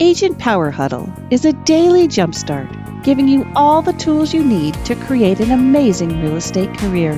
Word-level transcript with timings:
Agent 0.00 0.40
Power 0.40 0.72
Huddle 0.72 1.08
is 1.30 1.44
a 1.44 1.52
daily 1.52 2.08
jumpstart, 2.08 3.04
giving 3.04 3.28
you 3.28 3.48
all 3.54 3.80
the 3.80 3.92
tools 3.92 4.34
you 4.34 4.42
need 4.42 4.74
to 4.86 4.96
create 4.96 5.38
an 5.38 5.52
amazing 5.52 6.20
real 6.20 6.34
estate 6.34 6.76
career. 6.78 7.14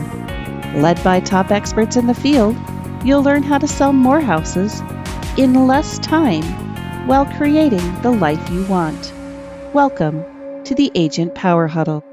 Led 0.77 1.02
by 1.02 1.20
top 1.20 1.50
experts 1.50 1.96
in 1.96 2.07
the 2.07 2.12
field, 2.12 2.54
you'll 3.02 3.23
learn 3.23 3.43
how 3.43 3.57
to 3.57 3.66
sell 3.66 3.95
more 3.95 4.20
houses 4.20 4.82
in 5.39 5.66
less 5.66 5.98
time 6.00 6.45
while 7.07 7.25
creating 7.25 8.02
the 8.02 8.11
life 8.11 8.50
you 8.50 8.62
want. 8.66 9.11
Welcome 9.72 10.22
to 10.64 10.74
the 10.74 10.93
Agent 10.95 11.34
Power 11.34 11.68
Huddle. 11.68 12.04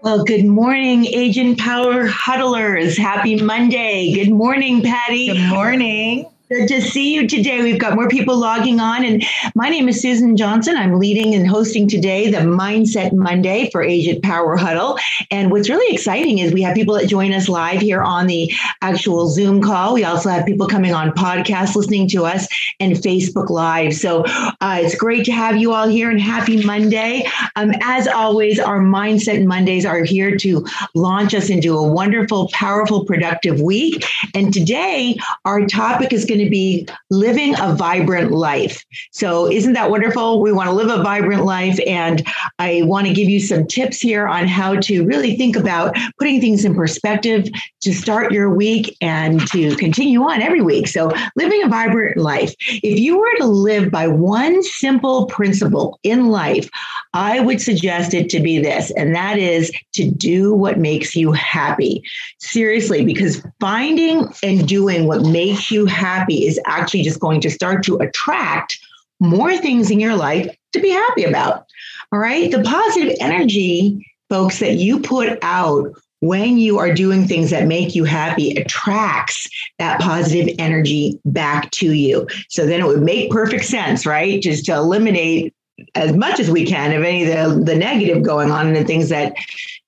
Well, 0.00 0.24
good 0.24 0.46
morning, 0.46 1.04
Agent 1.04 1.58
Power 1.58 2.06
Huddlers. 2.06 2.96
Happy 2.96 3.42
Monday. 3.42 4.14
Good 4.14 4.32
morning, 4.32 4.80
Patty. 4.80 5.26
Good 5.26 5.50
morning. 5.50 6.30
Good 6.48 6.68
to 6.68 6.80
see 6.80 7.12
you 7.12 7.26
today. 7.26 7.60
We've 7.60 7.80
got 7.80 7.96
more 7.96 8.08
people 8.08 8.36
logging 8.36 8.78
on. 8.78 9.04
And 9.04 9.24
my 9.56 9.68
name 9.68 9.88
is 9.88 10.00
Susan 10.00 10.36
Johnson. 10.36 10.76
I'm 10.76 11.00
leading 11.00 11.34
and 11.34 11.44
hosting 11.44 11.88
today 11.88 12.30
the 12.30 12.38
Mindset 12.38 13.12
Monday 13.12 13.68
for 13.72 13.82
Agent 13.82 14.22
Power 14.22 14.56
Huddle. 14.56 14.96
And 15.32 15.50
what's 15.50 15.68
really 15.68 15.92
exciting 15.92 16.38
is 16.38 16.52
we 16.52 16.62
have 16.62 16.76
people 16.76 16.94
that 16.94 17.08
join 17.08 17.32
us 17.32 17.48
live 17.48 17.80
here 17.80 18.00
on 18.00 18.28
the 18.28 18.52
actual 18.80 19.28
Zoom 19.28 19.60
call. 19.60 19.92
We 19.92 20.04
also 20.04 20.28
have 20.28 20.46
people 20.46 20.68
coming 20.68 20.94
on 20.94 21.10
podcasts 21.10 21.74
listening 21.74 22.08
to 22.10 22.26
us 22.26 22.46
and 22.78 22.92
Facebook 22.92 23.50
Live. 23.50 23.92
So 23.94 24.22
uh, 24.60 24.78
it's 24.80 24.94
great 24.94 25.24
to 25.24 25.32
have 25.32 25.56
you 25.56 25.72
all 25.72 25.88
here 25.88 26.12
and 26.12 26.20
happy 26.20 26.64
Monday. 26.64 27.26
Um, 27.56 27.72
as 27.82 28.06
always, 28.06 28.60
our 28.60 28.78
Mindset 28.78 29.44
Mondays 29.44 29.84
are 29.84 30.04
here 30.04 30.36
to 30.36 30.64
launch 30.94 31.34
us 31.34 31.50
into 31.50 31.76
a 31.76 31.92
wonderful, 31.92 32.48
powerful, 32.52 33.04
productive 33.04 33.60
week. 33.60 34.04
And 34.32 34.54
today, 34.54 35.16
our 35.44 35.66
topic 35.66 36.12
is 36.12 36.24
going 36.24 36.35
going 36.36 36.44
to 36.44 36.50
be 36.50 36.86
living 37.10 37.54
a 37.58 37.74
vibrant 37.74 38.32
life. 38.32 38.84
So, 39.12 39.50
isn't 39.50 39.72
that 39.72 39.90
wonderful? 39.90 40.42
We 40.42 40.52
want 40.52 40.68
to 40.68 40.74
live 40.74 40.88
a 40.88 41.02
vibrant 41.02 41.44
life. 41.44 41.78
And 41.86 42.26
I 42.58 42.82
want 42.84 43.06
to 43.06 43.12
give 43.12 43.28
you 43.28 43.40
some 43.40 43.66
tips 43.66 44.00
here 44.00 44.26
on 44.26 44.46
how 44.46 44.76
to 44.80 45.04
really 45.04 45.36
think 45.36 45.56
about 45.56 45.96
putting 46.18 46.40
things 46.40 46.64
in 46.64 46.74
perspective 46.74 47.48
to 47.82 47.94
start 47.94 48.32
your 48.32 48.50
week 48.50 48.96
and 49.00 49.46
to 49.48 49.76
continue 49.76 50.22
on 50.22 50.42
every 50.42 50.60
week. 50.60 50.88
So, 50.88 51.12
living 51.36 51.62
a 51.62 51.68
vibrant 51.68 52.16
life. 52.16 52.54
If 52.60 52.98
you 52.98 53.18
were 53.18 53.34
to 53.38 53.46
live 53.46 53.90
by 53.90 54.08
one 54.08 54.62
simple 54.62 55.26
principle 55.26 55.98
in 56.02 56.28
life, 56.28 56.68
I 57.14 57.40
would 57.40 57.60
suggest 57.60 58.12
it 58.12 58.28
to 58.30 58.40
be 58.40 58.58
this, 58.58 58.90
and 58.90 59.14
that 59.14 59.38
is 59.38 59.72
to 59.94 60.10
do 60.10 60.52
what 60.52 60.78
makes 60.78 61.16
you 61.16 61.32
happy. 61.32 62.02
Seriously, 62.40 63.04
because 63.04 63.42
finding 63.60 64.28
and 64.42 64.68
doing 64.68 65.06
what 65.06 65.22
makes 65.22 65.70
you 65.70 65.86
happy 65.86 66.25
happy 66.26 66.46
is 66.46 66.60
actually 66.66 67.02
just 67.02 67.20
going 67.20 67.40
to 67.40 67.50
start 67.50 67.84
to 67.84 67.96
attract 67.96 68.78
more 69.20 69.56
things 69.56 69.90
in 69.90 70.00
your 70.00 70.16
life 70.16 70.54
to 70.72 70.80
be 70.80 70.90
happy 70.90 71.24
about. 71.24 71.64
All 72.12 72.18
right. 72.18 72.50
The 72.50 72.62
positive 72.62 73.16
energy, 73.20 74.06
folks, 74.28 74.58
that 74.58 74.74
you 74.74 75.00
put 75.00 75.38
out 75.42 75.92
when 76.20 76.58
you 76.58 76.78
are 76.78 76.92
doing 76.92 77.26
things 77.26 77.50
that 77.50 77.66
make 77.66 77.94
you 77.94 78.04
happy 78.04 78.50
attracts 78.56 79.48
that 79.78 80.00
positive 80.00 80.54
energy 80.58 81.20
back 81.24 81.70
to 81.70 81.92
you. 81.92 82.26
So 82.48 82.66
then 82.66 82.80
it 82.80 82.86
would 82.86 83.02
make 83.02 83.30
perfect 83.30 83.64
sense, 83.64 84.06
right? 84.06 84.40
Just 84.40 84.66
to 84.66 84.74
eliminate 84.74 85.54
as 85.94 86.14
much 86.14 86.40
as 86.40 86.50
we 86.50 86.64
can 86.64 86.92
of 86.92 87.04
any 87.04 87.30
of 87.30 87.54
the, 87.54 87.64
the 87.64 87.76
negative 87.78 88.22
going 88.22 88.50
on 88.50 88.66
and 88.66 88.76
the 88.76 88.84
things 88.84 89.10
that, 89.10 89.34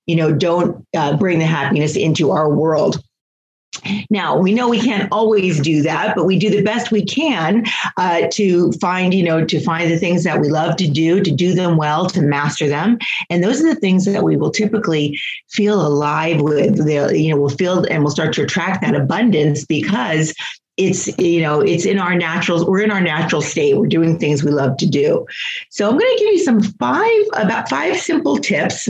you 0.07 0.17
know, 0.17 0.33
don't 0.33 0.87
uh, 0.97 1.17
bring 1.17 1.39
the 1.39 1.47
happiness 1.47 1.97
into 1.97 2.31
our 2.31 2.55
world. 2.55 3.03
Now, 4.11 4.37
we 4.37 4.53
know 4.53 4.69
we 4.69 4.81
can't 4.81 5.11
always 5.13 5.61
do 5.61 5.83
that, 5.83 6.15
but 6.15 6.25
we 6.25 6.39
do 6.39 6.51
the 6.51 6.63
best 6.63 6.91
we 6.91 7.05
can 7.05 7.65
uh, 7.97 8.29
to 8.33 8.73
find, 8.73 9.15
you 9.15 9.23
know, 9.23 9.45
to 9.45 9.61
find 9.61 9.91
the 9.91 9.99
things 9.99 10.25
that 10.25 10.41
we 10.41 10.49
love 10.49 10.77
to 10.77 10.89
do, 10.89 11.23
to 11.23 11.31
do 11.31 11.55
them 11.55 11.77
well, 11.77 12.07
to 12.11 12.23
master 12.23 12.69
them. 12.69 12.99
And 13.31 13.43
those 13.43 13.61
are 13.61 13.75
the 13.75 13.81
things 13.81 14.05
that 14.07 14.23
we 14.23 14.37
will 14.37 14.51
typically 14.51 15.21
feel 15.49 15.87
alive 15.87 16.41
with. 16.41 16.79
You 16.89 17.31
know, 17.31 17.41
we'll 17.41 17.49
feel 17.51 17.85
and 17.85 18.03
we'll 18.03 18.13
start 18.13 18.33
to 18.35 18.43
attract 18.43 18.83
that 18.83 18.95
abundance 18.95 19.65
because 19.65 20.35
it's 20.79 21.09
you 21.19 21.43
know 21.43 21.61
it's 21.61 21.85
in 21.85 21.99
our 21.99 22.15
natural 22.15 22.65
we're 22.65 22.81
in 22.81 22.93
our 22.93 23.01
natural 23.01 23.43
state 23.43 23.77
we're 23.77 23.89
doing 23.89 24.17
things 24.17 24.45
we 24.45 24.53
love 24.53 24.77
to 24.77 24.87
do 24.87 25.27
so 25.71 25.87
i'm 25.87 25.99
going 25.99 26.17
to 26.17 26.25
give 26.25 26.33
you 26.33 26.39
some 26.39 26.63
five 26.63 27.23
about 27.35 27.69
five 27.69 27.99
simple 27.99 28.39
tips 28.39 28.89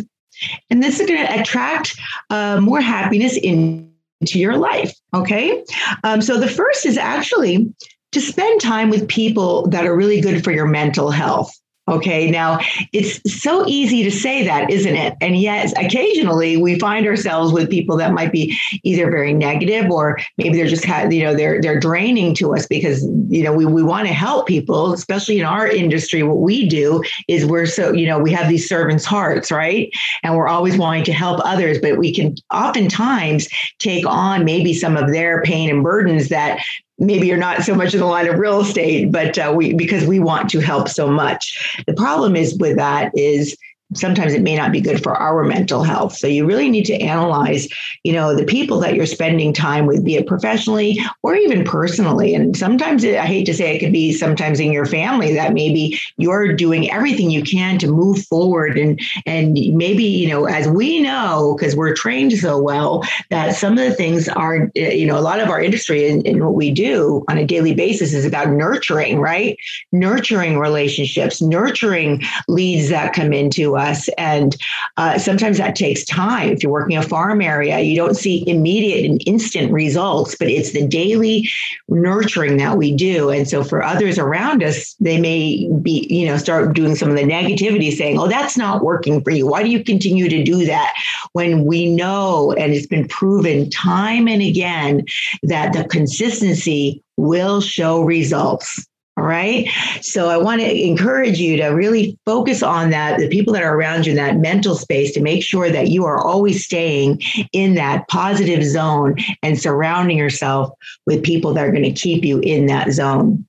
and 0.71 0.82
this 0.82 1.00
is 1.00 1.06
going 1.09 1.27
to 1.27 1.41
attract 1.41 1.98
uh, 2.31 2.60
more 2.60 2.81
happiness 2.81 3.37
in 3.37 3.88
into 4.21 4.39
your 4.39 4.56
life. 4.56 4.95
Okay. 5.15 5.65
Um, 6.05 6.21
so 6.21 6.39
the 6.39 6.49
first 6.49 6.87
is 6.87 6.99
actually 6.99 7.73
to 8.12 8.21
spend 8.21 8.61
time 8.61 8.91
with 8.91 9.09
people 9.09 9.69
that 9.69 9.87
are 9.87 9.95
really 9.95 10.21
good 10.21 10.43
for 10.43 10.51
your 10.51 10.67
mental 10.67 11.11
health. 11.11 11.53
Okay, 11.88 12.31
now 12.31 12.59
it's 12.93 13.21
so 13.41 13.66
easy 13.66 14.03
to 14.04 14.10
say 14.10 14.44
that, 14.44 14.71
isn't 14.71 14.94
it? 14.94 15.16
And 15.22 15.37
yet, 15.37 15.72
occasionally 15.78 16.56
we 16.56 16.78
find 16.78 17.06
ourselves 17.06 17.53
with 17.53 17.71
people 17.71 17.97
that 17.97 18.12
might 18.12 18.31
be 18.31 18.59
either 18.82 19.10
very 19.10 19.32
negative 19.32 19.91
or 19.91 20.19
maybe 20.37 20.56
they're 20.56 20.66
just 20.66 20.87
you 21.10 21.22
know 21.22 21.34
they're 21.34 21.60
they're 21.62 21.81
draining 21.81 22.34
to 22.34 22.54
us 22.54 22.66
because 22.66 23.03
you 23.28 23.43
know 23.43 23.53
we 23.53 23.65
we 23.65 23.82
want 23.82 24.06
to 24.06 24.12
help 24.12 24.47
people, 24.47 24.93
especially 24.93 25.38
in 25.38 25.47
our 25.47 25.66
industry. 25.66 26.22
What 26.22 26.38
we 26.38 26.69
do 26.69 27.03
is 27.27 27.47
we're 27.47 27.66
so 27.66 27.93
you 27.93 28.06
know 28.06 28.19
we 28.19 28.32
have 28.32 28.48
these 28.48 28.69
servants' 28.69 29.06
hearts, 29.06 29.50
right? 29.50 29.91
And 30.22 30.37
we're 30.37 30.48
always 30.48 30.77
wanting 30.77 31.04
to 31.04 31.12
help 31.12 31.41
others, 31.44 31.78
but 31.78 31.97
we 31.97 32.15
can 32.15 32.34
oftentimes 32.53 33.48
take 33.78 34.06
on 34.06 34.44
maybe 34.44 34.75
some 34.75 34.97
of 34.97 35.10
their 35.10 35.43
pain 35.43 35.71
and 35.71 35.82
burdens 35.82 36.28
that 36.28 36.60
maybe 36.98 37.26
you're 37.26 37.36
not 37.36 37.62
so 37.62 37.75
much 37.75 37.94
in 37.94 38.00
the 38.00 38.06
line 38.06 38.28
of 38.28 38.38
real 38.38 38.60
estate, 38.60 39.12
but 39.12 39.38
uh, 39.38 39.53
we 39.54 39.72
because 39.72 40.04
we 40.04 40.19
want 40.19 40.50
to 40.50 40.60
help 40.60 40.88
so 40.88 41.09
much. 41.09 41.82
The 41.86 41.94
problem 41.94 42.36
is 42.36 42.56
with 42.59 42.76
that 42.76 43.12
is 43.16 43.56
sometimes 43.94 44.34
it 44.34 44.43
may 44.43 44.54
not 44.54 44.71
be 44.71 44.81
good 44.81 45.03
for 45.03 45.15
our 45.15 45.44
mental 45.44 45.82
health. 45.82 46.16
So 46.16 46.26
you 46.26 46.44
really 46.44 46.69
need 46.69 46.84
to 46.87 47.00
analyze, 47.00 47.69
you 48.04 48.12
know, 48.12 48.34
the 48.34 48.44
people 48.44 48.78
that 48.81 48.94
you're 48.94 49.06
spending 49.06 49.53
time 49.53 49.87
with, 49.87 50.04
be 50.04 50.16
it 50.16 50.26
professionally 50.26 50.99
or 51.22 51.34
even 51.34 51.65
personally. 51.65 52.34
And 52.34 52.56
sometimes 52.56 53.03
it, 53.03 53.16
I 53.16 53.25
hate 53.25 53.44
to 53.47 53.54
say 53.54 53.75
it 53.75 53.78
could 53.78 53.93
be 53.93 54.12
sometimes 54.12 54.60
in 54.60 54.72
your 54.72 54.84
family 54.84 55.32
that 55.34 55.54
maybe 55.54 55.98
you're 56.19 56.53
doing 56.53 56.91
everything 56.91 57.31
you 57.31 57.43
can 57.43 57.78
to 57.78 57.87
move 57.87 58.25
forward. 58.27 58.77
And 58.78 59.00
and 59.25 59.53
maybe, 59.53 60.04
you 60.04 60.28
know, 60.28 60.44
as 60.44 60.69
we 60.69 61.00
know, 61.00 61.56
because 61.59 61.75
we're 61.75 61.94
trained 61.94 62.32
so 62.32 62.60
well, 62.60 63.04
that 63.31 63.54
some 63.54 63.72
of 63.72 63.78
the 63.78 63.94
things 63.94 64.28
are, 64.28 64.71
eh, 64.77 64.93
you 64.93 65.06
know, 65.06 65.19
a 65.19 65.21
lot 65.21 65.41
of 65.41 65.48
our 65.48 65.60
industry 65.60 66.10
and, 66.10 66.27
and 66.27 66.44
what 66.44 66.54
we 66.54 66.71
do 66.71 67.25
on 67.28 67.38
a 67.38 67.47
daily 67.47 67.75
basis 67.75 68.12
is 68.12 68.27
about 68.27 68.50
nurturing, 68.50 69.19
right? 69.19 69.56
Nurturing 69.93 70.59
relationships, 70.59 71.41
nurturing 71.41 72.22
leads 72.48 72.91
that 72.91 73.15
come 73.15 73.32
into 73.32 73.78
us. 73.78 74.09
And 74.19 74.56
uh, 74.97 75.19
sometimes 75.19 75.59
that 75.59 75.77
takes 75.77 76.05
time. 76.05 76.50
If 76.50 76.62
you're 76.62 76.72
working 76.72 76.97
a 76.97 77.03
farm 77.03 77.41
area, 77.41 77.81
you 77.81 77.97
don't 77.97 78.16
see 78.16 78.49
immediate 78.49 79.09
and 79.09 79.22
instant 79.27 79.72
results, 79.72 80.34
but 80.39 80.49
it's 80.49 80.72
the 80.72 80.87
daily 80.87 81.49
nurturing 81.89 82.56
that 82.59 82.77
we 82.77 82.94
do. 82.94 83.31
And 83.31 83.49
so 83.49 83.65
for 83.65 83.83
others 83.83 84.19
around 84.19 84.62
us, 84.62 84.94
they 85.00 85.21
may 85.21 85.69
be, 85.83 86.06
you 86.11 86.27
know, 86.27 86.37
start 86.37 86.75
doing 86.75 86.94
some 86.94 87.11
of 87.11 87.16
the 87.16 87.22
negativity 87.22 87.93
saying, 87.93 88.19
oh, 88.19 88.28
that's 88.28 88.56
not 88.56 88.83
working 88.83 89.22
for 89.22 89.31
you. 89.31 89.47
Why 89.47 89.62
do 89.62 89.71
you 89.71 89.83
continue 89.83 90.28
to 90.28 90.43
do 90.43 90.66
that? 90.66 90.95
When 91.33 91.65
we 91.65 91.91
know, 91.91 92.53
and 92.53 92.72
it's 92.72 92.87
been 92.87 93.09
proven 93.09 93.71
time 93.71 94.28
and 94.28 94.43
again, 94.43 95.05
that 95.45 95.72
the 95.72 95.84
consistency 95.84 97.03
will 97.16 97.60
show 97.60 98.03
results. 98.03 98.87
All 99.19 99.25
right. 99.25 99.69
So 100.01 100.29
I 100.29 100.37
want 100.37 100.61
to 100.61 100.87
encourage 100.87 101.41
you 101.41 101.56
to 101.56 101.69
really 101.71 102.17
focus 102.25 102.62
on 102.62 102.91
that, 102.91 103.19
the 103.19 103.29
people 103.29 103.53
that 103.53 103.65
are 103.65 103.75
around 103.75 104.06
you 104.06 104.12
in 104.12 104.17
that 104.17 104.37
mental 104.37 104.77
space 104.77 105.12
to 105.15 105.21
make 105.21 105.43
sure 105.43 105.71
that 105.71 105.89
you 105.89 106.05
are 106.05 106.21
always 106.21 106.65
staying 106.65 107.21
in 107.53 107.75
that 107.75 108.07
positive 108.07 108.62
zone 108.62 109.17
and 109.43 109.61
surrounding 109.61 110.17
yourself 110.17 110.71
with 111.04 111.25
people 111.25 111.53
that 111.54 111.66
are 111.66 111.72
going 111.72 111.83
to 111.83 111.91
keep 111.91 112.25
you 112.25 112.39
in 112.41 112.66
that 112.66 112.92
zone. 112.92 113.45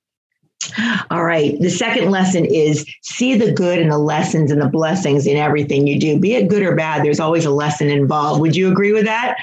All 1.10 1.24
right. 1.24 1.58
The 1.58 1.70
second 1.70 2.10
lesson 2.10 2.44
is 2.44 2.86
see 3.02 3.34
the 3.34 3.52
good 3.52 3.78
and 3.78 3.90
the 3.90 3.98
lessons 3.98 4.50
and 4.50 4.60
the 4.60 4.68
blessings 4.68 5.26
in 5.26 5.36
everything 5.36 5.86
you 5.86 5.98
do, 5.98 6.18
be 6.18 6.34
it 6.34 6.48
good 6.48 6.62
or 6.62 6.76
bad. 6.76 7.04
There's 7.04 7.20
always 7.20 7.44
a 7.44 7.50
lesson 7.50 7.88
involved. 7.88 8.40
Would 8.40 8.54
you 8.54 8.70
agree 8.70 8.92
with 8.92 9.06
that? 9.06 9.36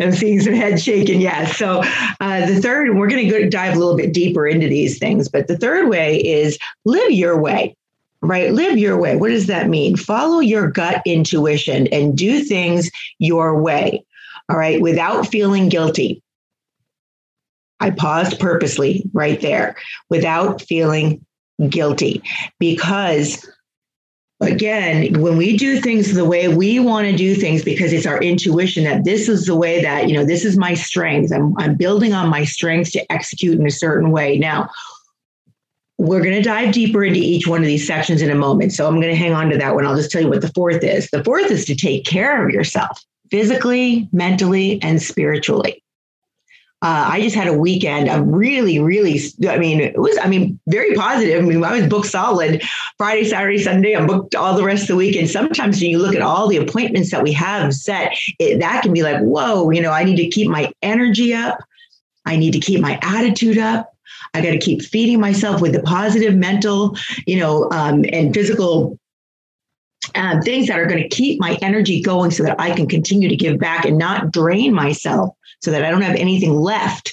I'm 0.00 0.12
seeing 0.12 0.40
some 0.40 0.52
head 0.52 0.80
shaking. 0.80 1.20
Yes. 1.20 1.56
So 1.56 1.82
uh, 2.20 2.46
the 2.46 2.60
third, 2.60 2.96
we're 2.96 3.08
going 3.08 3.28
to 3.28 3.48
dive 3.48 3.76
a 3.76 3.78
little 3.78 3.96
bit 3.96 4.12
deeper 4.12 4.46
into 4.46 4.68
these 4.68 4.98
things, 4.98 5.28
but 5.28 5.46
the 5.46 5.56
third 5.56 5.88
way 5.88 6.18
is 6.18 6.58
live 6.84 7.12
your 7.12 7.40
way. 7.40 7.76
Right? 8.22 8.50
Live 8.52 8.76
your 8.76 8.98
way. 8.98 9.14
What 9.14 9.28
does 9.28 9.46
that 9.46 9.68
mean? 9.68 9.96
Follow 9.96 10.40
your 10.40 10.70
gut 10.70 11.00
intuition 11.06 11.86
and 11.88 12.16
do 12.16 12.42
things 12.42 12.90
your 13.18 13.60
way. 13.60 14.04
All 14.48 14.56
right. 14.56 14.80
Without 14.80 15.28
feeling 15.28 15.68
guilty. 15.68 16.22
I 17.80 17.90
paused 17.90 18.40
purposely 18.40 19.04
right 19.12 19.40
there 19.40 19.76
without 20.08 20.62
feeling 20.62 21.24
guilty 21.68 22.22
because 22.58 23.48
again 24.42 25.18
when 25.22 25.38
we 25.38 25.56
do 25.56 25.80
things 25.80 26.12
the 26.12 26.24
way 26.24 26.48
we 26.48 26.78
want 26.78 27.06
to 27.06 27.16
do 27.16 27.34
things 27.34 27.64
because 27.64 27.94
it's 27.94 28.04
our 28.04 28.20
intuition 28.20 28.84
that 28.84 29.04
this 29.04 29.26
is 29.30 29.46
the 29.46 29.56
way 29.56 29.80
that 29.80 30.06
you 30.06 30.14
know 30.14 30.26
this 30.26 30.44
is 30.44 30.58
my 30.58 30.74
strength 30.74 31.32
i'm, 31.32 31.56
I'm 31.56 31.74
building 31.74 32.12
on 32.12 32.28
my 32.28 32.44
strengths 32.44 32.92
to 32.92 33.10
execute 33.10 33.58
in 33.58 33.66
a 33.66 33.70
certain 33.70 34.10
way 34.10 34.36
now 34.36 34.68
we're 35.98 36.20
going 36.22 36.36
to 36.36 36.42
dive 36.42 36.72
deeper 36.74 37.04
into 37.04 37.20
each 37.20 37.46
one 37.46 37.60
of 37.60 37.66
these 37.66 37.86
sections 37.86 38.20
in 38.20 38.30
a 38.30 38.34
moment. 38.34 38.72
So 38.72 38.86
I'm 38.86 39.00
going 39.00 39.14
to 39.14 39.16
hang 39.16 39.32
on 39.32 39.48
to 39.50 39.56
that 39.56 39.74
one. 39.74 39.86
I'll 39.86 39.96
just 39.96 40.10
tell 40.10 40.20
you 40.20 40.28
what 40.28 40.42
the 40.42 40.52
fourth 40.52 40.84
is. 40.84 41.08
The 41.10 41.24
fourth 41.24 41.50
is 41.50 41.64
to 41.66 41.74
take 41.74 42.04
care 42.04 42.44
of 42.44 42.52
yourself 42.52 43.02
physically, 43.30 44.08
mentally, 44.12 44.80
and 44.82 45.00
spiritually. 45.00 45.82
Uh, 46.86 47.08
I 47.10 47.20
just 47.20 47.34
had 47.34 47.48
a 47.48 47.52
weekend 47.52 48.08
of 48.08 48.24
really, 48.28 48.78
really, 48.78 49.20
I 49.48 49.58
mean, 49.58 49.80
it 49.80 49.98
was, 49.98 50.16
I 50.22 50.28
mean, 50.28 50.60
very 50.68 50.94
positive. 50.94 51.42
I 51.42 51.44
mean, 51.44 51.64
I 51.64 51.80
was 51.80 51.88
booked 51.88 52.06
solid 52.06 52.62
Friday, 52.96 53.24
Saturday, 53.24 53.58
Sunday. 53.58 53.96
I'm 53.96 54.06
booked 54.06 54.36
all 54.36 54.56
the 54.56 54.62
rest 54.62 54.82
of 54.82 54.88
the 54.88 54.96
week. 54.96 55.16
And 55.16 55.28
sometimes 55.28 55.80
when 55.80 55.90
you 55.90 55.98
look 55.98 56.14
at 56.14 56.22
all 56.22 56.46
the 56.46 56.58
appointments 56.58 57.10
that 57.10 57.24
we 57.24 57.32
have 57.32 57.74
set, 57.74 58.16
it, 58.38 58.60
that 58.60 58.84
can 58.84 58.92
be 58.92 59.02
like, 59.02 59.18
whoa, 59.18 59.68
you 59.70 59.82
know, 59.82 59.90
I 59.90 60.04
need 60.04 60.14
to 60.18 60.28
keep 60.28 60.48
my 60.48 60.72
energy 60.80 61.34
up. 61.34 61.58
I 62.24 62.36
need 62.36 62.52
to 62.52 62.60
keep 62.60 62.80
my 62.80 63.00
attitude 63.02 63.58
up. 63.58 63.92
I 64.34 64.40
got 64.40 64.52
to 64.52 64.58
keep 64.58 64.80
feeding 64.80 65.18
myself 65.18 65.60
with 65.60 65.72
the 65.72 65.82
positive 65.82 66.36
mental, 66.36 66.96
you 67.26 67.40
know, 67.40 67.68
um, 67.72 68.04
and 68.12 68.32
physical 68.32 68.96
um, 70.16 70.40
things 70.42 70.68
that 70.68 70.78
are 70.78 70.86
going 70.86 71.02
to 71.02 71.08
keep 71.08 71.40
my 71.40 71.58
energy 71.62 72.02
going 72.02 72.30
so 72.30 72.42
that 72.42 72.60
I 72.60 72.74
can 72.74 72.88
continue 72.88 73.28
to 73.28 73.36
give 73.36 73.58
back 73.58 73.84
and 73.84 73.98
not 73.98 74.32
drain 74.32 74.72
myself 74.72 75.34
so 75.60 75.70
that 75.70 75.84
I 75.84 75.90
don't 75.90 76.02
have 76.02 76.16
anything 76.16 76.54
left 76.54 77.12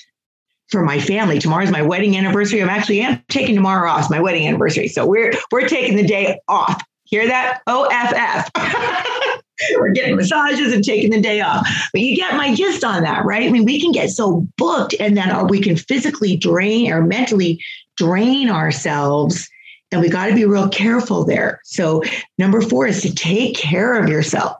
for 0.69 0.83
my 0.83 0.99
family. 0.99 1.39
Tomorrow's 1.39 1.71
my 1.71 1.81
wedding 1.81 2.17
anniversary. 2.17 2.61
I'm 2.61 2.69
actually 2.69 3.01
am 3.01 3.23
taking 3.29 3.55
tomorrow 3.55 3.89
off. 3.89 4.09
My 4.09 4.19
wedding 4.19 4.47
anniversary. 4.47 4.87
So 4.87 5.05
we're 5.05 5.33
we're 5.51 5.67
taking 5.67 5.95
the 5.95 6.05
day 6.05 6.39
off. 6.47 6.81
Hear 7.05 7.27
that? 7.27 7.61
OFF. 7.67 8.49
we're 9.75 9.91
getting 9.91 10.15
massages 10.15 10.73
and 10.73 10.83
taking 10.83 11.11
the 11.11 11.21
day 11.21 11.41
off. 11.41 11.67
But 11.91 12.01
you 12.01 12.15
get 12.15 12.35
my 12.35 12.55
gist 12.55 12.83
on 12.83 13.03
that, 13.03 13.25
right? 13.25 13.47
I 13.47 13.51
mean, 13.51 13.65
we 13.65 13.79
can 13.79 13.91
get 13.91 14.09
so 14.09 14.47
booked 14.57 14.95
and 14.99 15.15
then 15.15 15.47
we 15.47 15.61
can 15.61 15.75
physically 15.75 16.35
drain 16.35 16.91
or 16.91 17.03
mentally 17.03 17.63
drain 17.97 18.49
ourselves. 18.49 19.47
And 19.93 20.01
we 20.01 20.09
got 20.09 20.25
to 20.25 20.35
be 20.35 20.45
real 20.45 20.69
careful 20.69 21.23
there. 21.23 21.61
So, 21.63 22.01
number 22.37 22.61
four 22.61 22.87
is 22.87 23.01
to 23.03 23.13
take 23.13 23.55
care 23.55 23.93
of 23.93 24.09
yourself. 24.09 24.57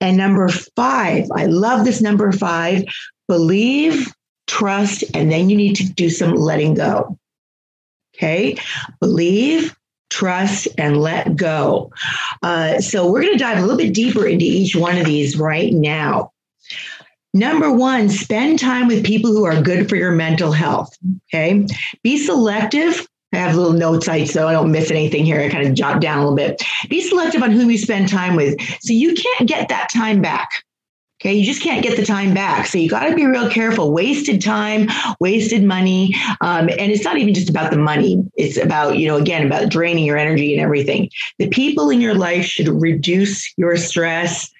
And 0.00 0.16
number 0.16 0.48
five, 0.48 1.26
I 1.34 1.46
love 1.46 1.84
this 1.84 2.00
number 2.00 2.30
five 2.32 2.84
believe, 3.28 4.14
trust, 4.46 5.02
and 5.12 5.32
then 5.32 5.50
you 5.50 5.56
need 5.56 5.74
to 5.76 5.84
do 5.84 6.08
some 6.08 6.34
letting 6.36 6.74
go. 6.74 7.18
Okay. 8.14 8.56
Believe, 9.00 9.76
trust, 10.08 10.68
and 10.78 10.98
let 10.98 11.34
go. 11.36 11.90
Uh, 12.42 12.80
so 12.80 13.10
we're 13.10 13.22
going 13.22 13.34
to 13.34 13.38
dive 13.38 13.58
a 13.58 13.62
little 13.62 13.76
bit 13.76 13.92
deeper 13.92 14.24
into 14.24 14.44
each 14.44 14.76
one 14.76 14.96
of 14.96 15.04
these 15.04 15.36
right 15.36 15.72
now. 15.72 16.32
Number 17.34 17.70
one, 17.70 18.08
spend 18.08 18.58
time 18.58 18.86
with 18.86 19.04
people 19.04 19.30
who 19.30 19.44
are 19.44 19.60
good 19.60 19.88
for 19.88 19.96
your 19.96 20.12
mental 20.12 20.52
health. 20.52 20.96
Okay. 21.28 21.66
Be 22.02 22.16
selective. 22.16 23.06
I 23.32 23.38
have 23.38 23.56
little 23.56 23.72
notes 23.72 24.08
I 24.08 24.24
so 24.24 24.48
I 24.48 24.52
don't 24.52 24.72
miss 24.72 24.90
anything 24.90 25.24
here. 25.24 25.40
I 25.40 25.48
kind 25.48 25.66
of 25.66 25.74
jot 25.74 26.00
down 26.00 26.18
a 26.18 26.20
little 26.22 26.36
bit. 26.36 26.62
Be 26.88 27.00
selective 27.02 27.42
on 27.42 27.50
whom 27.50 27.70
you 27.70 27.78
spend 27.78 28.08
time 28.08 28.36
with. 28.36 28.58
So 28.80 28.92
you 28.92 29.14
can't 29.14 29.48
get 29.48 29.68
that 29.68 29.90
time 29.92 30.22
back. 30.22 30.50
Okay, 31.20 31.32
you 31.32 31.46
just 31.46 31.62
can't 31.62 31.82
get 31.82 31.96
the 31.96 32.04
time 32.04 32.34
back. 32.34 32.66
So 32.66 32.76
you 32.76 32.90
got 32.90 33.08
to 33.08 33.14
be 33.14 33.24
real 33.24 33.48
careful. 33.48 33.90
Wasted 33.90 34.42
time, 34.42 34.88
wasted 35.18 35.64
money. 35.64 36.14
Um, 36.42 36.68
and 36.68 36.92
it's 36.92 37.04
not 37.04 37.16
even 37.16 37.32
just 37.32 37.48
about 37.48 37.70
the 37.70 37.78
money, 37.78 38.22
it's 38.36 38.58
about, 38.58 38.98
you 38.98 39.08
know, 39.08 39.16
again, 39.16 39.46
about 39.46 39.70
draining 39.70 40.04
your 40.04 40.18
energy 40.18 40.52
and 40.52 40.62
everything. 40.62 41.08
The 41.38 41.48
people 41.48 41.88
in 41.88 42.02
your 42.02 42.14
life 42.14 42.44
should 42.44 42.68
reduce 42.68 43.50
your 43.56 43.76
stress, 43.78 44.50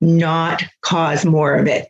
not 0.00 0.64
cause 0.80 1.24
more 1.26 1.54
of 1.54 1.66
it. 1.66 1.88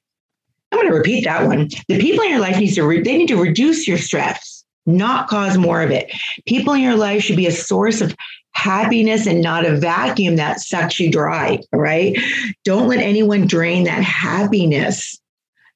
I'm 0.73 0.81
going 0.81 0.91
to 0.91 0.97
repeat 0.97 1.25
that 1.25 1.47
one. 1.47 1.69
The 1.87 2.01
people 2.01 2.25
in 2.25 2.31
your 2.31 2.41
life 2.41 2.59
needs 2.59 2.75
to 2.75 2.85
re- 2.85 3.01
they 3.01 3.17
need 3.17 3.29
to 3.29 3.41
reduce 3.41 3.87
your 3.87 3.99
stress, 3.99 4.54
not 4.86 5.28
cause 5.28 5.56
more 5.58 5.82
of 5.82 5.90
it. 5.90 6.12
People 6.46 6.75
in 6.75 6.82
your 6.82 6.96
life 6.96 7.22
should 7.22 7.36
be 7.36 7.46
a 7.46 7.52
source 7.52 8.00
of 8.00 8.14
happiness 8.52 9.26
and 9.26 9.42
not 9.42 9.66
a 9.66 9.76
vacuum 9.76 10.36
that 10.36 10.60
sucks 10.60 11.00
you 11.00 11.10
dry. 11.10 11.58
Right? 11.72 12.19
Don't 12.64 12.88
let 12.88 13.00
anyone 13.00 13.46
drain 13.46 13.84
that 13.84 14.02
happiness 14.02 15.20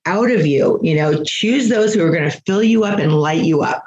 out 0.06 0.30
of 0.30 0.46
you. 0.46 0.78
You 0.82 0.96
know, 0.96 1.22
choose 1.24 1.68
those 1.68 1.94
who 1.94 2.04
are 2.04 2.10
going 2.10 2.30
to 2.30 2.40
fill 2.46 2.62
you 2.62 2.84
up 2.84 2.98
and 2.98 3.12
light 3.12 3.44
you 3.44 3.62
up. 3.62 3.84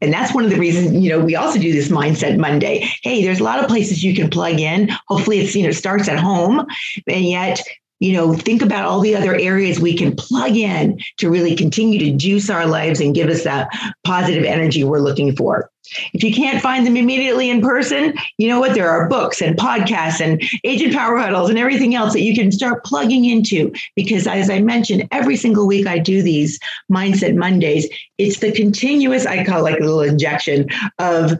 And 0.00 0.12
that's 0.12 0.34
one 0.34 0.44
of 0.44 0.50
the 0.50 0.58
reasons, 0.58 0.92
you 0.92 1.08
know, 1.08 1.18
we 1.18 1.36
also 1.36 1.58
do 1.58 1.72
this 1.72 1.88
mindset 1.88 2.38
Monday. 2.38 2.86
Hey, 3.02 3.24
there's 3.24 3.40
a 3.40 3.44
lot 3.44 3.60
of 3.60 3.68
places 3.68 4.04
you 4.04 4.14
can 4.14 4.28
plug 4.28 4.60
in. 4.60 4.90
Hopefully 5.08 5.38
it's, 5.38 5.54
you 5.56 5.64
know, 5.64 5.70
starts 5.70 6.06
at 6.06 6.18
home. 6.18 6.66
And 7.06 7.24
yet 7.24 7.62
you 8.00 8.12
know, 8.12 8.34
think 8.34 8.62
about 8.62 8.84
all 8.84 9.00
the 9.00 9.16
other 9.16 9.34
areas 9.34 9.80
we 9.80 9.96
can 9.96 10.14
plug 10.14 10.56
in 10.56 10.98
to 11.18 11.30
really 11.30 11.56
continue 11.56 11.98
to 11.98 12.12
juice 12.12 12.50
our 12.50 12.66
lives 12.66 13.00
and 13.00 13.14
give 13.14 13.28
us 13.28 13.44
that 13.44 13.68
positive 14.04 14.44
energy 14.44 14.84
we're 14.84 14.98
looking 14.98 15.34
for. 15.34 15.70
If 16.12 16.24
you 16.24 16.34
can't 16.34 16.62
find 16.62 16.86
them 16.86 16.96
immediately 16.96 17.48
in 17.48 17.60
person, 17.60 18.12
you 18.38 18.48
know 18.48 18.58
what? 18.60 18.74
There 18.74 18.90
are 18.90 19.08
books 19.08 19.40
and 19.40 19.56
podcasts 19.56 20.20
and 20.20 20.42
agent 20.64 20.92
power 20.92 21.16
huddles 21.16 21.48
and 21.48 21.58
everything 21.58 21.94
else 21.94 22.12
that 22.12 22.22
you 22.22 22.34
can 22.34 22.50
start 22.50 22.84
plugging 22.84 23.24
into. 23.24 23.72
Because 23.94 24.26
as 24.26 24.50
I 24.50 24.60
mentioned, 24.60 25.08
every 25.12 25.36
single 25.36 25.66
week 25.66 25.86
I 25.86 25.98
do 25.98 26.22
these 26.22 26.58
Mindset 26.90 27.36
Mondays. 27.36 27.88
It's 28.18 28.40
the 28.40 28.52
continuous, 28.52 29.26
I 29.26 29.44
call 29.44 29.60
it 29.60 29.70
like 29.70 29.80
a 29.80 29.84
little 29.84 30.02
injection 30.02 30.66
of 30.98 31.38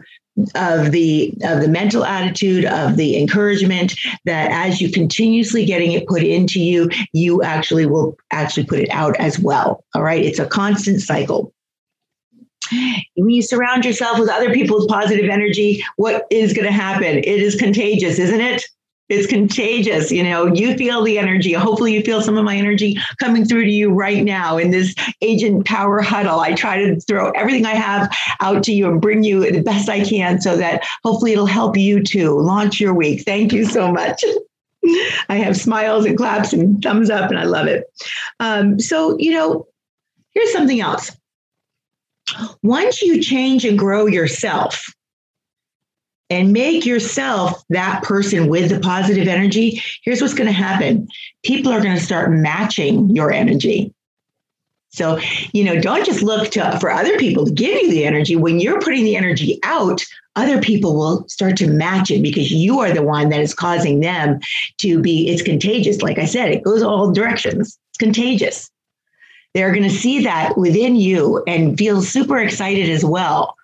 of 0.55 0.91
the 0.91 1.33
of 1.43 1.61
the 1.61 1.67
mental 1.67 2.05
attitude 2.05 2.65
of 2.65 2.95
the 2.95 3.19
encouragement 3.19 3.95
that 4.25 4.51
as 4.51 4.79
you 4.79 4.91
continuously 4.91 5.65
getting 5.65 5.93
it 5.93 6.07
put 6.07 6.23
into 6.23 6.59
you 6.59 6.89
you 7.13 7.41
actually 7.41 7.85
will 7.85 8.17
actually 8.31 8.65
put 8.65 8.79
it 8.79 8.89
out 8.89 9.15
as 9.17 9.39
well. 9.39 9.83
All 9.95 10.03
right? 10.03 10.23
It's 10.23 10.39
a 10.39 10.45
constant 10.45 11.01
cycle. 11.01 11.53
When 13.15 13.29
you 13.29 13.41
surround 13.41 13.85
yourself 13.85 14.19
with 14.19 14.29
other 14.29 14.53
people's 14.53 14.85
positive 14.87 15.29
energy 15.29 15.83
what 15.95 16.25
is 16.29 16.53
going 16.53 16.67
to 16.67 16.71
happen? 16.71 17.17
It 17.17 17.27
is 17.27 17.55
contagious 17.55 18.19
isn't 18.19 18.41
it 18.41 18.63
it's 19.09 19.27
contagious. 19.27 20.11
You 20.11 20.23
know, 20.23 20.47
you 20.47 20.75
feel 20.75 21.03
the 21.03 21.17
energy. 21.17 21.53
Hopefully, 21.53 21.93
you 21.93 22.01
feel 22.01 22.21
some 22.21 22.37
of 22.37 22.43
my 22.43 22.55
energy 22.55 22.97
coming 23.19 23.45
through 23.45 23.65
to 23.65 23.71
you 23.71 23.91
right 23.91 24.23
now 24.23 24.57
in 24.57 24.71
this 24.71 24.93
agent 25.21 25.65
power 25.65 26.01
huddle. 26.01 26.39
I 26.39 26.53
try 26.53 26.77
to 26.77 26.99
throw 26.99 27.31
everything 27.31 27.65
I 27.65 27.75
have 27.75 28.13
out 28.41 28.63
to 28.63 28.73
you 28.73 28.89
and 28.89 29.01
bring 29.01 29.23
you 29.23 29.49
the 29.51 29.61
best 29.61 29.89
I 29.89 30.03
can 30.03 30.41
so 30.41 30.57
that 30.57 30.83
hopefully 31.03 31.33
it'll 31.33 31.45
help 31.45 31.77
you 31.77 32.03
to 32.03 32.39
launch 32.39 32.79
your 32.79 32.93
week. 32.93 33.23
Thank 33.23 33.53
you 33.53 33.65
so 33.65 33.91
much. 33.91 34.23
I 35.29 35.35
have 35.37 35.57
smiles 35.57 36.05
and 36.05 36.17
claps 36.17 36.53
and 36.53 36.81
thumbs 36.81 37.09
up, 37.09 37.29
and 37.29 37.39
I 37.39 37.43
love 37.43 37.67
it. 37.67 37.85
Um, 38.39 38.79
so, 38.79 39.17
you 39.17 39.31
know, 39.31 39.67
here's 40.33 40.51
something 40.51 40.79
else. 40.79 41.15
Once 42.61 43.01
you 43.01 43.21
change 43.21 43.63
and 43.65 43.79
grow 43.79 44.05
yourself, 44.05 44.93
and 46.29 46.51
make 46.51 46.85
yourself 46.85 47.63
that 47.69 48.03
person 48.03 48.47
with 48.47 48.69
the 48.69 48.79
positive 48.79 49.27
energy, 49.27 49.81
here's 50.03 50.21
what's 50.21 50.33
going 50.33 50.47
to 50.47 50.53
happen 50.53 51.07
people 51.43 51.71
are 51.71 51.81
going 51.81 51.95
to 51.95 52.03
start 52.03 52.31
matching 52.31 53.15
your 53.15 53.31
energy. 53.31 53.93
So, 54.89 55.19
you 55.53 55.63
know, 55.63 55.79
don't 55.79 56.05
just 56.05 56.23
look 56.23 56.49
to 56.51 56.79
for 56.79 56.89
other 56.89 57.17
people 57.17 57.45
to 57.45 57.51
give 57.51 57.81
you 57.81 57.91
the 57.91 58.05
energy. 58.05 58.35
When 58.35 58.59
you're 58.59 58.81
putting 58.81 59.03
the 59.03 59.15
energy 59.15 59.59
out, 59.63 60.03
other 60.35 60.59
people 60.61 60.95
will 60.95 61.27
start 61.27 61.57
to 61.57 61.67
match 61.67 62.09
it 62.09 62.21
because 62.21 62.51
you 62.51 62.79
are 62.79 62.91
the 62.91 63.03
one 63.03 63.29
that 63.29 63.39
is 63.39 63.53
causing 63.53 63.99
them 63.99 64.39
to 64.77 64.99
be 65.01 65.29
it's 65.29 65.41
contagious. 65.41 66.01
Like 66.01 66.17
I 66.17 66.25
said, 66.25 66.51
it 66.51 66.63
goes 66.63 66.81
all 66.81 67.11
directions. 67.11 67.77
It's 67.89 67.97
contagious. 67.97 68.69
They're 69.53 69.71
going 69.71 69.83
to 69.83 69.89
see 69.89 70.23
that 70.23 70.57
within 70.57 70.95
you 70.95 71.43
and 71.47 71.77
feel 71.77 72.01
super 72.01 72.37
excited 72.37 72.89
as 72.89 73.03
well 73.03 73.55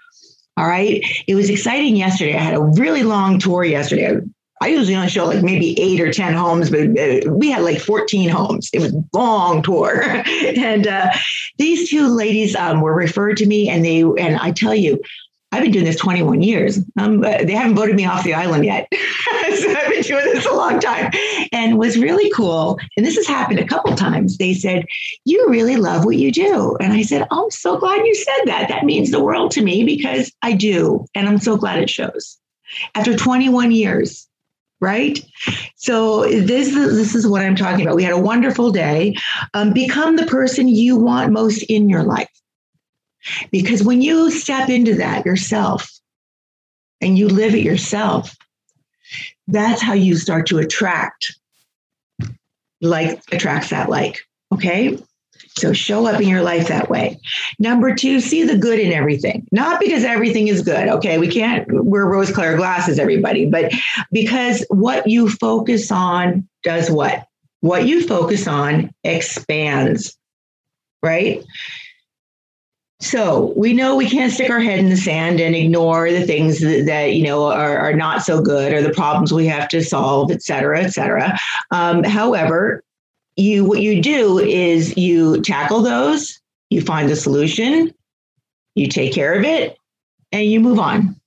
all 0.55 0.67
right. 0.67 1.03
It 1.27 1.35
was 1.35 1.49
exciting 1.49 1.95
yesterday. 1.95 2.35
I 2.35 2.41
had 2.41 2.53
a 2.53 2.61
really 2.61 3.03
long 3.03 3.39
tour 3.39 3.63
yesterday. 3.63 4.19
I 4.61 4.67
usually 4.67 4.95
only 4.95 5.09
show 5.09 5.25
like 5.25 5.43
maybe 5.43 5.77
eight 5.79 5.99
or 5.99 6.13
10 6.13 6.33
homes, 6.33 6.69
but 6.69 6.97
uh, 6.97 7.31
we 7.33 7.49
had 7.51 7.63
like 7.63 7.79
14 7.79 8.29
homes. 8.29 8.69
It 8.71 8.79
was 8.79 8.93
a 8.93 9.03
long 9.13 9.61
tour. 9.61 10.03
and 10.03 10.87
uh, 10.87 11.11
these 11.57 11.89
two 11.89 12.07
ladies 12.07 12.55
um, 12.55 12.79
were 12.81 12.93
referred 12.93 13.35
to 13.37 13.45
me 13.45 13.67
and 13.67 13.83
they, 13.83 14.01
and 14.01 14.37
I 14.37 14.51
tell 14.51 14.75
you, 14.75 15.01
I've 15.53 15.61
been 15.61 15.71
doing 15.71 15.85
this 15.85 15.97
21 15.97 16.41
years. 16.41 16.79
Um, 16.97 17.21
they 17.21 17.53
haven't 17.53 17.75
voted 17.75 17.95
me 17.95 18.05
off 18.05 18.23
the 18.23 18.33
island 18.33 18.65
yet. 18.65 18.87
so 18.91 19.69
I've 19.69 19.89
been 19.89 20.01
doing 20.01 20.25
this 20.25 20.47
a 20.47 20.53
long 20.53 20.79
time. 20.79 21.11
And 21.51 21.77
was 21.77 21.95
really 21.95 22.31
cool. 22.31 22.79
And 22.97 23.05
this 23.05 23.15
has 23.17 23.27
happened 23.27 23.59
a 23.59 23.67
couple 23.67 23.95
times. 23.95 24.39
They 24.39 24.55
said, 24.55 24.85
You 25.25 25.47
really 25.49 25.75
love 25.75 26.05
what 26.05 26.17
you 26.17 26.31
do. 26.31 26.75
And 26.81 26.91
I 26.91 27.03
said, 27.03 27.27
oh, 27.29 27.45
I'm 27.45 27.51
so 27.51 27.77
glad 27.77 28.03
you 28.03 28.15
said 28.15 28.45
that. 28.45 28.67
That 28.67 28.83
means 28.83 29.11
the 29.11 29.23
world 29.23 29.51
to 29.51 29.61
me 29.61 29.83
because 29.83 30.31
I 30.41 30.53
do. 30.53 31.05
And 31.13 31.29
I'm 31.29 31.37
so 31.37 31.55
glad 31.55 31.79
it 31.79 31.89
shows. 31.89 32.39
After 32.95 33.15
21 33.15 33.71
years, 33.71 34.27
right? 34.81 35.23
So 35.75 36.23
this 36.23 36.73
this 36.73 37.13
is 37.13 37.27
what 37.27 37.43
I'm 37.43 37.55
talking 37.55 37.85
about. 37.85 37.95
We 37.95 38.03
had 38.03 38.13
a 38.13 38.19
wonderful 38.19 38.71
day. 38.71 39.15
Um, 39.53 39.71
become 39.71 40.15
the 40.15 40.25
person 40.25 40.67
you 40.67 40.97
want 40.97 41.31
most 41.31 41.61
in 41.63 41.89
your 41.89 42.03
life. 42.03 42.29
Because 43.51 43.83
when 43.83 44.01
you 44.01 44.31
step 44.31 44.69
into 44.69 44.95
that 44.95 45.25
yourself 45.25 45.89
and 47.01 47.17
you 47.17 47.27
live 47.27 47.55
it 47.55 47.63
yourself, 47.63 48.35
that's 49.47 49.81
how 49.81 49.93
you 49.93 50.15
start 50.15 50.47
to 50.47 50.59
attract 50.59 51.35
like 52.81 53.21
attracts 53.31 53.69
that 53.69 53.89
like. 53.89 54.19
Okay. 54.53 54.97
So 55.57 55.71
show 55.71 56.07
up 56.07 56.19
in 56.19 56.27
your 56.27 56.41
life 56.41 56.67
that 56.67 56.89
way. 56.89 57.19
Number 57.59 57.93
two, 57.93 58.19
see 58.19 58.43
the 58.43 58.57
good 58.57 58.79
in 58.79 58.91
everything. 58.91 59.47
Not 59.51 59.79
because 59.79 60.03
everything 60.03 60.47
is 60.47 60.61
good. 60.61 60.87
Okay. 60.87 61.17
We 61.17 61.27
can't 61.27 61.67
wear 61.69 62.05
rose 62.05 62.31
colored 62.31 62.57
glasses, 62.57 62.99
everybody, 62.99 63.45
but 63.45 63.71
because 64.11 64.65
what 64.69 65.07
you 65.07 65.29
focus 65.29 65.91
on 65.91 66.47
does 66.63 66.89
what? 66.89 67.27
What 67.61 67.85
you 67.85 68.05
focus 68.05 68.47
on 68.47 68.93
expands, 69.03 70.17
right? 71.01 71.43
So 73.03 73.53
we 73.57 73.73
know 73.73 73.95
we 73.95 74.09
can't 74.09 74.31
stick 74.31 74.49
our 74.49 74.61
head 74.61 74.79
in 74.79 74.89
the 74.89 74.95
sand 74.95 75.41
and 75.41 75.53
ignore 75.55 76.09
the 76.09 76.25
things 76.25 76.61
that, 76.61 76.85
that 76.85 77.13
you 77.13 77.23
know 77.23 77.47
are, 77.51 77.77
are, 77.77 77.93
not 77.93 78.23
so 78.23 78.41
good 78.41 78.73
or 78.73 78.81
the 78.81 78.93
problems 78.93 79.33
we 79.33 79.45
have 79.47 79.67
to 79.69 79.83
solve, 79.83 80.31
et 80.31 80.41
cetera, 80.41 80.81
et 80.81 80.91
cetera. 80.91 81.37
Um, 81.71 82.03
however, 82.05 82.81
you 83.35 83.65
what 83.65 83.81
you 83.81 84.01
do 84.01 84.39
is 84.39 84.95
you 84.95 85.41
tackle 85.41 85.81
those, 85.81 86.39
you 86.69 86.81
find 86.81 87.09
the 87.09 87.17
solution, 87.17 87.93
you 88.75 88.87
take 88.87 89.13
care 89.13 89.33
of 89.33 89.43
it, 89.43 89.77
and 90.31 90.45
you 90.45 90.61
move 90.61 90.79
on. 90.79 91.19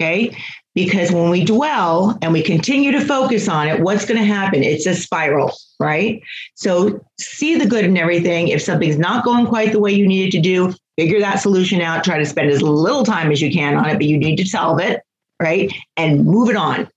Okay. 0.00 0.36
Because 0.78 1.10
when 1.10 1.28
we 1.28 1.42
dwell 1.42 2.16
and 2.22 2.32
we 2.32 2.40
continue 2.40 2.92
to 2.92 3.00
focus 3.00 3.48
on 3.48 3.66
it, 3.66 3.80
what's 3.80 4.04
going 4.04 4.16
to 4.16 4.24
happen? 4.24 4.62
It's 4.62 4.86
a 4.86 4.94
spiral, 4.94 5.52
right? 5.80 6.22
So 6.54 7.04
see 7.18 7.56
the 7.56 7.66
good 7.66 7.84
in 7.84 7.96
everything. 7.96 8.46
If 8.46 8.62
something's 8.62 8.96
not 8.96 9.24
going 9.24 9.48
quite 9.48 9.72
the 9.72 9.80
way 9.80 9.90
you 9.90 10.06
need 10.06 10.28
it 10.28 10.36
to 10.36 10.40
do, 10.40 10.72
figure 10.96 11.18
that 11.18 11.40
solution 11.40 11.80
out. 11.80 12.04
Try 12.04 12.18
to 12.18 12.24
spend 12.24 12.50
as 12.50 12.62
little 12.62 13.02
time 13.02 13.32
as 13.32 13.42
you 13.42 13.50
can 13.50 13.74
on 13.74 13.88
it, 13.88 13.94
but 13.94 14.04
you 14.04 14.16
need 14.16 14.36
to 14.36 14.46
solve 14.46 14.78
it, 14.78 15.02
right? 15.42 15.68
And 15.96 16.24
move 16.24 16.48
it 16.48 16.54
on 16.54 16.88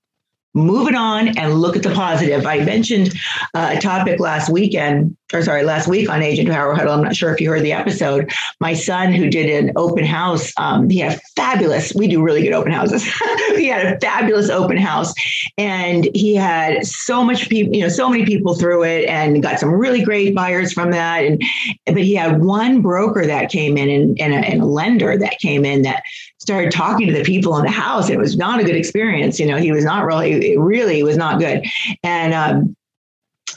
move 0.53 0.88
it 0.88 0.96
on 0.96 1.38
and 1.38 1.55
look 1.55 1.75
at 1.75 1.84
the 1.84 1.93
positive. 1.93 2.46
I 2.46 2.60
mentioned 2.60 3.13
uh, 3.53 3.75
a 3.77 3.81
topic 3.81 4.20
last 4.20 4.50
weekend, 4.50 5.15
or 5.34 5.41
sorry, 5.41 5.63
last 5.63 5.88
week 5.88 6.10
on 6.10 6.22
Agent 6.22 6.50
Power 6.50 6.75
Huddle. 6.75 6.93
I'm 6.93 7.03
not 7.03 7.15
sure 7.15 7.34
if 7.34 7.39
you 7.39 7.50
heard 7.50 7.63
the 7.63 7.72
episode. 7.72 8.31
My 8.60 8.74
son, 8.74 9.13
who 9.13 9.29
did 9.29 9.50
an 9.50 9.72
open 9.77 10.03
house, 10.03 10.51
um, 10.58 10.89
he 10.89 11.00
had 11.00 11.22
fabulous. 11.36 11.93
We 11.96 12.08
do 12.08 12.22
really 12.22 12.43
good 12.43 12.53
open 12.53 12.72
houses. 12.72 13.03
he 13.55 13.67
had 13.67 13.86
a 13.86 14.00
fabulous 14.00 14.50
open 14.50 14.77
house, 14.77 15.13
and 15.58 16.10
he 16.13 16.36
had 16.36 16.86
so 16.86 17.24
much 17.24 17.50
people, 17.50 17.74
you 17.74 17.81
know, 17.81 17.89
so 17.89 18.10
many 18.10 18.25
people 18.25 18.55
through 18.55 18.84
it, 18.84 19.08
and 19.08 19.41
got 19.41 19.60
some 19.60 19.70
really 19.70 20.03
great 20.03 20.36
buyers 20.36 20.74
from 20.74 20.91
that. 20.91 21.24
And 21.24 21.41
but 21.86 22.03
he 22.03 22.15
had 22.15 22.41
one 22.41 22.81
broker 22.81 23.25
that 23.25 23.50
came 23.50 23.77
in 23.77 23.89
and, 23.89 24.20
and, 24.20 24.34
a, 24.34 24.38
and 24.38 24.62
a 24.62 24.65
lender 24.65 25.17
that 25.17 25.39
came 25.39 25.63
in 25.63 25.84
that 25.84 26.03
started 26.41 26.71
talking 26.71 27.05
to 27.05 27.13
the 27.13 27.24
people 27.24 27.55
in 27.57 27.63
the 27.63 27.71
house. 27.71 28.10
It 28.10 28.17
was 28.17 28.36
not 28.36 28.60
a 28.60 28.63
good 28.63 28.75
experience. 28.75 29.39
You 29.39 29.45
know, 29.45 29.57
he 29.57 29.71
was 29.71 29.86
not 29.86 30.05
really, 30.05 30.53
it 30.53 30.60
really 30.60 31.03
was 31.03 31.15
not 31.15 31.39
good. 31.39 31.63
And 32.03 32.33
um, 32.33 32.75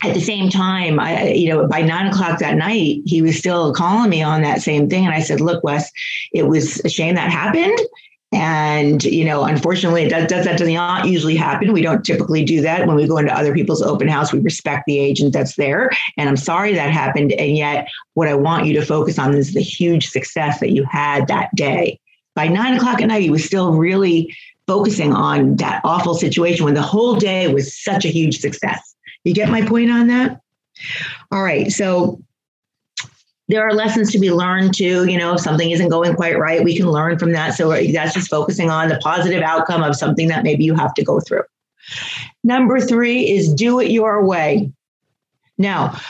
at 0.03 0.13
the 0.13 0.21
same 0.21 0.51
time, 0.51 1.01
I, 1.01 1.29
you 1.29 1.49
know, 1.49 1.67
by 1.67 1.81
nine 1.81 2.09
o'clock 2.09 2.41
that 2.41 2.57
night, 2.57 3.01
he 3.07 3.23
was 3.23 3.39
still 3.39 3.73
calling 3.73 4.11
me 4.11 4.23
on 4.23 4.43
that 4.43 4.61
same 4.61 4.91
thing. 4.91 5.07
And 5.07 5.15
I 5.15 5.21
said, 5.21 5.41
look, 5.41 5.65
Wes, 5.65 5.91
it 6.35 6.43
was 6.43 6.81
a 6.85 6.91
shame 6.91 7.15
that 7.15 7.31
happened. 7.31 7.79
And, 8.35 9.03
you 9.03 9.25
know, 9.25 9.45
unfortunately, 9.45 10.09
that, 10.09 10.29
that, 10.29 10.45
that 10.45 10.59
does 10.59 10.69
not 10.69 11.09
usually 11.09 11.37
happen. 11.37 11.73
We 11.73 11.81
don't 11.81 12.05
typically 12.05 12.45
do 12.45 12.61
that. 12.63 12.87
When 12.87 12.97
we 12.97 13.09
go 13.09 13.17
into 13.17 13.35
other 13.35 13.55
people's 13.55 13.81
open 13.81 14.09
house, 14.09 14.31
we 14.31 14.41
respect 14.41 14.85
the 14.87 14.99
agent 14.99 15.33
that's 15.33 15.57
there. 15.57 15.89
And 16.19 16.29
I'm 16.29 16.37
sorry 16.37 16.75
that 16.75 16.91
happened. 16.91 17.33
And 17.33 17.57
yet, 17.57 17.89
what 18.13 18.29
I 18.29 18.35
want 18.35 18.67
you 18.67 18.75
to 18.75 18.85
focus 18.85 19.19
on 19.19 19.33
is 19.35 19.55
the 19.55 19.63
huge 19.63 20.09
success 20.09 20.61
that 20.61 20.73
you 20.73 20.85
had 20.85 21.29
that 21.29 21.49
day 21.55 21.99
by 22.35 22.49
nine 22.49 22.77
o'clock 22.77 23.01
at 23.01 23.09
night, 23.09 23.23
he 23.23 23.31
was 23.31 23.45
still 23.45 23.73
really 23.73 24.35
focusing 24.67 25.13
on 25.13 25.57
that 25.57 25.81
awful 25.85 26.15
situation 26.15 26.65
when 26.65 26.75
the 26.75 26.83
whole 26.83 27.17
day 27.17 27.53
was 27.53 27.77
such 27.77 28.05
a 28.05 28.09
huge 28.09 28.41
success. 28.41 28.95
You 29.25 29.35
get 29.35 29.51
my 29.51 29.65
point 29.65 29.91
on 29.91 30.07
that? 30.09 30.41
All 31.31 31.43
right. 31.43 31.71
So 31.71 32.21
there 33.49 33.67
are 33.67 33.75
lessons 33.75 34.11
to 34.13 34.19
be 34.19 34.31
learned 34.31 34.75
too. 34.75 35.05
You 35.07 35.19
know, 35.19 35.35
if 35.35 35.41
something 35.41 35.71
isn't 35.71 35.91
going 35.91 36.15
quite 36.15 36.39
right, 36.39 36.65
we 36.65 36.77
can 36.77 36.91
learn 36.91 37.19
from 37.19 37.33
that. 37.33 37.55
So 37.55 37.71
that's 37.93 38.15
just 38.15 38.31
focusing 38.31 38.71
on 38.71 38.89
the 38.89 38.99
positive 38.99 39.43
outcome 39.43 39.83
of 39.83 39.97
something 39.97 40.29
that 40.29 40.45
maybe 40.45 40.65
you 40.65 40.75
have 40.75 40.95
to 40.95 41.05
go 41.05 41.21
through. 41.21 41.43
Number 42.43 42.81
three 42.81 43.31
is 43.31 43.53
do 43.53 43.81
it 43.81 43.91
your 43.91 44.25
way. 44.25 44.73
Now, 45.59 46.01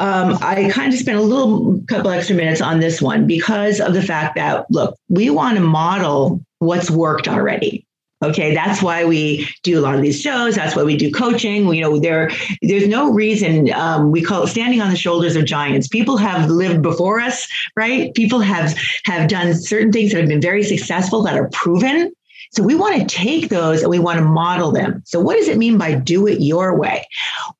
um, 0.00 0.38
I 0.40 0.70
kind 0.72 0.92
of 0.92 0.98
spent 0.98 1.18
a 1.18 1.22
little 1.22 1.80
couple 1.86 2.10
extra 2.10 2.34
minutes 2.34 2.60
on 2.60 2.80
this 2.80 3.02
one 3.02 3.26
because 3.26 3.80
of 3.80 3.92
the 3.92 4.02
fact 4.02 4.34
that, 4.36 4.64
look, 4.70 4.96
we 5.08 5.28
want 5.28 5.56
to 5.58 5.62
model 5.62 6.42
what's 6.58 6.90
worked 6.90 7.28
already. 7.28 7.86
Okay, 8.22 8.54
that's 8.54 8.82
why 8.82 9.04
we 9.06 9.48
do 9.62 9.78
a 9.78 9.82
lot 9.82 9.94
of 9.94 10.02
these 10.02 10.20
shows. 10.20 10.54
That's 10.54 10.76
why 10.76 10.82
we 10.82 10.96
do 10.96 11.10
coaching. 11.10 11.72
You 11.72 11.80
know, 11.80 11.98
there 11.98 12.30
there's 12.60 12.86
no 12.86 13.12
reason 13.12 13.72
um, 13.72 14.10
we 14.10 14.22
call 14.22 14.42
it 14.42 14.48
standing 14.48 14.82
on 14.82 14.90
the 14.90 14.96
shoulders 14.96 15.36
of 15.36 15.46
giants. 15.46 15.88
People 15.88 16.18
have 16.18 16.50
lived 16.50 16.82
before 16.82 17.18
us, 17.18 17.48
right? 17.76 18.12
People 18.14 18.40
have 18.40 18.76
have 19.04 19.28
done 19.28 19.54
certain 19.54 19.90
things 19.90 20.12
that 20.12 20.20
have 20.20 20.28
been 20.28 20.40
very 20.40 20.62
successful 20.62 21.22
that 21.22 21.38
are 21.38 21.48
proven. 21.50 22.12
So 22.52 22.64
we 22.64 22.74
want 22.74 23.00
to 23.00 23.06
take 23.06 23.48
those 23.48 23.82
and 23.82 23.90
we 23.90 24.00
want 24.00 24.18
to 24.18 24.24
model 24.24 24.72
them. 24.72 25.02
So 25.06 25.20
what 25.20 25.36
does 25.36 25.46
it 25.46 25.56
mean 25.56 25.78
by 25.78 25.94
do 25.94 26.26
it 26.26 26.40
your 26.40 26.76
way? 26.76 27.06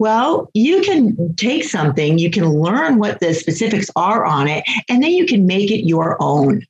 Well, 0.01 0.51
you 0.53 0.83
can 0.83 1.35
take 1.37 1.65
something, 1.65 2.19
you 2.19 2.31
can 2.31 2.49
learn 2.49 2.99
what 2.99 3.21
the 3.21 3.33
specifics 3.35 3.89
are 3.95 4.25
on 4.25 4.49
it, 4.49 4.65
and 4.89 5.03
then 5.03 5.13
you 5.13 5.27
can 5.27 5.47
make 5.47 5.71
it 5.71 5.87
your 5.87 6.17
own. 6.21 6.67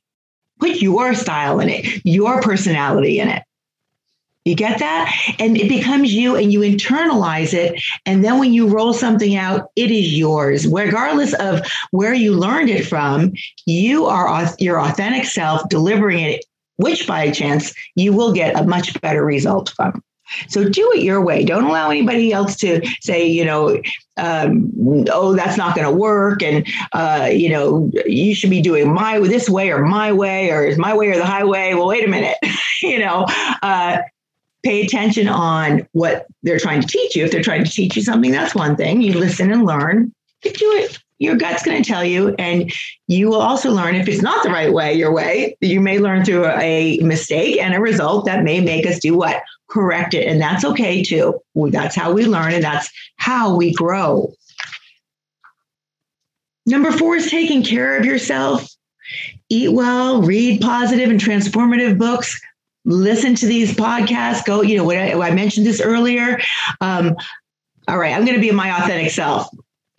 Put 0.59 0.81
your 0.81 1.15
style 1.15 1.59
in 1.59 1.69
it, 1.69 2.01
your 2.05 2.41
personality 2.41 3.19
in 3.19 3.29
it. 3.29 3.41
You 4.45 4.55
get 4.55 4.79
that? 4.79 5.13
And 5.37 5.55
it 5.55 5.69
becomes 5.69 6.13
you 6.13 6.35
and 6.35 6.51
you 6.51 6.61
internalize 6.61 7.53
it. 7.53 7.81
And 8.07 8.23
then 8.23 8.39
when 8.39 8.53
you 8.53 8.67
roll 8.67 8.91
something 8.93 9.35
out, 9.35 9.69
it 9.75 9.91
is 9.91 10.17
yours. 10.17 10.65
Regardless 10.67 11.33
of 11.35 11.61
where 11.91 12.13
you 12.13 12.33
learned 12.33 12.69
it 12.69 12.87
from, 12.87 13.33
you 13.65 14.05
are 14.05 14.47
your 14.57 14.79
authentic 14.79 15.25
self 15.25 15.67
delivering 15.69 16.19
it 16.19 16.45
which 16.77 17.07
by 17.07 17.29
chance 17.31 17.73
you 17.95 18.13
will 18.13 18.33
get 18.33 18.59
a 18.59 18.63
much 18.65 18.99
better 19.01 19.25
result 19.25 19.73
from. 19.75 20.03
So 20.47 20.67
do 20.67 20.91
it 20.93 21.03
your 21.03 21.21
way. 21.21 21.43
Don't 21.43 21.65
allow 21.65 21.89
anybody 21.89 22.31
else 22.31 22.55
to 22.57 22.81
say, 23.01 23.25
you 23.25 23.43
know, 23.43 23.81
um, 24.17 24.71
oh, 25.11 25.35
that's 25.35 25.57
not 25.57 25.75
going 25.75 25.87
to 25.87 25.95
work, 25.95 26.41
and 26.41 26.65
uh, 26.93 27.29
you 27.31 27.49
know, 27.49 27.91
you 28.05 28.33
should 28.33 28.49
be 28.49 28.61
doing 28.61 28.93
my 28.93 29.19
this 29.19 29.49
way 29.49 29.71
or 29.71 29.85
my 29.85 30.11
way, 30.11 30.49
or 30.51 30.63
is 30.63 30.77
my 30.77 30.95
way 30.95 31.09
or 31.09 31.17
the 31.17 31.25
highway. 31.25 31.73
Well, 31.73 31.87
wait 31.87 32.05
a 32.05 32.09
minute, 32.09 32.37
you 32.81 32.99
know. 32.99 33.25
Uh, 33.61 33.99
pay 34.63 34.85
attention 34.85 35.27
on 35.27 35.87
what 35.93 36.27
they're 36.43 36.59
trying 36.59 36.81
to 36.81 36.87
teach 36.87 37.15
you. 37.15 37.25
If 37.25 37.31
they're 37.31 37.41
trying 37.41 37.63
to 37.63 37.71
teach 37.71 37.95
you 37.95 38.03
something, 38.03 38.31
that's 38.31 38.53
one 38.53 38.75
thing. 38.75 39.01
You 39.01 39.13
listen 39.13 39.51
and 39.51 39.65
learn. 39.65 40.13
You 40.43 40.51
do 40.53 40.71
it 40.73 40.99
your 41.21 41.35
gut's 41.35 41.61
going 41.61 41.81
to 41.81 41.87
tell 41.87 42.03
you. 42.03 42.33
And 42.39 42.73
you 43.07 43.29
will 43.29 43.41
also 43.41 43.69
learn 43.69 43.93
if 43.93 44.07
it's 44.07 44.23
not 44.23 44.41
the 44.41 44.49
right 44.49 44.73
way, 44.73 44.95
your 44.95 45.13
way, 45.13 45.55
you 45.61 45.79
may 45.79 45.99
learn 45.99 46.25
through 46.25 46.47
a 46.47 46.97
mistake 47.01 47.59
and 47.61 47.75
a 47.75 47.79
result 47.79 48.25
that 48.25 48.43
may 48.43 48.59
make 48.59 48.87
us 48.87 48.99
do 48.99 49.15
what? 49.15 49.43
Correct 49.69 50.15
it. 50.15 50.27
And 50.27 50.41
that's 50.41 50.65
okay 50.65 51.03
too. 51.03 51.39
That's 51.55 51.95
how 51.95 52.11
we 52.11 52.25
learn 52.25 52.53
and 52.53 52.63
that's 52.63 52.91
how 53.17 53.55
we 53.55 53.71
grow. 53.71 54.33
Number 56.65 56.91
four 56.91 57.17
is 57.17 57.29
taking 57.29 57.63
care 57.63 57.99
of 57.99 58.05
yourself. 58.05 58.67
Eat 59.49 59.73
well, 59.73 60.23
read 60.23 60.59
positive 60.59 61.11
and 61.11 61.19
transformative 61.19 61.99
books, 61.99 62.41
listen 62.83 63.35
to 63.35 63.45
these 63.45 63.75
podcasts. 63.75 64.43
Go, 64.43 64.63
you 64.63 64.77
know, 64.77 64.85
what 64.85 64.97
I, 64.97 65.31
mentioned 65.31 65.67
this 65.67 65.81
earlier. 65.81 66.39
Um, 66.79 67.15
all 67.87 67.99
right, 67.99 68.15
I'm 68.15 68.25
going 68.25 68.35
to 68.35 68.41
be 68.41 68.51
my 68.51 68.75
authentic 68.81 69.11
self 69.11 69.47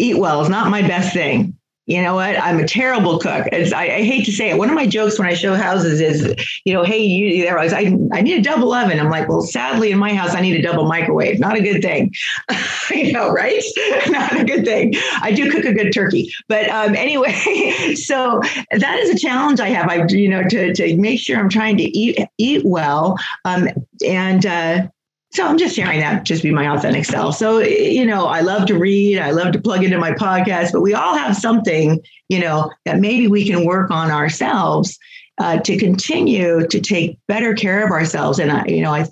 eat 0.02 0.18
well 0.18 0.42
is 0.42 0.49
not 0.49 0.71
my 0.71 0.82
best 0.82 1.12
thing. 1.12 1.56
You 1.87 2.00
know 2.00 2.14
what? 2.14 2.40
I'm 2.40 2.61
a 2.61 2.66
terrible 2.66 3.18
cook. 3.18 3.49
I, 3.52 3.73
I, 3.75 4.04
hate 4.04 4.25
to 4.26 4.32
say 4.32 4.50
it. 4.50 4.56
One 4.56 4.68
of 4.68 4.75
my 4.76 4.87
jokes 4.87 5.18
when 5.18 5.26
I 5.26 5.35
show 5.35 5.56
houses 5.56 6.00
is, 6.00 6.32
you 6.64 6.73
know, 6.73 6.85
hey, 6.85 7.02
you 7.02 7.42
there 7.42 7.59
I, 7.59 7.97
I 8.12 8.23
need 8.23 8.38
a 8.38 8.40
double 8.40 8.73
oven. 8.73 9.00
I'm 9.00 9.11
like, 9.11 9.28
well, 9.28 9.42
sadly, 9.42 9.90
in 9.90 9.99
my 9.99 10.14
house, 10.14 10.32
I 10.32 10.42
need 10.42 10.56
a 10.56 10.62
double 10.62 10.87
microwave. 10.87 11.40
Not 11.40 11.56
a 11.56 11.61
good 11.61 11.82
thing. 11.82 12.12
you 12.90 13.12
know, 13.12 13.30
right? 13.30 13.61
Not 14.06 14.40
a 14.40 14.44
good 14.44 14.64
thing. 14.64 14.94
I 15.21 15.32
do 15.32 15.50
cook 15.50 15.64
a 15.64 15.73
good 15.73 15.92
turkey, 15.92 16.32
but 16.49 16.68
um, 16.71 16.94
anyway, 16.94 17.32
so 17.97 18.40
that 18.71 18.99
is 19.00 19.11
a 19.11 19.18
challenge 19.18 19.59
I 19.59 19.71
have. 19.71 19.90
I, 19.90 20.06
you 20.09 20.28
know, 20.28 20.44
to 20.44 20.73
to 20.73 20.97
make 20.97 21.18
sure 21.18 21.37
I'm 21.37 21.49
trying 21.49 21.76
to 21.78 21.99
eat 21.99 22.16
eat 22.38 22.62
well, 22.64 23.16
um, 23.44 23.68
and 24.06 24.47
uh, 24.47 24.87
so 25.33 25.47
I'm 25.47 25.57
just 25.57 25.75
sharing 25.75 26.01
that, 26.01 26.25
just 26.25 26.43
be 26.43 26.51
my 26.51 26.69
authentic 26.75 27.07
self. 27.07 27.37
So, 27.37 27.59
you 27.59 28.05
know, 28.05 28.27
I 28.27 28.41
love 28.41 28.67
to 28.67 28.79
read, 28.79 29.19
I 29.19 29.31
love 29.31 29.53
to 29.53 29.61
plug 29.61 29.83
into 29.83 29.99
my 29.99 30.12
podcast, 30.12 30.73
but 30.73 30.83
we 30.83 30.93
all 30.93 31.17
have 31.17 31.37
something, 31.37 32.01
you 32.29 32.39
know, 32.39 32.71
that 32.85 33.01
maybe 33.01 33.29
we 33.29 33.47
can 33.47 33.65
work 33.65 33.91
on 33.91 34.11
ourselves 34.11 34.99
uh, 35.39 35.59
to 35.61 35.79
continue 35.79 36.67
to 36.67 36.81
take 36.81 37.19
better 37.29 37.55
care 37.55 37.85
of 37.85 37.91
ourselves. 37.91 38.39
And 38.39 38.53
I, 38.53 38.67
you 38.67 38.83
know, 38.83 38.93
I 38.93 39.07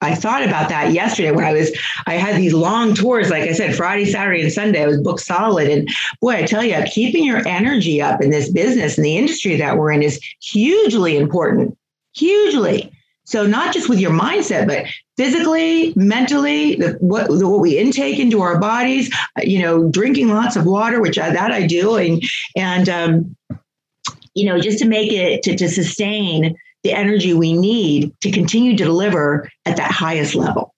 I 0.00 0.14
thought 0.14 0.44
about 0.44 0.68
that 0.68 0.92
yesterday 0.92 1.32
when 1.32 1.44
I 1.44 1.52
was, 1.52 1.76
I 2.06 2.14
had 2.14 2.36
these 2.36 2.54
long 2.54 2.94
tours, 2.94 3.30
like 3.30 3.42
I 3.42 3.52
said, 3.52 3.74
Friday, 3.74 4.04
Saturday, 4.04 4.42
and 4.42 4.52
Sunday. 4.52 4.84
I 4.84 4.86
was 4.86 5.00
booked 5.00 5.22
solid. 5.22 5.68
And 5.68 5.88
boy, 6.20 6.36
I 6.36 6.42
tell 6.42 6.62
you, 6.62 6.80
keeping 6.84 7.24
your 7.24 7.46
energy 7.48 8.00
up 8.00 8.22
in 8.22 8.30
this 8.30 8.48
business 8.48 8.96
and 8.96 9.04
the 9.04 9.16
industry 9.16 9.56
that 9.56 9.76
we're 9.76 9.90
in 9.90 10.04
is 10.04 10.20
hugely 10.40 11.16
important, 11.16 11.76
hugely. 12.14 12.92
So 13.28 13.46
not 13.46 13.74
just 13.74 13.90
with 13.90 14.00
your 14.00 14.10
mindset, 14.10 14.66
but 14.66 14.86
physically, 15.18 15.92
mentally, 15.96 16.76
the, 16.76 16.92
what, 17.00 17.28
the, 17.28 17.46
what 17.46 17.60
we 17.60 17.76
intake 17.76 18.18
into 18.18 18.40
our 18.40 18.58
bodies, 18.58 19.14
you 19.42 19.60
know, 19.60 19.90
drinking 19.90 20.28
lots 20.28 20.56
of 20.56 20.64
water, 20.64 20.98
which 21.02 21.18
I, 21.18 21.28
that 21.28 21.52
I 21.52 21.66
do, 21.66 21.96
and 21.96 22.22
and 22.56 22.88
um, 22.88 23.36
you 24.32 24.46
know, 24.46 24.58
just 24.58 24.78
to 24.78 24.88
make 24.88 25.12
it 25.12 25.42
to, 25.42 25.54
to 25.56 25.68
sustain 25.68 26.56
the 26.84 26.92
energy 26.92 27.34
we 27.34 27.52
need 27.52 28.18
to 28.22 28.30
continue 28.30 28.78
to 28.78 28.84
deliver 28.84 29.50
at 29.66 29.76
that 29.76 29.90
highest 29.90 30.34
level. 30.34 30.74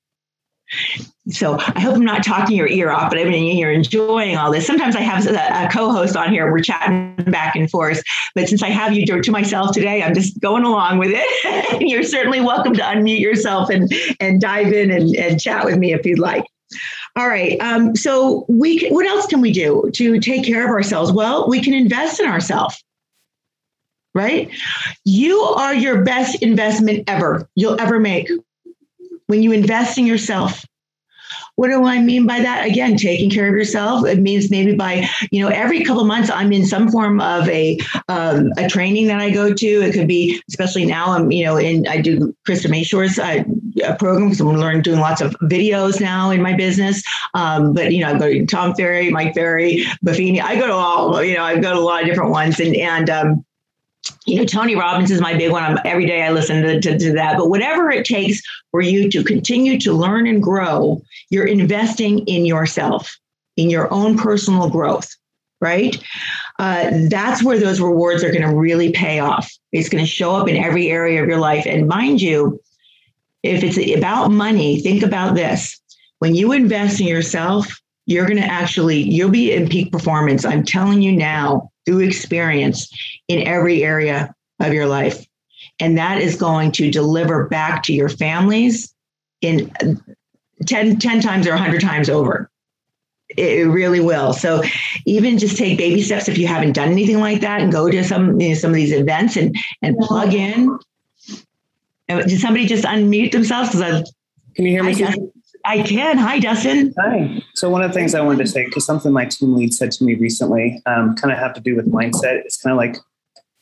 So 1.29 1.59
I 1.59 1.81
hope 1.81 1.95
I'm 1.95 2.05
not 2.05 2.25
talking 2.25 2.57
your 2.57 2.67
ear 2.67 2.91
off, 2.91 3.11
but 3.11 3.19
I 3.19 3.25
mean 3.25 3.57
you're 3.59 3.71
enjoying 3.71 4.37
all 4.37 4.51
this. 4.51 4.67
Sometimes 4.67 4.97
I 4.97 5.01
have 5.01 5.27
a, 5.27 5.67
a 5.67 5.69
co-host 5.71 6.17
on 6.17 6.33
here. 6.33 6.51
We're 6.51 6.61
chatting 6.61 7.15
back 7.31 7.55
and 7.55 7.71
forth, 7.71 8.03
but 8.35 8.49
since 8.49 8.63
I 8.63 8.69
have 8.69 8.95
you 8.95 9.05
to, 9.07 9.31
myself 9.31 9.73
today, 9.73 10.03
I'm 10.03 10.15
just 10.15 10.41
going 10.41 10.65
along 10.65 10.99
with 10.99 11.11
it. 11.13 11.83
you're 11.89 12.03
certainly 12.03 12.41
welcome 12.41 12.73
to 12.73 12.83
unmute 12.83 13.21
yourself 13.21 13.69
and 13.69 13.93
and 14.19 14.41
dive 14.41 14.73
in 14.73 14.91
and, 14.91 15.15
and 15.15 15.41
chat 15.41 15.65
with 15.67 15.77
me 15.77 15.93
if 15.93 16.07
you'd 16.07 16.19
like. 16.19 16.45
All 17.17 17.29
right. 17.29 17.61
Um, 17.61 17.95
so 17.95 18.47
we 18.49 18.79
can, 18.79 18.95
what 18.95 19.05
else 19.05 19.27
can 19.27 19.41
we 19.41 19.53
do 19.53 19.91
to 19.95 20.21
take 20.21 20.45
care 20.45 20.65
of 20.65 20.71
ourselves? 20.71 21.13
Well, 21.13 21.49
we 21.49 21.61
can 21.61 21.75
invest 21.75 22.21
in 22.21 22.27
ourselves 22.27 22.83
right? 24.15 24.51
You 25.05 25.41
are 25.41 25.75
your 25.75 26.03
best 26.03 26.43
investment 26.43 27.05
ever 27.09 27.49
you'll 27.55 27.81
ever 27.81 28.01
make 28.01 28.29
when 29.27 29.43
you 29.43 29.53
invest 29.53 29.99
in 29.99 30.07
yourself. 30.07 30.65
What 31.61 31.69
do 31.69 31.85
I 31.85 32.01
mean 32.01 32.27
by 32.27 32.41
that? 32.41 32.67
Again, 32.67 32.97
taking 32.97 33.29
care 33.29 33.47
of 33.47 33.55
yourself. 33.55 34.07
It 34.07 34.19
means 34.19 34.51
maybe 34.51 34.75
by, 34.75 35.07
you 35.31 35.43
know, 35.43 35.51
every 35.51 35.85
couple 35.85 36.03
months 36.07 36.31
I'm 36.31 36.55
in 36.55 36.65
some 36.65 36.91
form 36.91 37.21
of 37.21 37.47
a 37.51 37.79
um, 38.09 38.51
a 38.57 38.67
training 38.67 39.09
that 39.09 39.21
I 39.21 39.29
go 39.29 39.53
to. 39.53 39.67
It 39.67 39.93
could 39.93 40.09
be, 40.09 40.43
especially 40.49 40.87
now, 40.87 41.11
I'm, 41.11 41.31
you 41.31 41.45
know, 41.45 41.59
in 41.59 41.87
I 41.87 42.01
do 42.01 42.35
Krista 42.49 42.71
Mashore's 42.71 43.19
uh, 43.19 43.45
program 43.99 44.31
because 44.31 44.41
I'm 44.41 44.49
learning 44.57 44.81
doing 44.81 45.01
lots 45.01 45.21
of 45.21 45.33
videos 45.43 46.01
now 46.01 46.31
in 46.31 46.41
my 46.41 46.55
business. 46.55 47.03
Um, 47.35 47.75
but 47.75 47.93
you 47.93 48.01
know, 48.01 48.15
I 48.15 48.19
go 48.19 48.31
to 48.31 48.47
Tom 48.47 48.75
Ferry, 48.75 49.11
Mike 49.11 49.35
Ferry, 49.35 49.85
Buffini. 50.03 50.41
I 50.41 50.57
go 50.57 50.67
to 50.67 50.73
all, 50.73 51.23
you 51.23 51.35
know, 51.35 51.45
I've 51.45 51.61
got 51.61 51.77
a 51.77 51.81
lot 51.81 52.01
of 52.01 52.09
different 52.09 52.31
ones, 52.31 52.59
and 52.59 52.75
and 52.75 53.11
um, 53.11 53.45
you 54.27 54.37
know, 54.37 54.45
Tony 54.45 54.77
Robbins 54.77 55.11
is 55.11 55.21
my 55.21 55.37
big 55.37 55.51
one. 55.51 55.63
I'm, 55.63 55.79
every 55.85 56.07
day 56.07 56.23
I 56.23 56.31
listen 56.31 56.63
to, 56.63 56.81
to, 56.81 56.99
to, 56.99 57.13
that. 57.13 57.37
But 57.37 57.49
whatever 57.49 57.91
it 57.91 58.05
takes 58.05 58.43
for 58.71 58.81
you 58.81 59.11
to 59.11 59.25
continue 59.25 59.79
to 59.81 59.93
learn 59.93 60.27
and 60.27 60.43
grow, 60.43 61.03
you're 61.31 61.47
investing 61.47 62.21
in 62.27 62.45
yourself, 62.45 63.19
in 63.57 63.71
your 63.71 63.93
own 63.93 64.17
personal 64.17 64.69
growth, 64.69 65.15
right? 65.61 66.03
Uh, 66.59 66.91
that's 67.09 67.43
where 67.43 67.59
those 67.59 67.81
rewards 67.81 68.23
are 68.23 68.31
going 68.31 68.49
to 68.49 68.55
really 68.55 68.93
pay 68.93 69.21
off. 69.21 69.51
It's 69.73 69.89
going 69.89 70.05
to 70.05 70.11
show 70.11 70.35
up 70.35 70.49
in 70.49 70.57
every 70.57 70.89
area 70.91 71.23
of 71.23 71.29
your 71.29 71.39
life. 71.39 71.67
And 71.67 71.89
mind 71.89 72.21
you, 72.21 72.61
if 73.43 73.63
it's 73.63 73.79
about 73.97 74.31
money, 74.31 74.81
think 74.81 75.03
about 75.03 75.35
this. 75.35 75.81
When 76.19 76.35
you 76.35 76.53
invest 76.53 77.01
in 77.01 77.07
yourself, 77.07 77.81
you're 78.07 78.27
going 78.27 78.41
to 78.41 78.45
actually, 78.47 78.99
you'll 78.99 79.31
be 79.31 79.53
in 79.53 79.69
peak 79.69 79.93
performance. 79.93 80.45
I'm 80.45 80.65
telling 80.65 81.01
you 81.01 81.13
now 81.13 81.71
through 81.91 82.07
experience 82.07 82.89
in 83.27 83.45
every 83.49 83.83
area 83.83 84.33
of 84.61 84.73
your 84.73 84.87
life. 84.87 85.27
And 85.81 85.99
that 85.99 86.21
is 86.21 86.37
going 86.37 86.71
to 86.73 86.89
deliver 86.89 87.49
back 87.49 87.83
to 87.85 87.93
your 87.93 88.09
families 88.09 88.95
in 89.41 89.73
10, 90.67 90.99
10 90.99 91.21
times 91.21 91.49
or 91.49 91.51
100 91.51 91.81
times 91.81 92.09
over. 92.09 92.49
It 93.37 93.67
really 93.67 93.99
will. 93.99 94.33
So 94.33 94.63
even 95.05 95.37
just 95.39 95.57
take 95.57 95.79
baby 95.79 96.03
steps 96.03 96.29
if 96.29 96.39
you 96.39 96.47
haven't 96.47 96.73
done 96.73 96.91
anything 96.91 97.19
like 97.19 97.41
that 97.41 97.61
and 97.61 97.73
go 97.73 97.91
to 97.91 98.05
some 98.05 98.41
you 98.41 98.51
know, 98.51 98.55
some 98.55 98.71
of 98.71 98.77
these 98.77 98.93
events 98.93 99.37
and 99.37 99.57
and 99.83 99.97
plug 99.99 100.35
in. 100.35 100.79
Uh, 102.09 102.23
did 102.23 102.41
somebody 102.41 102.67
just 102.67 102.85
unmute 102.85 103.31
themselves? 103.31 103.71
Because 103.71 103.83
I 103.83 104.05
can 104.57 104.65
you 104.65 104.73
hear 104.73 104.83
me? 104.83 105.31
I, 105.65 105.83
can. 105.83 106.19
Hi, 106.19 106.39
Dustin. 106.39 106.95
Hi. 106.99 107.43
So 107.55 107.69
one 107.69 107.83
of 107.83 107.91
the 107.91 107.95
things 107.95 108.15
I 108.15 108.21
wanted 108.21 108.45
to 108.45 108.51
say, 108.51 108.65
because 108.65 108.85
something 108.85 109.13
my 109.13 109.25
team 109.27 109.55
lead 109.55 109.75
said 109.75 109.91
to 109.93 110.05
me 110.05 110.15
recently, 110.15 110.83
um, 110.87 111.15
kind 111.17 111.33
of 111.33 111.39
have 111.39 111.55
to 111.55 111.61
do 111.61 111.77
with 111.77 111.91
mindset. 111.91 112.41
It's 112.45 112.57
kind 112.57 112.73
of 112.73 112.79
like 112.79 112.97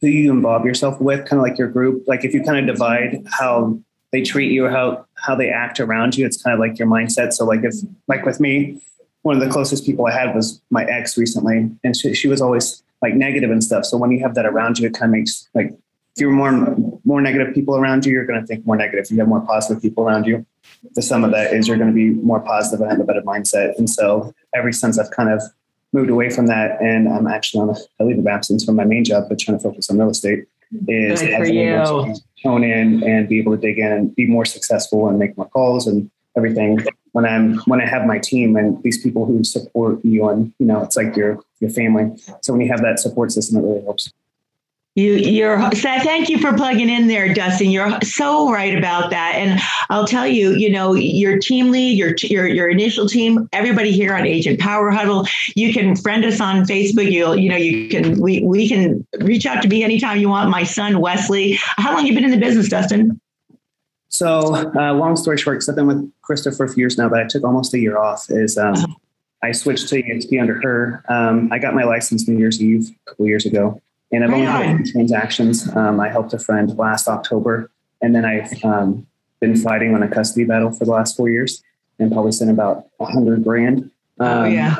who 0.00 0.08
you 0.08 0.30
involve 0.30 0.64
yourself 0.64 1.00
with, 1.00 1.26
kind 1.26 1.40
of 1.40 1.42
like 1.42 1.58
your 1.58 1.68
group. 1.68 2.04
Like 2.06 2.24
if 2.24 2.32
you 2.34 2.42
kind 2.42 2.58
of 2.58 2.74
divide 2.74 3.22
how 3.26 3.78
they 4.12 4.22
treat 4.22 4.52
you 4.52 4.64
or 4.64 4.70
how 4.70 5.06
how 5.16 5.34
they 5.34 5.50
act 5.50 5.80
around 5.80 6.16
you, 6.16 6.24
it's 6.24 6.42
kind 6.42 6.54
of 6.54 6.60
like 6.60 6.78
your 6.78 6.88
mindset. 6.88 7.32
So 7.32 7.44
like 7.44 7.64
if 7.64 7.74
like 8.06 8.24
with 8.24 8.40
me, 8.40 8.80
one 9.22 9.36
of 9.36 9.42
the 9.42 9.50
closest 9.50 9.84
people 9.84 10.06
I 10.06 10.12
had 10.12 10.34
was 10.34 10.60
my 10.70 10.84
ex 10.84 11.18
recently, 11.18 11.70
and 11.84 11.96
she, 11.96 12.14
she 12.14 12.28
was 12.28 12.40
always 12.40 12.82
like 13.02 13.14
negative 13.14 13.50
and 13.50 13.62
stuff. 13.62 13.84
So 13.84 13.96
when 13.96 14.10
you 14.10 14.20
have 14.20 14.34
that 14.34 14.46
around 14.46 14.78
you, 14.78 14.86
it 14.86 14.94
kind 14.94 15.10
of 15.12 15.18
makes 15.18 15.48
like 15.54 15.76
if 16.18 16.22
you're 16.22 16.32
more 16.32 16.76
more 17.04 17.20
negative 17.20 17.54
people 17.54 17.76
around 17.76 18.04
you, 18.04 18.12
you're 18.12 18.26
going 18.26 18.40
to 18.40 18.46
think 18.46 18.66
more 18.66 18.74
negative. 18.74 19.04
If 19.04 19.10
you 19.12 19.18
have 19.18 19.28
more 19.28 19.40
positive 19.40 19.80
people 19.80 20.04
around 20.04 20.26
you, 20.26 20.44
the 20.96 21.02
sum 21.02 21.22
of 21.22 21.30
that 21.30 21.52
is 21.52 21.68
you're 21.68 21.76
going 21.76 21.90
to 21.90 21.94
be 21.94 22.10
more 22.10 22.40
positive 22.40 22.80
and 22.80 22.90
have 22.90 23.00
a 23.00 23.04
better 23.04 23.22
mindset. 23.22 23.78
And 23.78 23.88
so, 23.88 24.34
ever 24.52 24.72
since 24.72 24.98
I've 24.98 25.12
kind 25.12 25.30
of 25.30 25.40
moved 25.92 26.10
away 26.10 26.28
from 26.28 26.48
that, 26.48 26.82
and 26.82 27.08
I'm 27.08 27.28
actually 27.28 27.60
on 27.60 27.76
a 28.00 28.04
leave 28.04 28.18
of 28.18 28.26
absence 28.26 28.64
from 28.64 28.74
my 28.74 28.84
main 28.84 29.04
job, 29.04 29.28
but 29.28 29.38
trying 29.38 29.58
to 29.58 29.62
focus 29.62 29.90
on 29.90 29.98
real 29.98 30.10
estate, 30.10 30.46
is 30.88 31.22
tone 32.42 32.64
in 32.64 33.04
and 33.04 33.28
be 33.28 33.38
able 33.38 33.54
to 33.54 33.60
dig 33.60 33.78
in 33.78 33.92
and 33.92 34.14
be 34.16 34.26
more 34.26 34.44
successful 34.44 35.08
and 35.08 35.20
make 35.20 35.36
more 35.36 35.48
calls 35.48 35.86
and 35.86 36.10
everything. 36.36 36.80
When 37.12 37.26
I'm 37.26 37.58
when 37.66 37.80
I 37.80 37.86
have 37.86 38.06
my 38.06 38.18
team 38.18 38.56
and 38.56 38.82
these 38.82 39.00
people 39.00 39.24
who 39.24 39.44
support 39.44 40.04
you, 40.04 40.28
and 40.28 40.52
you 40.58 40.66
know, 40.66 40.82
it's 40.82 40.96
like 40.96 41.14
your 41.14 41.38
your 41.60 41.70
family. 41.70 42.10
So 42.42 42.52
when 42.52 42.60
you 42.60 42.68
have 42.68 42.82
that 42.82 42.98
support 42.98 43.30
system, 43.30 43.58
it 43.58 43.62
really 43.62 43.82
helps. 43.82 44.12
You, 44.98 45.12
you're 45.12 45.70
thank 45.70 46.28
you 46.28 46.38
for 46.38 46.52
plugging 46.54 46.88
in 46.88 47.06
there, 47.06 47.32
Dustin. 47.32 47.70
You're 47.70 48.00
so 48.02 48.50
right 48.50 48.76
about 48.76 49.10
that. 49.10 49.36
And 49.36 49.60
I'll 49.90 50.08
tell 50.08 50.26
you, 50.26 50.50
you 50.56 50.68
know, 50.68 50.94
your 50.94 51.38
team 51.38 51.70
lead, 51.70 51.96
your 51.96 52.16
your 52.22 52.48
your 52.48 52.68
initial 52.68 53.06
team, 53.06 53.48
everybody 53.52 53.92
here 53.92 54.12
on 54.12 54.26
Agent 54.26 54.58
Power 54.58 54.90
Huddle, 54.90 55.24
you 55.54 55.72
can 55.72 55.94
friend 55.94 56.24
us 56.24 56.40
on 56.40 56.64
Facebook. 56.64 57.12
You'll, 57.12 57.36
you 57.36 57.48
know, 57.48 57.54
you 57.54 57.88
can 57.88 58.20
we 58.20 58.42
we 58.42 58.68
can 58.68 59.06
reach 59.20 59.46
out 59.46 59.62
to 59.62 59.68
me 59.68 59.84
anytime 59.84 60.18
you 60.18 60.30
want. 60.30 60.50
My 60.50 60.64
son 60.64 60.98
Wesley. 60.98 61.60
How 61.60 61.94
long 61.94 62.04
you 62.04 62.12
been 62.12 62.24
in 62.24 62.32
the 62.32 62.36
business, 62.36 62.68
Dustin? 62.68 63.20
So, 64.08 64.56
uh, 64.74 64.94
long 64.94 65.14
story 65.14 65.38
short, 65.38 65.58
because 65.58 65.68
I've 65.68 65.76
been 65.76 65.86
with 65.86 66.12
Krista 66.28 66.56
for 66.56 66.64
a 66.64 66.68
few 66.68 66.80
years 66.80 66.98
now, 66.98 67.08
but 67.08 67.20
I 67.20 67.24
took 67.28 67.44
almost 67.44 67.72
a 67.72 67.78
year 67.78 67.98
off. 67.98 68.26
Is 68.30 68.58
um, 68.58 68.74
uh-huh. 68.74 68.86
I 69.44 69.52
switched 69.52 69.90
to 69.90 70.02
EXP 70.02 70.40
under 70.40 70.60
her. 70.60 71.04
Um, 71.08 71.52
I 71.52 71.60
got 71.60 71.74
my 71.74 71.84
license 71.84 72.26
New 72.26 72.36
Year's 72.36 72.60
Eve 72.60 72.90
a 73.06 73.10
couple 73.10 73.26
years 73.26 73.46
ago. 73.46 73.80
And 74.10 74.24
I've 74.24 74.32
only 74.32 74.46
had 74.46 74.86
transactions. 74.86 75.68
Um, 75.76 76.00
I 76.00 76.08
helped 76.08 76.32
a 76.32 76.38
friend 76.38 76.76
last 76.78 77.08
October, 77.08 77.70
and 78.00 78.14
then 78.14 78.24
I've 78.24 78.64
um, 78.64 79.06
been 79.40 79.56
fighting 79.56 79.94
on 79.94 80.02
a 80.02 80.08
custody 80.08 80.44
battle 80.44 80.70
for 80.72 80.84
the 80.84 80.92
last 80.92 81.16
four 81.16 81.28
years, 81.28 81.62
and 81.98 82.10
probably 82.10 82.32
sent 82.32 82.50
about 82.50 82.86
a 83.00 83.04
hundred 83.04 83.44
grand. 83.44 83.90
Oh, 84.18 84.44
um, 84.44 84.52
yeah. 84.52 84.76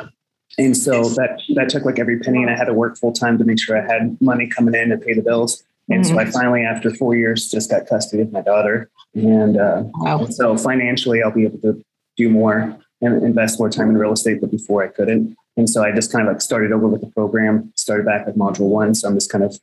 And 0.57 0.75
so 0.75 1.03
that 1.09 1.41
that 1.55 1.69
took 1.69 1.85
like 1.85 1.99
every 1.99 2.19
penny, 2.19 2.41
and 2.41 2.49
I 2.49 2.57
had 2.57 2.65
to 2.65 2.73
work 2.73 2.97
full 2.97 3.13
time 3.13 3.37
to 3.37 3.43
make 3.43 3.61
sure 3.61 3.77
I 3.77 3.85
had 3.85 4.19
money 4.19 4.47
coming 4.47 4.73
in 4.73 4.89
to 4.89 4.97
pay 4.97 5.13
the 5.13 5.21
bills. 5.21 5.63
And 5.89 6.03
mm-hmm. 6.03 6.13
so 6.13 6.19
I 6.19 6.23
mm-hmm. 6.23 6.31
finally, 6.31 6.61
after 6.63 6.93
four 6.95 7.15
years, 7.15 7.49
just 7.49 7.69
got 7.69 7.87
custody 7.87 8.23
of 8.23 8.31
my 8.31 8.41
daughter. 8.41 8.89
And 9.13 9.57
uh, 9.57 9.83
wow. 9.95 10.25
so 10.25 10.57
financially, 10.57 11.21
I'll 11.21 11.31
be 11.31 11.45
able 11.45 11.59
to 11.59 11.83
do 12.17 12.29
more 12.29 12.77
and 13.01 13.23
invest 13.23 13.59
more 13.59 13.69
time 13.69 13.89
in 13.89 13.97
real 13.97 14.11
estate, 14.11 14.41
but 14.41 14.51
before 14.51 14.83
I 14.83 14.87
couldn't. 14.87 15.35
And 15.57 15.69
so 15.69 15.83
I 15.83 15.91
just 15.91 16.11
kind 16.11 16.27
of 16.27 16.33
like 16.33 16.41
started 16.41 16.71
over 16.71 16.87
with 16.87 17.01
the 17.01 17.07
program, 17.07 17.73
started 17.75 18.05
back 18.05 18.25
with 18.25 18.37
module 18.37 18.69
one. 18.69 18.95
So 18.95 19.07
I'm 19.07 19.15
just 19.15 19.31
kind 19.31 19.43
of 19.43 19.59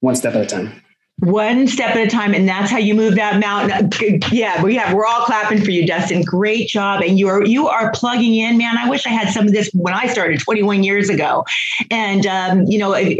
one 0.00 0.14
step 0.14 0.34
at 0.34 0.42
a 0.42 0.46
time 0.46 0.82
one 1.20 1.66
step 1.66 1.94
at 1.94 2.06
a 2.06 2.10
time 2.10 2.34
and 2.34 2.48
that's 2.48 2.70
how 2.70 2.78
you 2.78 2.94
move 2.94 3.14
that 3.14 3.38
mountain 3.38 4.20
yeah 4.32 4.62
we 4.62 4.74
have 4.74 4.94
we're 4.94 5.04
all 5.06 5.24
clapping 5.24 5.62
for 5.62 5.70
you 5.70 5.86
dustin. 5.86 6.22
Great 6.22 6.68
job 6.68 7.02
and 7.02 7.18
you 7.18 7.28
are 7.28 7.44
you 7.44 7.68
are 7.68 7.90
plugging 7.92 8.34
in 8.34 8.56
man. 8.56 8.78
I 8.78 8.88
wish 8.88 9.06
i 9.06 9.10
had 9.10 9.32
some 9.32 9.46
of 9.46 9.52
this 9.52 9.70
when 9.74 9.94
i 9.94 10.06
started 10.06 10.40
21 10.40 10.82
years 10.82 11.08
ago. 11.08 11.44
And 11.90 12.26
um, 12.26 12.64
you 12.64 12.78
know 12.78 12.94
if, 12.94 13.18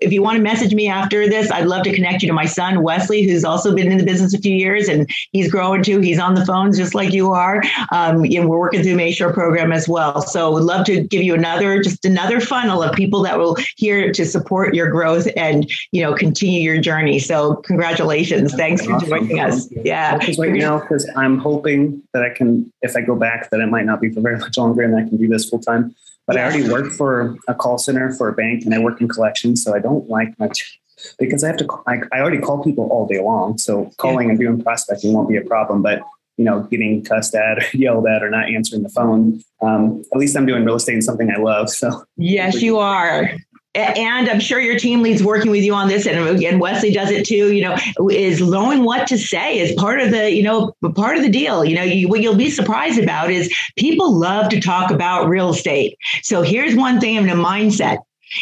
if, 0.00 0.12
you 0.12 0.22
want 0.22 0.36
to 0.36 0.42
message 0.42 0.74
me 0.74 0.88
after 0.88 1.28
this 1.28 1.50
i'd 1.50 1.66
love 1.66 1.82
to 1.84 1.94
connect 1.94 2.22
you 2.22 2.28
to 2.28 2.34
my 2.34 2.44
son 2.44 2.82
wesley 2.82 3.22
who's 3.22 3.44
also 3.44 3.74
been 3.74 3.90
in 3.90 3.98
the 3.98 4.04
business 4.04 4.34
a 4.34 4.38
few 4.38 4.54
years 4.54 4.88
and 4.88 5.08
he's 5.32 5.50
growing 5.50 5.82
too. 5.82 6.00
He's 6.00 6.18
on 6.18 6.34
the 6.34 6.44
phones 6.44 6.76
just 6.76 6.94
like 6.94 7.12
you 7.12 7.32
are. 7.32 7.62
Um, 7.92 8.24
and 8.24 8.48
we're 8.48 8.58
working 8.58 8.82
through 8.82 8.96
Mashore 8.96 9.32
program 9.32 9.72
as 9.72 9.88
well. 9.88 10.22
So 10.22 10.52
would 10.52 10.62
love 10.62 10.84
to 10.86 11.02
give 11.02 11.22
you 11.22 11.34
another 11.34 11.82
just 11.82 12.04
another 12.04 12.40
funnel 12.40 12.82
of 12.82 12.94
people 12.94 13.22
that 13.22 13.38
will 13.38 13.56
here 13.76 14.12
to 14.12 14.24
support 14.24 14.74
your 14.74 14.90
growth 14.90 15.28
and 15.36 15.70
you 15.92 16.02
know 16.02 16.14
continue 16.14 16.60
your 16.60 16.80
journey. 16.80 17.18
So 17.18 17.39
so 17.40 17.56
congratulations. 17.56 18.52
Thanks 18.54 18.84
for 18.84 18.98
joining 19.00 19.40
us. 19.40 19.68
Yeah. 19.70 20.18
Because 20.18 20.38
right 20.38 20.52
now, 20.52 20.78
because 20.80 21.10
I'm 21.16 21.38
hoping 21.38 22.02
that 22.12 22.22
I 22.22 22.30
can, 22.30 22.72
if 22.82 22.96
I 22.96 23.00
go 23.00 23.16
back, 23.16 23.50
that 23.50 23.60
it 23.60 23.66
might 23.66 23.86
not 23.86 24.00
be 24.00 24.10
for 24.10 24.20
very 24.20 24.38
much 24.38 24.58
longer 24.58 24.82
and 24.82 24.94
I 24.96 25.08
can 25.08 25.16
do 25.16 25.28
this 25.28 25.48
full 25.48 25.60
time. 25.60 25.94
But 26.26 26.36
I 26.36 26.42
already 26.42 26.68
work 26.68 26.92
for 26.92 27.36
a 27.48 27.54
call 27.54 27.78
center 27.78 28.12
for 28.12 28.28
a 28.28 28.32
bank 28.32 28.64
and 28.64 28.74
I 28.74 28.78
work 28.78 29.00
in 29.00 29.08
collections. 29.08 29.64
So 29.64 29.74
I 29.74 29.78
don't 29.78 30.08
like 30.08 30.38
much 30.38 30.78
because 31.18 31.42
I 31.42 31.48
have 31.48 31.56
to, 31.58 31.82
I, 31.86 32.02
I 32.12 32.20
already 32.20 32.38
call 32.38 32.62
people 32.62 32.88
all 32.90 33.06
day 33.06 33.20
long. 33.20 33.58
So 33.58 33.90
calling 33.96 34.26
yeah. 34.26 34.30
and 34.32 34.38
doing 34.38 34.62
prospecting 34.62 35.12
won't 35.12 35.28
be 35.28 35.36
a 35.36 35.42
problem. 35.42 35.82
But 35.82 36.02
you 36.36 36.44
know, 36.44 36.60
getting 36.70 37.04
cussed 37.04 37.34
at 37.34 37.58
or 37.58 37.66
yelled 37.76 38.06
at 38.06 38.22
or 38.22 38.30
not 38.30 38.48
answering 38.48 38.82
the 38.82 38.88
phone. 38.88 39.42
Um, 39.60 40.02
at 40.12 40.18
least 40.18 40.36
I'm 40.36 40.46
doing 40.46 40.64
real 40.64 40.76
estate 40.76 40.94
and 40.94 41.04
something 41.04 41.30
I 41.30 41.38
love. 41.38 41.68
So 41.68 42.04
yes, 42.16 42.62
you 42.62 42.78
are. 42.78 43.30
And 43.74 44.28
I'm 44.28 44.40
sure 44.40 44.60
your 44.60 44.78
team 44.78 45.02
leads 45.02 45.22
working 45.22 45.50
with 45.50 45.62
you 45.62 45.74
on 45.74 45.88
this, 45.88 46.06
and 46.06 46.18
again, 46.28 46.58
Wesley 46.58 46.92
does 46.92 47.10
it 47.10 47.26
too. 47.26 47.52
You 47.52 47.62
know, 47.62 47.76
is 48.10 48.40
knowing 48.40 48.82
what 48.84 49.06
to 49.08 49.18
say 49.18 49.58
is 49.58 49.72
part 49.80 50.00
of 50.00 50.10
the, 50.10 50.32
you 50.32 50.42
know, 50.42 50.74
part 50.94 51.16
of 51.16 51.22
the 51.22 51.30
deal. 51.30 51.64
You 51.64 51.76
know, 51.76 51.82
you, 51.82 52.08
what 52.08 52.20
you'll 52.20 52.34
be 52.34 52.50
surprised 52.50 52.98
about 52.98 53.30
is 53.30 53.52
people 53.76 54.12
love 54.12 54.48
to 54.50 54.60
talk 54.60 54.90
about 54.90 55.28
real 55.28 55.50
estate. 55.50 55.96
So 56.22 56.42
here's 56.42 56.74
one 56.74 57.00
thing 57.00 57.16
in 57.16 57.28
a 57.28 57.34
mindset. 57.34 57.98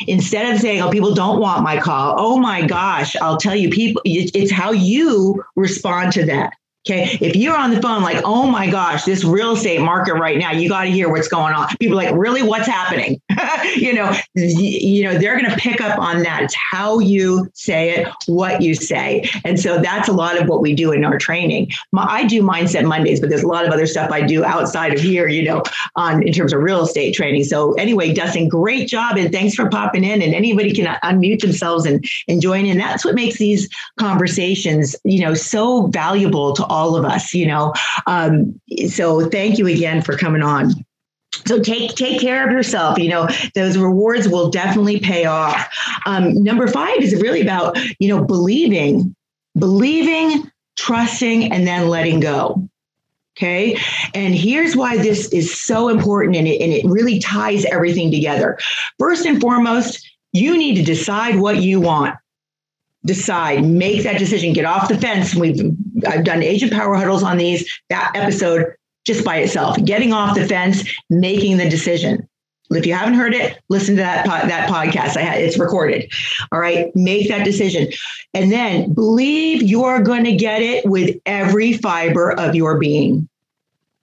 Instead 0.06 0.54
of 0.54 0.60
saying, 0.60 0.82
"Oh, 0.82 0.90
people 0.90 1.14
don't 1.14 1.40
want 1.40 1.62
my 1.62 1.78
call," 1.78 2.14
oh 2.18 2.38
my 2.38 2.66
gosh, 2.66 3.16
I'll 3.16 3.38
tell 3.38 3.54
you, 3.54 3.70
people, 3.70 4.02
it's 4.04 4.50
how 4.50 4.72
you 4.72 5.42
respond 5.56 6.12
to 6.12 6.26
that. 6.26 6.52
Okay. 6.86 7.18
If 7.20 7.36
you're 7.36 7.56
on 7.56 7.70
the 7.70 7.82
phone, 7.82 8.02
like, 8.02 8.22
oh 8.24 8.46
my 8.46 8.70
gosh, 8.70 9.04
this 9.04 9.22
real 9.24 9.52
estate 9.52 9.80
market 9.80 10.14
right 10.14 10.38
now, 10.38 10.52
you 10.52 10.68
got 10.68 10.84
to 10.84 10.90
hear 10.90 11.10
what's 11.10 11.28
going 11.28 11.52
on. 11.52 11.68
People 11.78 11.96
like, 11.96 12.14
really, 12.14 12.42
what's 12.42 12.66
happening? 12.66 13.20
you 13.76 13.92
know, 13.92 14.14
you 14.34 15.04
know, 15.04 15.18
they're 15.18 15.38
going 15.38 15.50
to 15.50 15.56
pick 15.56 15.82
up 15.82 15.98
on 15.98 16.22
that. 16.22 16.44
It's 16.44 16.56
how 16.70 16.98
you 17.00 17.50
say 17.52 17.90
it, 17.90 18.08
what 18.26 18.62
you 18.62 18.74
say. 18.74 19.28
And 19.44 19.60
so 19.60 19.78
that's 19.78 20.08
a 20.08 20.12
lot 20.12 20.40
of 20.40 20.48
what 20.48 20.62
we 20.62 20.72
do 20.72 20.92
in 20.92 21.04
our 21.04 21.18
training. 21.18 21.72
I 21.94 22.24
do 22.24 22.42
mindset 22.42 22.86
Mondays, 22.86 23.20
but 23.20 23.28
there's 23.28 23.42
a 23.42 23.48
lot 23.48 23.66
of 23.66 23.72
other 23.72 23.86
stuff 23.86 24.10
I 24.10 24.22
do 24.22 24.44
outside 24.44 24.94
of 24.94 25.00
here, 25.00 25.28
you 25.28 25.42
know, 25.42 25.62
on 25.96 26.22
in 26.22 26.32
terms 26.32 26.52
of 26.54 26.62
real 26.62 26.82
estate 26.82 27.12
training. 27.12 27.44
So 27.44 27.74
anyway, 27.74 28.14
Dustin, 28.14 28.48
great 28.48 28.88
job. 28.88 29.18
And 29.18 29.30
thanks 29.30 29.54
for 29.54 29.68
popping 29.68 30.04
in. 30.04 30.22
And 30.22 30.32
anybody 30.32 30.72
can 30.72 30.86
unmute 31.04 31.40
themselves 31.40 31.84
and, 31.84 32.02
and 32.28 32.40
join 32.40 32.64
in. 32.64 32.78
That's 32.78 33.04
what 33.04 33.14
makes 33.14 33.36
these 33.36 33.68
conversations, 33.98 34.96
you 35.04 35.20
know, 35.20 35.34
so 35.34 35.88
valuable 35.88 36.54
to 36.54 36.64
all 36.64 36.77
all 36.78 36.94
of 36.94 37.04
us, 37.04 37.34
you 37.34 37.46
know. 37.46 37.74
Um, 38.06 38.60
so 38.88 39.28
thank 39.28 39.58
you 39.58 39.66
again 39.66 40.00
for 40.00 40.16
coming 40.16 40.42
on. 40.42 40.72
So 41.46 41.60
take 41.60 41.94
take 41.94 42.20
care 42.20 42.46
of 42.46 42.52
yourself. 42.52 42.98
You 42.98 43.08
know 43.08 43.28
those 43.54 43.76
rewards 43.76 44.28
will 44.28 44.50
definitely 44.50 45.00
pay 45.00 45.24
off. 45.24 45.68
Um, 46.06 46.42
number 46.42 46.68
five 46.68 47.00
is 47.00 47.14
really 47.20 47.42
about 47.42 47.76
you 47.98 48.08
know 48.08 48.24
believing, 48.24 49.14
believing, 49.58 50.50
trusting, 50.76 51.52
and 51.52 51.66
then 51.66 51.88
letting 51.88 52.20
go. 52.20 52.68
Okay. 53.36 53.78
And 54.14 54.34
here's 54.34 54.74
why 54.74 54.96
this 54.96 55.28
is 55.32 55.60
so 55.62 55.88
important 55.88 56.34
and 56.34 56.48
it, 56.48 56.60
and 56.60 56.72
it 56.72 56.84
really 56.84 57.20
ties 57.20 57.64
everything 57.66 58.10
together. 58.10 58.58
First 58.98 59.26
and 59.26 59.40
foremost, 59.40 60.04
you 60.32 60.58
need 60.58 60.74
to 60.74 60.82
decide 60.82 61.36
what 61.36 61.62
you 61.62 61.80
want 61.80 62.16
decide, 63.04 63.64
make 63.64 64.02
that 64.02 64.18
decision, 64.18 64.52
get 64.52 64.64
off 64.64 64.88
the 64.88 64.98
fence. 64.98 65.34
We've 65.34 65.56
I've 66.06 66.24
done 66.24 66.42
agent 66.42 66.72
power 66.72 66.94
huddles 66.94 67.22
on 67.22 67.38
these 67.38 67.68
that 67.90 68.12
episode 68.14 68.74
just 69.04 69.24
by 69.24 69.36
itself, 69.36 69.76
getting 69.84 70.12
off 70.12 70.36
the 70.36 70.46
fence, 70.46 70.84
making 71.08 71.56
the 71.56 71.68
decision. 71.68 72.28
If 72.70 72.84
you 72.84 72.92
haven't 72.92 73.14
heard 73.14 73.34
it, 73.34 73.58
listen 73.70 73.96
to 73.96 74.02
that 74.02 74.26
that 74.26 74.68
podcast. 74.68 75.16
I 75.16 75.22
had, 75.22 75.40
it's 75.40 75.58
recorded. 75.58 76.12
All 76.52 76.60
right, 76.60 76.94
make 76.94 77.28
that 77.28 77.44
decision, 77.44 77.88
and 78.34 78.52
then 78.52 78.92
believe 78.92 79.62
you 79.62 79.84
are 79.84 80.02
going 80.02 80.24
to 80.24 80.36
get 80.36 80.60
it 80.60 80.84
with 80.84 81.16
every 81.24 81.72
fiber 81.74 82.30
of 82.32 82.54
your 82.54 82.78
being. 82.78 83.26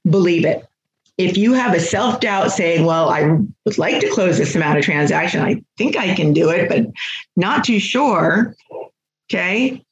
Believe 0.10 0.46
it. 0.46 0.66
If 1.18 1.38
you 1.38 1.54
have 1.54 1.76
a 1.76 1.80
self 1.80 2.20
doubt 2.20 2.52
saying, 2.52 2.86
"Well, 2.86 3.10
I 3.10 3.38
would 3.66 3.78
like 3.78 4.00
to 4.00 4.10
close 4.10 4.40
this 4.40 4.56
amount 4.56 4.80
of 4.80 4.84
transaction. 4.84 5.42
I 5.42 5.62
think 5.78 5.96
I 5.96 6.16
can 6.16 6.34
do 6.34 6.50
it, 6.50 6.68
but 6.68 6.88
not 7.36 7.64
too 7.64 7.80
sure," 7.80 8.56
Okay. 9.30 9.85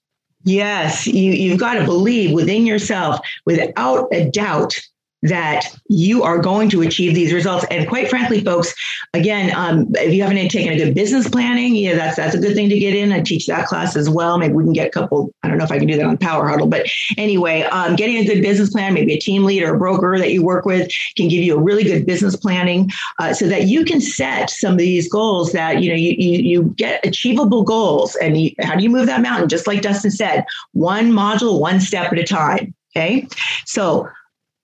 Yes, 0.44 1.08
you, 1.08 1.32
you've 1.32 1.60
got 1.60 1.76
to 1.76 1.86
believe 1.86 2.32
within 2.32 2.66
yourself 2.66 3.20
without 3.46 4.08
a 4.12 4.30
doubt 4.30 4.80
that 5.24 5.66
you 5.88 6.22
are 6.22 6.38
going 6.38 6.70
to 6.70 6.82
achieve 6.82 7.16
these 7.16 7.34
results. 7.34 7.66
And 7.72 7.88
quite 7.88 8.10
frankly, 8.10 8.44
folks, 8.44 8.74
again, 9.14 9.56
um, 9.56 9.88
if 9.96 10.14
you 10.14 10.22
haven't 10.22 10.50
taken 10.50 10.74
a 10.74 10.78
good 10.78 10.94
business 10.94 11.30
planning, 11.30 11.76
yeah, 11.76 11.96
that's 11.96 12.18
that's 12.18 12.36
a 12.36 12.40
good 12.40 12.54
thing 12.54 12.70
to 12.70 12.78
get 12.78 12.94
in. 12.94 13.12
I 13.12 13.22
teach 13.22 13.48
that 13.48 13.68
class 13.68 13.96
as 13.96 14.10
well. 14.10 14.38
Maybe 14.38 14.54
we 14.54 14.64
can 14.66 14.74
get 14.74 14.88
a 14.88 14.92
couple. 14.92 15.34
I 15.42 15.48
don't 15.48 15.58
know 15.58 15.64
if 15.64 15.72
I 15.72 15.80
can 15.80 15.88
do 15.88 15.96
that 15.96 16.06
on 16.06 16.18
Power 16.18 16.48
Huddle, 16.48 16.68
but 16.68 16.88
anyway, 17.18 17.62
um, 17.64 17.96
getting 17.96 18.18
a 18.18 18.26
good 18.26 18.42
business 18.42 18.70
plan, 18.70 18.94
maybe 18.94 19.14
a 19.14 19.20
team 19.20 19.46
lead 19.46 19.64
or 19.64 19.76
a 19.76 19.78
broker 19.78 20.18
that 20.18 20.32
you 20.32 20.44
work 20.44 20.66
with 20.66 20.92
can 21.16 21.30
give 21.30 21.44
you 21.44 21.58
a 21.58 21.62
really 21.62 21.84
good 21.84 22.06
business 22.06 22.36
planning, 22.36 22.92
uh, 23.20 23.34
so 23.34 23.48
that 23.48 23.68
you 23.68 23.86
can 23.86 24.02
set 24.02 24.50
some 24.50 24.74
of 24.74 24.80
these 24.80 25.10
goals 25.10 25.54
that 25.54 25.82
you 25.82 25.90
know 25.90 25.96
you 25.96 26.16
you, 26.18 26.40
you 26.40 26.64
get 26.76 27.06
achievable 27.06 27.64
goals. 27.64 28.16
And 28.18 28.38
you, 28.38 28.52
how 28.60 28.76
do 28.76 28.84
you 28.84 28.90
move 28.90 29.06
that 29.06 29.22
mountain? 29.22 29.48
Just 29.48 29.68
like 29.68 29.82
Dustin 29.82 30.12
said, 30.12 30.46
one 30.74 31.12
module, 31.12 31.60
one 31.60 31.80
step 31.80 32.12
at 32.12 32.20
a 32.20 32.24
time. 32.24 32.74
Okay, 32.96 33.28
so 33.66 34.08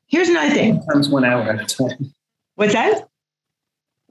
Here's 0.09 0.29
another 0.29 0.49
thing. 0.49 0.81
Sometimes 0.81 1.09
one 1.09 1.23
hour 1.23 1.43
at 1.43 1.61
a 1.61 1.65
time. 1.65 2.13
What's 2.55 2.73
that? 2.73 3.07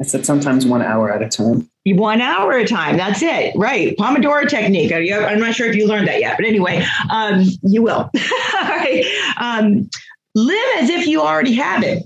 I 0.00 0.04
said 0.04 0.24
sometimes 0.24 0.64
one 0.64 0.80
hour 0.80 1.12
at 1.12 1.22
a 1.22 1.28
time. 1.28 1.68
One 1.84 2.20
hour 2.20 2.52
at 2.52 2.64
a 2.64 2.68
time. 2.68 2.96
That's 2.96 3.20
it. 3.22 3.54
Right. 3.56 3.96
Pomodoro 3.96 4.48
technique. 4.48 4.92
I'm 4.92 5.40
not 5.40 5.54
sure 5.54 5.66
if 5.66 5.74
you 5.74 5.88
learned 5.88 6.06
that 6.06 6.20
yet, 6.20 6.36
but 6.36 6.46
anyway, 6.46 6.84
um, 7.10 7.44
you 7.62 7.82
will. 7.82 8.10
All 8.54 8.68
right. 8.68 9.04
Um, 9.38 9.90
live 10.34 10.78
as 10.78 10.90
if 10.90 11.06
you 11.06 11.20
already 11.22 11.54
have 11.54 11.82
it. 11.82 12.04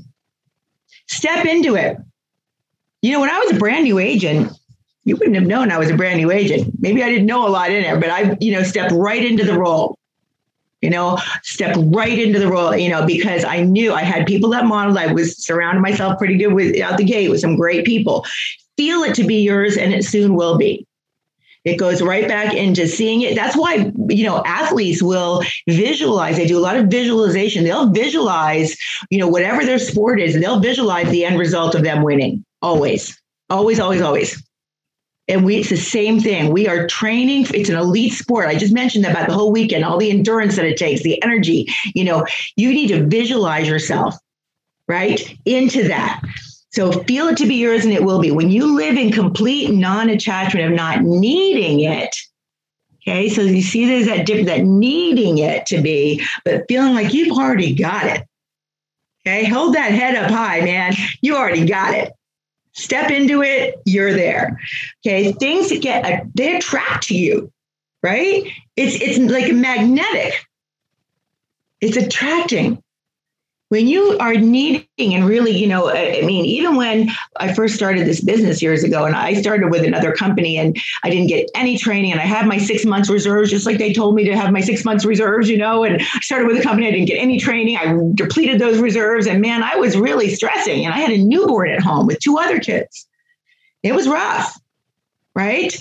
Step 1.09 1.45
into 1.45 1.75
it. 1.75 1.99
You 3.03 3.13
know, 3.13 3.21
when 3.21 3.31
I 3.31 3.41
was 3.41 3.53
a 3.53 3.59
brand 3.59 3.85
new 3.85 3.99
agent, 3.99 4.53
you 5.05 5.17
wouldn't 5.17 5.35
have 5.35 5.47
known 5.47 5.71
I 5.71 5.79
was 5.79 5.91
a 5.91 5.97
brand 5.97 6.19
new 6.19 6.31
agent. 6.31 6.73
Maybe 6.79 7.03
I 7.03 7.11
didn't 7.11 7.27
know 7.27 7.47
a 7.47 7.51
lot 7.51 7.71
in 7.71 7.83
there, 7.83 7.99
but 7.99 8.09
I, 8.09 8.37
you 8.41 8.53
know, 8.53 8.63
stepped 8.63 8.93
right 8.93 9.23
into 9.23 9.45
the 9.45 9.59
role 9.59 9.99
you 10.83 10.91
know, 10.91 11.19
step 11.45 11.77
right 11.79 12.19
into 12.19 12.39
the 12.39 12.49
role, 12.49 12.77
you 12.77 12.91
know, 12.91 13.07
because 13.07 13.45
I 13.45 13.63
knew 13.63 13.95
I 13.95 14.03
had 14.03 14.27
people 14.27 14.51
that 14.51 14.67
modeled. 14.67 14.99
I 14.99 15.13
was 15.13 15.43
surrounding 15.43 15.81
myself 15.81 16.19
pretty 16.19 16.37
good 16.37 16.53
with 16.53 16.79
out 16.81 16.99
the 16.99 17.05
gate 17.05 17.31
with 17.31 17.41
some 17.41 17.57
great 17.57 17.87
people. 17.87 18.27
Feel 18.77 19.03
it 19.03 19.15
to 19.15 19.25
be 19.25 19.37
yours, 19.37 19.77
and 19.77 19.93
it 19.93 20.05
soon 20.05 20.35
will 20.35 20.59
be. 20.59 20.87
It 21.65 21.77
goes 21.77 22.03
right 22.03 22.27
back 22.27 22.55
into 22.55 22.89
seeing 22.89 23.21
it. 23.23 23.37
That's 23.37 23.57
why, 23.57 23.93
you 24.09 24.25
know, 24.25 24.43
athletes 24.45 25.01
will 25.01 25.45
visualize. 25.69 26.37
They 26.37 26.47
do 26.47 26.59
a 26.59 26.61
lot 26.61 26.77
of 26.77 26.89
visualization. 26.89 27.63
They'll 27.63 27.91
visualize, 27.91 28.77
you 29.11 29.19
know, 29.19 29.29
whatever 29.29 29.65
their 29.65 29.79
sport 29.79 30.21
is, 30.21 30.35
they'll 30.35 30.59
visualize 30.59 31.09
the 31.11 31.25
end 31.25 31.39
result 31.39 31.77
of 31.77 31.85
them 31.85 32.03
winning. 32.03 32.45
Always, 32.63 33.17
always, 33.49 33.79
always, 33.79 34.01
always. 34.01 34.43
And 35.29 35.45
we, 35.45 35.57
it's 35.57 35.71
the 35.71 35.77
same 35.77 36.21
thing. 36.21 36.53
We 36.53 36.67
are 36.69 36.87
training. 36.89 37.47
It's 37.55 37.69
an 37.69 37.77
elite 37.77 38.13
sport. 38.13 38.49
I 38.49 38.57
just 38.57 38.75
mentioned 38.75 39.05
that 39.05 39.13
about 39.13 39.29
the 39.29 39.35
whole 39.35 39.53
weekend, 39.53 39.85
all 39.85 39.99
the 39.99 40.11
endurance 40.11 40.57
that 40.57 40.65
it 40.65 40.77
takes, 40.77 41.03
the 41.03 41.23
energy. 41.23 41.73
You 41.95 42.05
know, 42.05 42.27
you 42.57 42.73
need 42.73 42.89
to 42.89 43.07
visualize 43.07 43.69
yourself 43.69 44.17
right 44.89 45.21
into 45.45 45.87
that. 45.89 46.21
So 46.71 46.91
feel 47.05 47.29
it 47.29 47.37
to 47.37 47.47
be 47.47 47.55
yours 47.55 47.85
and 47.85 47.95
it 47.95 48.03
will 48.03 48.19
be. 48.19 48.31
When 48.31 48.51
you 48.51 48.75
live 48.75 48.97
in 48.97 49.13
complete 49.13 49.71
non-attachment 49.71 50.67
of 50.67 50.73
not 50.73 51.03
needing 51.03 51.81
it, 51.81 52.17
okay, 53.03 53.29
so 53.29 53.43
you 53.43 53.63
see 53.63 53.87
there's 53.87 54.07
that 54.07 54.27
difference, 54.27 54.49
that 54.49 54.65
needing 54.65 55.39
it 55.39 55.67
to 55.67 55.81
be, 55.81 56.25
but 56.45 56.65
feeling 56.69 56.95
like 56.95 57.13
you've 57.13 57.39
already 57.39 57.75
got 57.75 58.07
it. 58.07 58.27
Okay, 59.25 59.45
hold 59.45 59.77
that 59.77 59.93
head 59.93 60.17
up 60.17 60.31
high, 60.31 60.63
man. 60.63 60.95
You 61.21 61.37
already 61.37 61.65
got 61.65 61.95
it 61.95 62.13
step 62.73 63.11
into 63.11 63.43
it, 63.43 63.81
you're 63.85 64.13
there. 64.13 64.59
Okay. 65.05 65.33
Things 65.33 65.77
get, 65.79 66.05
uh, 66.05 66.25
they 66.35 66.57
attract 66.57 67.09
to 67.09 67.15
you, 67.15 67.53
right? 68.03 68.45
It's, 68.77 69.01
it's 69.01 69.19
like 69.19 69.53
magnetic. 69.53 70.47
It's 71.81 71.97
attracting 71.97 72.83
when 73.73 73.89
you 73.89 74.19
are 74.19 74.35
needing 74.35 74.87
and 75.15 75.25
really, 75.25 75.51
you 75.51 75.67
know, 75.67 75.89
I 75.89 76.21
mean, 76.27 76.45
even 76.45 76.77
when 76.77 77.11
I 77.39 77.55
first 77.55 77.75
started 77.75 78.07
this 78.07 78.21
business 78.21 78.61
years 78.61 78.85
ago 78.85 79.07
and 79.07 79.17
I 79.17 79.33
started 79.33 79.71
with 79.71 79.83
another 79.83 80.13
company 80.13 80.59
and 80.59 80.77
I 81.03 81.09
didn't 81.09 81.29
get 81.29 81.49
any 81.55 81.79
training 81.79 82.13
and 82.13 82.21
I 82.21 82.25
had 82.25 82.47
my 82.47 82.59
six 82.59 82.85
months 82.85 83.09
reserves, 83.09 83.49
just 83.49 83.65
like 83.65 83.79
they 83.79 83.95
told 83.95 84.15
me 84.15 84.25
to 84.25 84.37
have 84.37 84.53
my 84.53 84.61
six 84.61 84.85
months 84.85 85.07
reserves, 85.07 85.49
you 85.49 85.57
know, 85.57 85.85
and 85.85 86.03
I 86.03 86.21
started 86.21 86.49
with 86.49 86.59
a 86.59 86.63
company, 86.63 86.87
I 86.87 86.91
didn't 86.91 87.07
get 87.07 87.17
any 87.17 87.41
training. 87.41 87.79
I 87.79 87.99
depleted 88.13 88.61
those 88.61 88.77
reserves 88.77 89.27
and 89.27 89.41
man, 89.41 89.63
I 89.63 89.77
was 89.77 89.97
really 89.97 90.35
stressing 90.35 90.85
and 90.85 90.93
I 90.93 90.99
had 90.99 91.11
a 91.11 91.17
newborn 91.17 91.71
at 91.71 91.81
home 91.81 92.07
with 92.07 92.19
two 92.19 92.37
other 92.37 92.61
kids. 92.61 93.09
It 93.83 93.95
was 93.95 94.07
rough, 94.07 94.55
right? 95.35 95.75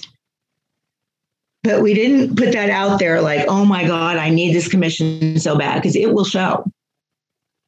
But 1.63 1.81
we 1.81 1.93
didn't 1.93 2.37
put 2.37 2.53
that 2.53 2.69
out 2.69 2.99
there 2.99 3.19
like, 3.19 3.49
oh 3.49 3.65
my 3.65 3.85
God, 3.85 4.15
I 4.15 4.29
need 4.29 4.55
this 4.55 4.69
commission 4.69 5.37
so 5.37 5.57
bad 5.57 5.81
because 5.81 5.97
it 5.97 6.13
will 6.13 6.23
show 6.23 6.63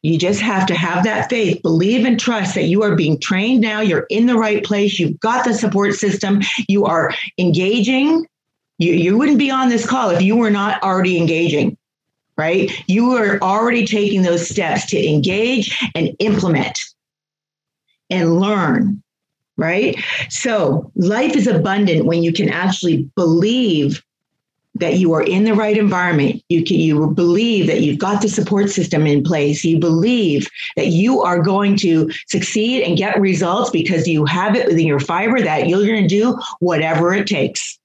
you 0.03 0.17
just 0.17 0.41
have 0.41 0.65
to 0.65 0.75
have 0.75 1.05
that 1.05 1.29
faith, 1.29 1.61
believe 1.61 2.05
and 2.05 2.19
trust 2.19 2.55
that 2.55 2.65
you 2.65 2.83
are 2.83 2.93
being 2.95 3.17
trained 3.19 3.61
now. 3.61 3.79
You're 3.79 4.05
in 4.09 4.25
the 4.25 4.35
right 4.35 4.63
place. 4.63 4.99
You've 4.99 5.19
got 5.21 5.45
the 5.45 5.53
support 5.53 5.93
system. 5.93 6.41
You 6.67 6.85
are 6.85 7.13
engaging. 7.37 8.27
You, 8.79 8.93
you 8.93 9.17
wouldn't 9.17 9.39
be 9.39 9.49
on 9.49 9.69
this 9.69 9.87
call 9.87 10.09
if 10.09 10.21
you 10.21 10.35
were 10.35 10.51
not 10.51 10.83
already 10.83 11.17
engaging, 11.17 11.77
right? 12.37 12.69
You 12.89 13.13
are 13.13 13.39
already 13.41 13.85
taking 13.85 14.23
those 14.23 14.47
steps 14.47 14.85
to 14.87 15.09
engage 15.09 15.81
and 15.95 16.09
implement 16.19 16.77
and 18.09 18.41
learn, 18.41 19.01
right? 19.55 19.97
So 20.29 20.91
life 20.95 21.37
is 21.37 21.47
abundant 21.47 22.05
when 22.05 22.23
you 22.23 22.33
can 22.33 22.49
actually 22.49 23.09
believe 23.15 24.03
that 24.75 24.97
you 24.97 25.13
are 25.13 25.21
in 25.21 25.43
the 25.43 25.53
right 25.53 25.77
environment. 25.77 26.41
You 26.49 26.63
can 26.63 26.77
you 26.77 27.07
believe 27.07 27.67
that 27.67 27.81
you've 27.81 27.99
got 27.99 28.21
the 28.21 28.29
support 28.29 28.69
system 28.69 29.05
in 29.05 29.23
place. 29.23 29.63
You 29.63 29.79
believe 29.79 30.49
that 30.75 30.87
you 30.87 31.21
are 31.21 31.41
going 31.41 31.77
to 31.77 32.09
succeed 32.27 32.83
and 32.83 32.97
get 32.97 33.19
results 33.19 33.69
because 33.69 34.07
you 34.07 34.25
have 34.25 34.55
it 34.55 34.67
within 34.67 34.87
your 34.87 34.99
fiber 34.99 35.41
that 35.41 35.67
you're 35.67 35.85
going 35.85 36.01
to 36.01 36.07
do 36.07 36.39
whatever 36.59 37.13
it 37.13 37.27
takes. 37.27 37.77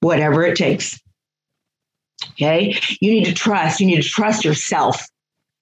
Whatever 0.00 0.44
it 0.44 0.56
takes. 0.56 1.00
Okay? 2.32 2.78
You 3.00 3.10
need 3.10 3.24
to 3.24 3.34
trust. 3.34 3.80
You 3.80 3.86
need 3.86 4.02
to 4.02 4.08
trust 4.08 4.44
yourself. 4.44 5.06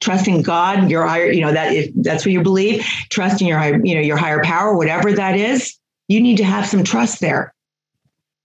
Trusting 0.01 0.43
god 0.43 0.93
your 0.93 1.05
higher 1.05 1.29
you 1.29 1.41
know 1.41 1.51
that 1.51 1.73
if 1.73 1.91
that's 1.97 2.25
what 2.25 2.33
you 2.33 2.41
believe. 2.41 2.85
Trusting 3.11 3.49
your 3.49 3.85
you 3.85 3.97
know 3.97 4.01
your 4.01 4.17
higher 4.17 4.43
power 4.45 4.77
whatever 4.77 5.13
that 5.13 5.37
is. 5.37 5.77
You 6.07 6.21
need 6.21 6.37
to 6.37 6.45
have 6.45 6.67
some 6.67 6.85
trust 6.85 7.21
there 7.21 7.53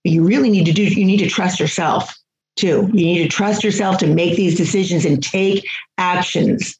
you 0.04 0.22
really 0.22 0.50
need 0.50 0.66
to 0.66 0.72
do 0.72 0.84
you 0.84 1.04
need 1.04 1.18
to 1.18 1.28
trust 1.28 1.58
yourself 1.58 2.14
too. 2.56 2.88
You 2.92 3.04
need 3.04 3.22
to 3.22 3.28
trust 3.28 3.64
yourself 3.64 3.98
to 3.98 4.06
make 4.06 4.36
these 4.36 4.56
decisions 4.56 5.04
and 5.04 5.22
take 5.22 5.66
actions. 5.98 6.78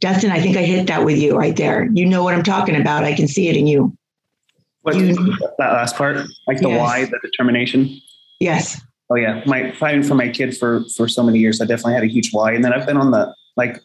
Dustin 0.00 0.30
i 0.30 0.40
think 0.40 0.56
i 0.56 0.62
hit 0.62 0.86
that 0.86 1.04
with 1.04 1.18
you 1.18 1.36
right 1.36 1.56
there. 1.56 1.88
You 1.92 2.06
know 2.06 2.22
what 2.22 2.34
i'm 2.34 2.42
talking 2.42 2.76
about. 2.76 3.04
I 3.04 3.14
can 3.14 3.28
see 3.28 3.48
it 3.48 3.56
in 3.56 3.66
you. 3.66 3.96
What 4.82 4.96
you, 4.96 5.14
that 5.58 5.72
last 5.72 5.96
part? 5.96 6.16
Like 6.46 6.60
the 6.60 6.68
yes. 6.68 6.80
why 6.80 7.04
the 7.04 7.18
determination? 7.22 8.00
Yes. 8.38 8.80
Oh 9.10 9.16
yeah. 9.16 9.42
My 9.44 9.72
fighting 9.72 10.02
for 10.02 10.14
my 10.14 10.28
kid 10.28 10.56
for 10.56 10.84
for 10.96 11.08
so 11.08 11.22
many 11.22 11.38
years 11.38 11.60
i 11.60 11.64
definitely 11.64 11.94
had 11.94 12.04
a 12.04 12.08
huge 12.08 12.30
why. 12.32 12.52
And 12.52 12.64
then 12.64 12.72
i've 12.72 12.86
been 12.86 12.96
on 12.96 13.10
the 13.10 13.34
like 13.56 13.80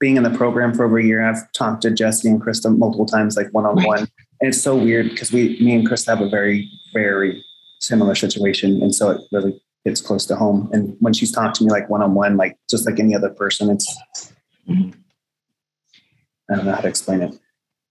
being 0.00 0.16
in 0.16 0.22
the 0.22 0.30
program 0.30 0.72
for 0.72 0.84
over 0.84 0.98
a 0.98 1.04
year 1.04 1.22
i've 1.22 1.52
talked 1.52 1.82
to 1.82 1.90
jesse 1.90 2.28
and 2.28 2.40
krista 2.42 2.76
multiple 2.76 3.06
times 3.06 3.36
like 3.36 3.48
one-on-one. 3.52 3.84
Right. 3.86 4.08
and 4.40 4.48
it's 4.48 4.60
so 4.60 4.74
weird 4.74 5.10
because 5.10 5.30
we 5.30 5.60
me 5.60 5.74
and 5.74 5.86
krista 5.86 6.06
have 6.06 6.22
a 6.22 6.28
very 6.28 6.70
very 6.94 7.44
similar 7.80 8.14
situation. 8.14 8.82
And 8.82 8.94
so 8.94 9.10
it 9.10 9.20
really 9.32 9.60
hits 9.84 10.00
close 10.00 10.26
to 10.26 10.36
home. 10.36 10.70
And 10.72 10.96
when 11.00 11.12
she's 11.12 11.32
talking 11.32 11.52
to 11.54 11.64
me 11.64 11.70
like 11.70 11.88
one 11.88 12.02
on 12.02 12.14
one, 12.14 12.36
like 12.36 12.56
just 12.68 12.86
like 12.86 13.00
any 13.00 13.14
other 13.14 13.30
person, 13.30 13.70
it's 13.70 14.32
I 14.68 14.92
don't 16.56 16.66
know 16.66 16.72
how 16.72 16.80
to 16.80 16.88
explain 16.88 17.22
it. 17.22 17.38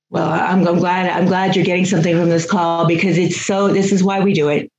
Well, 0.09 0.29
I'm, 0.29 0.67
I'm 0.67 0.79
glad 0.79 1.09
I'm 1.09 1.27
glad 1.27 1.55
you're 1.55 1.65
getting 1.65 1.85
something 1.85 2.15
from 2.17 2.29
this 2.29 2.49
call 2.49 2.87
because 2.87 3.17
it's 3.17 3.39
so 3.45 3.67
this 3.67 3.91
is 3.91 4.03
why 4.03 4.21
we 4.21 4.33
do 4.33 4.49
it 4.49 4.71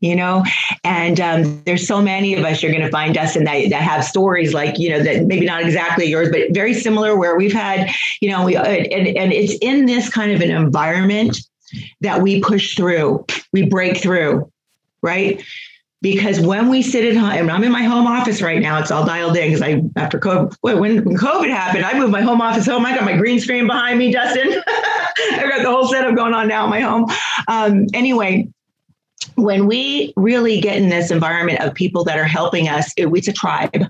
you 0.00 0.16
know 0.16 0.42
and 0.82 1.20
um, 1.20 1.62
there's 1.64 1.86
so 1.86 2.00
many 2.02 2.34
of 2.34 2.44
us 2.44 2.62
you're 2.62 2.72
going 2.72 2.84
to 2.84 2.90
find 2.90 3.14
Dustin 3.14 3.44
that, 3.44 3.68
that 3.70 3.82
have 3.82 4.04
stories 4.04 4.52
like 4.52 4.78
you 4.78 4.90
know 4.90 5.02
that 5.02 5.26
maybe 5.26 5.46
not 5.46 5.62
exactly 5.62 6.06
yours 6.06 6.30
but 6.30 6.52
very 6.52 6.74
similar 6.74 7.16
where 7.16 7.36
we've 7.36 7.52
had 7.52 7.90
you 8.20 8.30
know 8.30 8.44
we 8.44 8.56
and, 8.56 8.86
and 8.86 9.32
it's 9.32 9.54
in 9.60 9.86
this 9.86 10.08
kind 10.08 10.32
of 10.32 10.40
an 10.40 10.50
environment 10.50 11.38
that 12.00 12.22
we 12.22 12.40
push 12.40 12.76
through, 12.76 13.24
we 13.52 13.66
break 13.66 13.98
through, 13.98 14.50
right? 15.02 15.42
Because 16.02 16.40
when 16.40 16.70
we 16.70 16.80
sit 16.80 17.04
at 17.04 17.16
home, 17.16 17.50
I'm 17.50 17.62
in 17.62 17.72
my 17.72 17.82
home 17.82 18.06
office 18.06 18.40
right 18.40 18.60
now. 18.60 18.78
It's 18.78 18.90
all 18.90 19.04
dialed 19.04 19.36
in 19.36 19.48
because 19.48 19.60
I, 19.60 19.82
after 19.96 20.18
COVID, 20.18 20.56
when 20.62 21.04
COVID 21.04 21.50
happened, 21.50 21.84
I 21.84 21.98
moved 21.98 22.10
my 22.10 22.22
home 22.22 22.40
office 22.40 22.66
home. 22.66 22.86
I 22.86 22.94
got 22.94 23.04
my 23.04 23.16
green 23.16 23.38
screen 23.38 23.66
behind 23.66 23.98
me, 23.98 24.10
Dustin. 24.10 24.50
I've 25.32 25.50
got 25.50 25.62
the 25.62 25.70
whole 25.70 25.88
setup 25.88 26.16
going 26.16 26.32
on 26.32 26.48
now 26.48 26.64
in 26.64 26.70
my 26.70 26.80
home. 26.80 27.06
Um, 27.48 27.86
anyway, 27.92 28.48
when 29.34 29.66
we 29.66 30.14
really 30.16 30.58
get 30.60 30.78
in 30.78 30.88
this 30.88 31.10
environment 31.10 31.60
of 31.60 31.74
people 31.74 32.04
that 32.04 32.18
are 32.18 32.24
helping 32.24 32.68
us, 32.68 32.92
it, 32.96 33.08
it's 33.08 33.28
a 33.28 33.32
tribe 33.32 33.84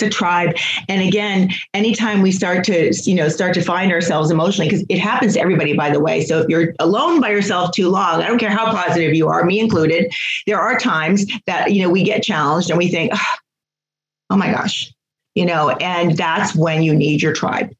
to 0.00 0.10
tribe. 0.10 0.56
And 0.88 1.06
again 1.06 1.50
anytime 1.74 2.22
we 2.22 2.32
start 2.32 2.64
to 2.64 2.92
you 3.04 3.14
know 3.14 3.28
start 3.28 3.54
to 3.54 3.62
find 3.62 3.92
ourselves 3.92 4.30
emotionally 4.30 4.68
because 4.68 4.84
it 4.88 4.98
happens 4.98 5.34
to 5.34 5.40
everybody 5.40 5.74
by 5.76 5.90
the 5.90 6.00
way. 6.00 6.24
So 6.24 6.40
if 6.40 6.48
you're 6.48 6.74
alone 6.78 7.20
by 7.20 7.30
yourself 7.30 7.72
too 7.72 7.88
long 7.88 8.22
i 8.22 8.26
don't 8.26 8.38
care 8.38 8.50
how 8.50 8.70
positive 8.70 9.14
you 9.14 9.28
are 9.28 9.44
me 9.44 9.60
included 9.60 10.12
there 10.46 10.60
are 10.60 10.78
times 10.78 11.26
that 11.46 11.72
you 11.72 11.82
know 11.82 11.90
we 11.90 12.02
get 12.02 12.22
challenged 12.22 12.70
and 12.70 12.78
we 12.78 12.88
think 12.88 13.12
oh 14.30 14.36
my 14.36 14.50
gosh 14.50 14.92
you 15.34 15.44
know 15.44 15.70
and 15.70 16.16
that's 16.16 16.54
when 16.54 16.82
you 16.82 16.94
need 16.94 17.22
your 17.22 17.32
tribe. 17.32 17.70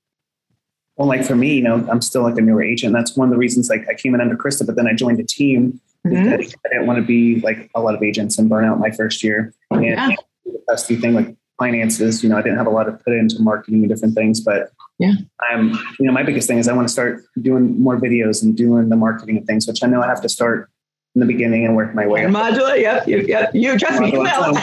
Well 0.97 1.09
like 1.09 1.25
for 1.25 1.35
me 1.35 1.55
you 1.55 1.63
know 1.63 1.87
i'm 1.91 2.03
still 2.03 2.23
like 2.23 2.37
a 2.37 2.41
newer 2.41 2.63
agent. 2.63 2.93
That's 2.93 3.17
one 3.17 3.29
of 3.29 3.33
the 3.33 3.39
reasons 3.39 3.69
like 3.69 3.89
i 3.89 3.95
came 3.95 4.15
in 4.15 4.21
under 4.21 4.37
krista 4.37 4.67
but 4.67 4.77
then 4.77 4.87
i 4.87 4.93
joined 4.93 5.19
a 5.21 5.25
team 5.25 5.81
mm-hmm. 6.07 6.33
i 6.33 6.69
didn't 6.69 6.87
want 6.87 6.99
to 6.99 7.05
be 7.05 7.41
like 7.41 7.71
a 7.75 7.81
lot 7.81 7.95
of 7.95 8.03
agents 8.03 8.39
and 8.39 8.49
burn 8.49 8.65
out 8.65 8.79
my 8.79 8.91
first 8.91 9.23
year. 9.23 9.55
And 9.71 9.85
yeah. 9.85 10.11
the 10.45 10.97
thing 10.97 11.15
like 11.15 11.35
finances. 11.61 12.25
You 12.25 12.31
know, 12.31 12.39
I 12.39 12.43
didn't 12.43 12.59
have 12.59 12.67
a 12.67 12.71
lot 12.71 12.85
to 12.85 12.93
put 12.93 13.13
into 13.13 13.41
marketing 13.41 13.81
and 13.81 13.89
different 13.89 14.15
things, 14.15 14.41
but 14.41 14.73
yeah, 14.99 15.13
I'm, 15.49 15.73
you 15.99 16.07
know, 16.07 16.13
my 16.13 16.23
biggest 16.23 16.49
thing 16.49 16.59
is 16.59 16.67
I 16.67 16.73
want 16.73 16.89
to 16.89 16.93
start 16.93 17.23
doing 17.41 17.81
more 17.81 18.01
videos 18.01 18.43
and 18.43 18.57
doing 18.57 18.89
the 18.89 18.97
marketing 18.97 19.37
and 19.37 19.47
things, 19.47 19.67
which 19.67 19.85
I 19.85 19.87
know 19.87 20.03
I 20.03 20.07
have 20.07 20.23
to 20.23 20.29
start 20.29 20.71
in 21.15 21.21
the 21.21 21.27
beginning 21.27 21.67
and 21.67 21.77
work 21.77 21.95
my 21.95 22.07
way 22.07 22.25
up. 22.25 22.33
Modular, 22.33 22.81
yep, 22.81 23.07
yep, 23.07 23.27
yep. 23.29 23.55
You 23.55 23.79
trust 23.79 24.01
me, 24.01 24.13
you 24.13 24.21
will. 24.21 24.27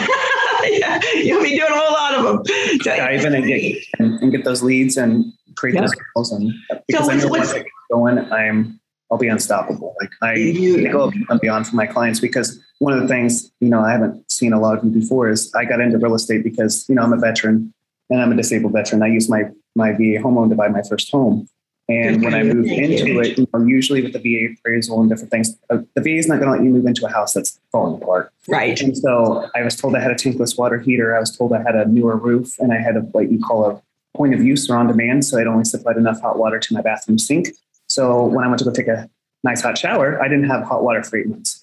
yeah, 0.65 0.99
you'll 1.13 1.43
be 1.43 1.55
doing 1.55 1.71
a 1.71 1.77
whole 1.77 1.93
lot 1.93 2.15
of 2.15 2.23
them. 2.23 2.79
Dive 2.79 3.25
in 3.25 3.35
and 3.35 3.45
get, 3.45 3.83
and 3.99 4.31
get 4.31 4.43
those 4.43 4.63
leads 4.63 4.97
and 4.97 5.31
create 5.55 5.75
yep. 5.75 5.83
those 5.83 5.93
calls. 6.13 6.31
And 6.31 6.51
because 6.87 7.05
so 7.05 7.11
I 7.11 7.15
know 7.15 7.27
once 7.27 7.51
I 7.51 7.59
get 7.59 7.67
going, 7.91 8.19
I'm 8.31 8.79
I'll 9.11 9.17
be 9.17 9.27
unstoppable. 9.27 9.95
Like 10.01 10.11
I, 10.21 10.33
I 10.33 10.91
go 10.91 11.11
beyond 11.41 11.67
for 11.67 11.75
my 11.75 11.85
clients 11.85 12.19
because 12.19 12.59
one 12.79 12.93
of 12.93 13.01
the 13.01 13.07
things, 13.07 13.51
you 13.59 13.69
know, 13.69 13.81
I 13.81 13.91
haven't 13.91 14.31
seen 14.31 14.53
a 14.53 14.59
lot 14.59 14.77
of 14.77 14.83
you 14.83 14.91
before 14.91 15.29
is 15.29 15.53
I 15.55 15.65
got 15.65 15.79
into 15.81 15.97
real 15.97 16.15
estate 16.15 16.43
because, 16.43 16.87
you 16.87 16.95
know, 16.95 17.03
I'm 17.03 17.13
a 17.13 17.17
veteran 17.17 17.73
and 18.09 18.21
I'm 18.21 18.31
a 18.31 18.35
disabled 18.35 18.73
veteran. 18.73 19.01
I 19.01 19.07
used 19.07 19.29
my, 19.29 19.45
my 19.75 19.93
VA 19.93 20.21
home 20.21 20.35
loan 20.35 20.49
to 20.49 20.55
buy 20.55 20.67
my 20.67 20.81
first 20.83 21.11
home. 21.11 21.47
And 21.89 22.21
when 22.21 22.33
I 22.33 22.43
moved 22.43 22.67
into 22.67 23.19
it, 23.21 23.37
you 23.37 23.47
know, 23.53 23.65
usually 23.65 24.03
with 24.03 24.11
the 24.11 24.19
VA 24.19 24.53
appraisal 24.53 24.99
and 24.99 25.09
different 25.09 25.31
things, 25.31 25.57
uh, 25.69 25.77
the 25.95 26.01
VA 26.01 26.17
is 26.17 26.27
not 26.27 26.39
going 26.39 26.47
to 26.47 26.57
let 26.57 26.63
you 26.63 26.69
move 26.69 26.85
into 26.85 27.05
a 27.05 27.09
house 27.09 27.33
that's 27.33 27.59
falling 27.71 28.01
apart. 28.01 28.33
Right. 28.47 28.79
And 28.81 28.97
so 28.97 29.49
I 29.55 29.63
was 29.63 29.75
told 29.77 29.95
I 29.95 30.01
had 30.01 30.11
a 30.11 30.15
tankless 30.15 30.57
water 30.57 30.79
heater. 30.79 31.15
I 31.15 31.19
was 31.19 31.35
told 31.35 31.53
I 31.53 31.61
had 31.61 31.75
a 31.75 31.85
newer 31.85 32.17
roof 32.17 32.59
and 32.59 32.73
I 32.73 32.77
had 32.77 32.97
a, 32.97 32.99
what 32.99 33.31
you 33.31 33.39
call 33.39 33.71
a 33.71 33.81
point 34.17 34.33
of 34.33 34.43
use 34.43 34.69
or 34.69 34.75
on 34.75 34.87
demand. 34.87 35.23
So 35.23 35.39
I'd 35.39 35.47
only 35.47 35.63
supplied 35.63 35.95
enough 35.95 36.19
hot 36.19 36.37
water 36.37 36.59
to 36.59 36.73
my 36.73 36.81
bathroom 36.81 37.17
sink. 37.17 37.49
So 37.87 38.25
when 38.25 38.43
I 38.43 38.47
went 38.49 38.59
to 38.59 38.65
go 38.65 38.71
take 38.71 38.89
a 38.89 39.09
nice 39.45 39.61
hot 39.61 39.77
shower, 39.77 40.21
I 40.21 40.27
didn't 40.27 40.49
have 40.49 40.63
hot 40.63 40.83
water 40.83 41.01
for 41.03 41.11
treatments. 41.11 41.56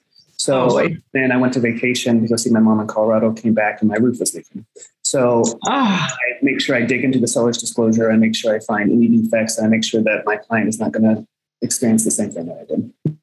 So 0.44 0.88
then 1.14 1.32
I 1.32 1.38
went 1.38 1.54
to 1.54 1.60
vacation 1.60 2.20
to 2.20 2.28
go 2.28 2.36
see 2.36 2.50
my 2.50 2.60
mom 2.60 2.78
in 2.78 2.86
Colorado, 2.86 3.32
came 3.32 3.54
back 3.54 3.80
and 3.80 3.88
my 3.88 3.96
roof 3.96 4.20
was 4.20 4.34
leaking. 4.34 4.66
So 5.00 5.42
ah. 5.66 6.06
I 6.12 6.38
make 6.42 6.60
sure 6.60 6.76
I 6.76 6.82
dig 6.82 7.02
into 7.02 7.18
the 7.18 7.26
seller's 7.26 7.56
disclosure 7.56 8.10
and 8.10 8.20
make 8.20 8.36
sure 8.36 8.54
I 8.54 8.60
find 8.60 8.92
any 8.92 9.08
defects 9.08 9.56
and 9.56 9.66
I 9.66 9.70
make 9.70 9.84
sure 9.84 10.02
that 10.02 10.26
my 10.26 10.36
client 10.36 10.68
is 10.68 10.78
not 10.78 10.92
going 10.92 11.04
to 11.04 11.26
experience 11.62 12.04
the 12.04 12.10
same 12.10 12.30
thing 12.30 12.44
that 12.44 12.58
I 12.60 12.64
did. 12.66 13.18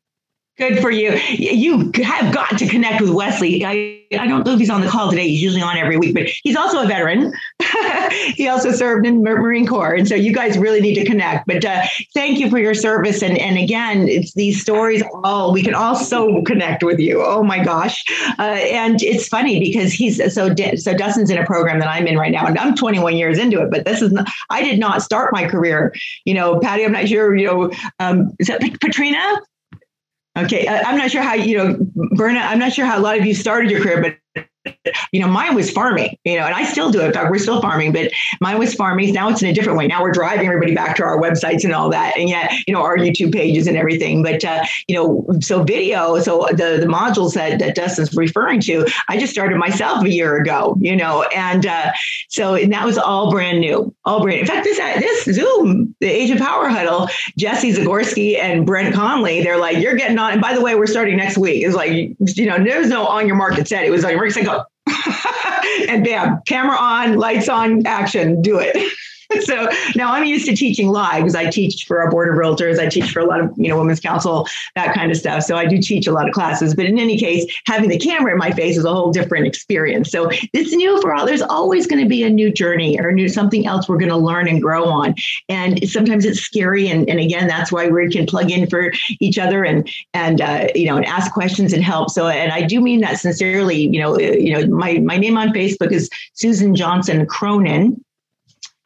Good 0.58 0.82
for 0.82 0.90
you. 0.90 1.12
You 1.12 1.92
have 2.04 2.34
got 2.34 2.58
to 2.58 2.68
connect 2.68 3.02
with 3.02 3.12
Wesley. 3.12 3.64
I, 3.64 4.01
I 4.20 4.28
don't 4.28 4.46
know 4.46 4.54
if 4.54 4.60
he's 4.60 4.70
on 4.70 4.82
the 4.82 4.88
call 4.88 5.10
today. 5.10 5.28
He's 5.28 5.42
usually 5.42 5.62
on 5.62 5.78
every 5.78 5.98
week, 5.98 6.14
but 6.14 6.28
he's 6.44 6.56
also 6.56 6.84
a 6.84 6.88
veteran. 6.88 7.34
he 8.36 8.48
also 8.48 8.72
served 8.72 9.06
in 9.06 9.24
Marine 9.24 9.66
Corps. 9.66 9.94
And 9.94 10.08
so 10.08 10.16
you 10.16 10.34
guys 10.34 10.58
really 10.58 10.82
need 10.82 10.96
to 10.96 11.06
connect. 11.06 11.48
But 11.48 11.64
uh, 11.64 11.84
thank 12.14 12.40
you 12.40 12.50
for 12.50 12.58
your 12.58 12.74
service. 12.74 13.22
And, 13.22 13.38
and 13.38 13.58
again, 13.58 14.08
it's 14.08 14.34
these 14.34 14.62
stories 14.62 15.02
all, 15.24 15.54
we 15.54 15.64
can 15.64 15.74
also 15.74 16.42
connect 16.44 16.84
with 16.84 17.00
you. 17.00 17.24
Oh 17.24 17.44
my 17.44 17.64
gosh. 17.64 18.04
Uh, 18.38 18.42
and 18.42 19.02
it's 19.02 19.28
funny 19.28 19.60
because 19.60 19.94
he's 19.94 20.18
so, 20.34 20.54
so 20.76 20.94
Dustin's 20.94 21.30
in 21.30 21.38
a 21.38 21.46
program 21.46 21.80
that 21.80 21.88
I'm 21.88 22.08
in 22.08 22.18
right 22.18 22.32
now. 22.32 22.46
And 22.46 22.58
I'm 22.58 22.76
21 22.76 23.16
years 23.16 23.38
into 23.38 23.62
it, 23.62 23.72
but 23.72 23.86
this 23.86 24.02
is 24.02 24.12
not, 24.12 24.28
I 24.50 24.64
did 24.64 24.80
not 24.80 25.02
start 25.02 25.32
my 25.32 25.48
career. 25.48 25.94
You 26.26 26.34
know, 26.34 26.60
Patty, 26.60 26.84
I'm 26.84 26.92
not 26.92 27.08
sure, 27.08 27.36
you 27.36 27.48
know, 27.48 27.72
um, 28.00 28.36
is 28.40 28.48
that 28.48 28.62
Patrina? 28.82 29.40
Okay, 30.38 30.68
I'm 30.68 30.98
not 30.98 31.12
sure 31.12 31.22
how 31.22 31.34
you 31.34 31.58
know, 31.58 31.78
Berna. 32.16 32.40
I'm 32.40 32.58
not 32.58 32.72
sure 32.72 32.86
how 32.86 32.98
a 32.98 33.02
lot 33.02 33.20
of 33.20 33.26
you 33.26 33.36
started 33.36 33.70
your 33.70 33.82
career, 33.82 34.02
but 34.02 34.18
you 35.12 35.20
know, 35.20 35.28
mine 35.28 35.56
was 35.56 35.72
farming, 35.72 36.16
you 36.24 36.36
know, 36.36 36.46
and 36.46 36.54
I 36.54 36.66
still 36.66 36.92
do 36.92 37.02
it. 37.02 37.08
In 37.08 37.14
fact, 37.14 37.32
We're 37.32 37.40
still 37.40 37.62
farming, 37.62 37.94
but 37.94 38.12
mine 38.42 38.60
was 38.60 38.74
farming. 38.74 39.14
Now 39.14 39.30
it's 39.30 39.42
in 39.42 39.50
a 39.50 39.54
different 39.54 39.78
way. 39.78 39.88
Now 39.88 40.02
we're 40.02 40.12
driving 40.12 40.48
everybody 40.48 40.76
back 40.76 40.96
to 40.98 41.04
our 41.04 41.20
websites 41.20 41.64
and 41.64 41.74
all 41.74 41.90
that. 41.90 42.16
And 42.18 42.30
yet, 42.30 42.54
you 42.68 42.74
know, 42.74 42.82
our 42.82 42.98
YouTube 42.98 43.34
pages 43.34 43.68
and 43.68 43.76
everything. 43.76 44.24
But, 44.24 44.44
uh, 44.46 44.64
you 44.88 44.96
know, 44.96 45.26
so 45.42 45.64
video, 45.64 46.20
so 46.20 46.48
the, 46.52 46.78
the 46.80 46.88
modules 46.88 47.34
that, 47.34 47.60
that 47.60 47.76
Dustin's 47.76 48.16
referring 48.16 48.62
to, 48.62 48.86
I 49.08 49.18
just 49.18 49.34
started 49.34 49.58
myself 49.58 50.04
a 50.04 50.10
year 50.10 50.38
ago, 50.38 50.78
you 50.80 50.96
know, 50.96 51.24
and 51.36 51.66
uh, 51.66 51.92
so 52.30 52.54
and 52.54 52.72
that 52.72 52.86
was 52.86 52.98
all 52.98 53.32
brand 53.32 53.62
new, 53.62 53.94
all 54.06 54.22
brand. 54.22 54.42
In 54.42 54.46
fact, 54.46 54.64
this, 54.64 54.78
this 54.78 55.36
Zoom, 55.36 55.96
the 56.00 56.08
Agent 56.08 56.40
Power 56.40 56.70
Huddle, 56.70 57.08
Jesse 57.38 57.74
Zagorski 57.74 58.38
and 58.40 58.66
Brent 58.66 58.94
Conley, 58.94 59.42
they're 59.42 59.60
like, 59.60 59.78
you're 59.78 59.96
getting 59.96 60.20
on. 60.20 60.34
And 60.34 60.42
by 60.42 60.54
the 60.54 60.62
way, 60.62 60.76
we're 60.76 60.88
starting 60.88 61.18
next 61.18 61.38
week. 61.38 61.66
It's 61.66 61.76
like, 61.76 61.92
you 61.92 62.46
know, 62.46 62.64
there's 62.64 62.90
no 62.90 63.08
on 63.08 63.26
your 63.26 63.36
market 63.36 63.68
set. 63.68 63.86
It 63.86 63.92
was 63.92 64.04
like, 64.04 64.18
we're 64.18 64.21
to 64.30 64.44
go 64.44 64.64
and 65.88 66.04
bam, 66.04 66.42
camera 66.48 66.78
on, 66.78 67.18
lights 67.18 67.50
on, 67.50 67.86
action, 67.86 68.42
do 68.42 68.60
it. 68.60 68.76
so 69.42 69.70
now 69.96 70.14
I'm 70.14 70.26
used 70.26 70.46
to 70.48 70.56
teaching 70.56 70.90
live 70.90 71.24
because 71.24 71.36
I 71.36 71.50
teach 71.50 71.86
for 71.86 72.02
our 72.02 72.10
board 72.10 72.30
of 72.30 72.36
realtors. 72.36 72.80
I 72.80 72.88
teach 72.88 73.12
for 73.12 73.20
a 73.20 73.26
lot 73.26 73.42
of, 73.42 73.52
you 73.58 73.70
know, 73.70 73.78
women's 73.78 74.00
council, 74.00 74.48
that 74.76 74.94
kind 74.94 75.12
of 75.12 75.18
stuff. 75.18 75.44
So 75.44 75.56
I 75.56 75.66
do 75.66 75.80
teach 75.80 76.08
a 76.08 76.12
lot 76.12 76.28
of 76.28 76.34
classes. 76.34 76.76
But 76.76 76.86
in 76.86 77.00
any 77.00 77.18
case, 77.18 77.46
having 77.66 77.90
the 77.90 77.98
camera 77.98 78.34
in 78.34 78.38
my 78.38 78.52
face 78.52 78.78
is 78.78 78.86
a 78.86 78.94
whole 78.94 79.12
different 79.12 79.48
experience. 79.48 80.12
So 80.12 80.30
it's 80.54 80.74
new 80.74 81.00
for 81.02 81.14
all. 81.14 81.26
There's 81.26 81.42
always 81.42 81.88
going 81.88 82.04
to 82.04 82.10
be 82.10 82.24
a 82.24 82.30
new 82.30 82.52
journey 82.52 83.00
or 83.00 83.12
new 83.12 83.30
something 83.30 83.66
else 83.66 83.88
we're 83.88 83.98
going 83.98 84.10
to 84.10 84.18
learn 84.18 84.48
and 84.48 84.62
grow 84.62 84.86
on. 84.86 85.16
And 85.50 85.90
sometimes 85.90 86.26
it's 86.26 86.40
scary. 86.40 86.88
And, 86.88 87.10
and 87.10 87.20
again, 87.20 87.48
that's 87.48 87.72
why 87.72 87.88
we 87.88 88.10
can 88.10 88.26
plug 88.26 88.52
in 88.52 88.70
for 88.70 88.92
each 89.20 89.38
other 89.38 89.64
and 89.64 89.90
and 90.14 90.42
uh, 90.42 90.68
you 90.76 90.88
know 90.88 90.98
and 90.98 91.06
ask 91.06 91.32
questions 91.32 91.74
and 91.74 91.84
help. 91.84 92.10
So 92.10 92.28
and 92.28 92.52
I 92.52 92.62
do 92.62 92.82
mean 92.82 93.02
that 93.02 93.20
sincerely. 93.20 93.78
You 93.78 94.00
know, 94.00 94.20
you 94.20 94.54
know, 94.54 94.68
my 94.76 95.00
my 95.00 95.18
name 95.18 95.38
on 95.38 95.50
Facebook 95.50 95.92
is 95.92 96.10
Susan 96.34 96.76
Johnson 96.76 97.26
Cronin. 97.26 98.04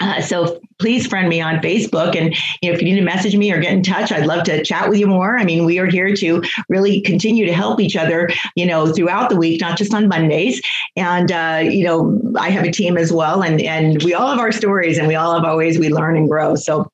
Uh, 0.01 0.21
so 0.21 0.59
please 0.77 1.07
friend 1.07 1.29
me 1.29 1.39
on 1.39 1.55
Facebook, 1.55 2.15
and 2.15 2.35
you 2.61 2.69
know 2.69 2.75
if 2.75 2.81
you 2.81 2.89
need 2.89 2.99
to 2.99 3.05
message 3.05 3.35
me 3.35 3.51
or 3.51 3.61
get 3.61 3.71
in 3.71 3.81
touch, 3.81 4.11
I'd 4.11 4.25
love 4.25 4.43
to 4.45 4.63
chat 4.63 4.89
with 4.89 4.99
you 4.99 5.07
more. 5.07 5.37
I 5.37 5.45
mean, 5.45 5.63
we 5.63 5.79
are 5.79 5.85
here 5.85 6.13
to 6.15 6.43
really 6.67 6.99
continue 6.99 7.45
to 7.45 7.53
help 7.53 7.79
each 7.79 7.95
other, 7.95 8.29
you 8.55 8.65
know, 8.65 8.91
throughout 8.91 9.29
the 9.29 9.37
week, 9.37 9.61
not 9.61 9.77
just 9.77 9.93
on 9.93 10.09
Mondays. 10.09 10.61
And 10.97 11.31
uh, 11.31 11.61
you 11.63 11.85
know, 11.85 12.21
I 12.37 12.49
have 12.49 12.65
a 12.65 12.71
team 12.71 12.97
as 12.97 13.13
well, 13.13 13.41
and 13.41 13.61
and 13.61 14.03
we 14.03 14.13
all 14.13 14.29
have 14.29 14.39
our 14.39 14.51
stories, 14.51 14.97
and 14.97 15.07
we 15.07 15.15
all 15.15 15.33
have 15.33 15.45
our 15.45 15.55
ways 15.55 15.79
we 15.79 15.89
learn 15.89 16.17
and 16.17 16.27
grow. 16.27 16.55
So 16.55 16.91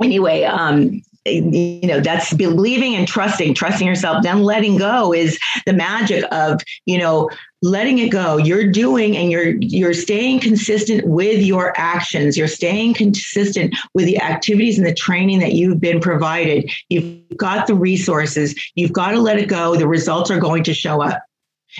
anyway, 0.00 0.44
um, 0.44 1.02
you 1.24 1.86
know 1.86 2.00
that's 2.00 2.34
believing 2.34 2.94
and 2.96 3.06
trusting 3.06 3.54
trusting 3.54 3.86
yourself 3.86 4.22
then 4.22 4.42
letting 4.42 4.76
go 4.76 5.12
is 5.12 5.38
the 5.66 5.72
magic 5.72 6.24
of 6.32 6.60
you 6.84 6.98
know 6.98 7.30
letting 7.62 7.98
it 7.98 8.10
go. 8.10 8.36
You're 8.36 8.70
doing 8.70 9.16
and 9.16 9.30
you're 9.30 9.54
you're 9.60 9.94
staying 9.94 10.40
consistent 10.40 11.06
with 11.06 11.42
your 11.42 11.72
actions. 11.78 12.36
You're 12.36 12.48
staying 12.48 12.94
consistent 12.94 13.74
with 13.94 14.06
the 14.06 14.20
activities 14.20 14.78
and 14.78 14.86
the 14.86 14.94
training 14.94 15.38
that 15.38 15.52
you've 15.52 15.80
been 15.80 16.00
provided. 16.00 16.70
You've 16.88 17.36
got 17.36 17.66
the 17.66 17.74
resources. 17.74 18.54
You've 18.74 18.92
got 18.92 19.12
to 19.12 19.20
let 19.20 19.38
it 19.38 19.48
go. 19.48 19.76
The 19.76 19.88
results 19.88 20.30
are 20.30 20.40
going 20.40 20.64
to 20.64 20.74
show 20.74 21.00
up. 21.00 21.22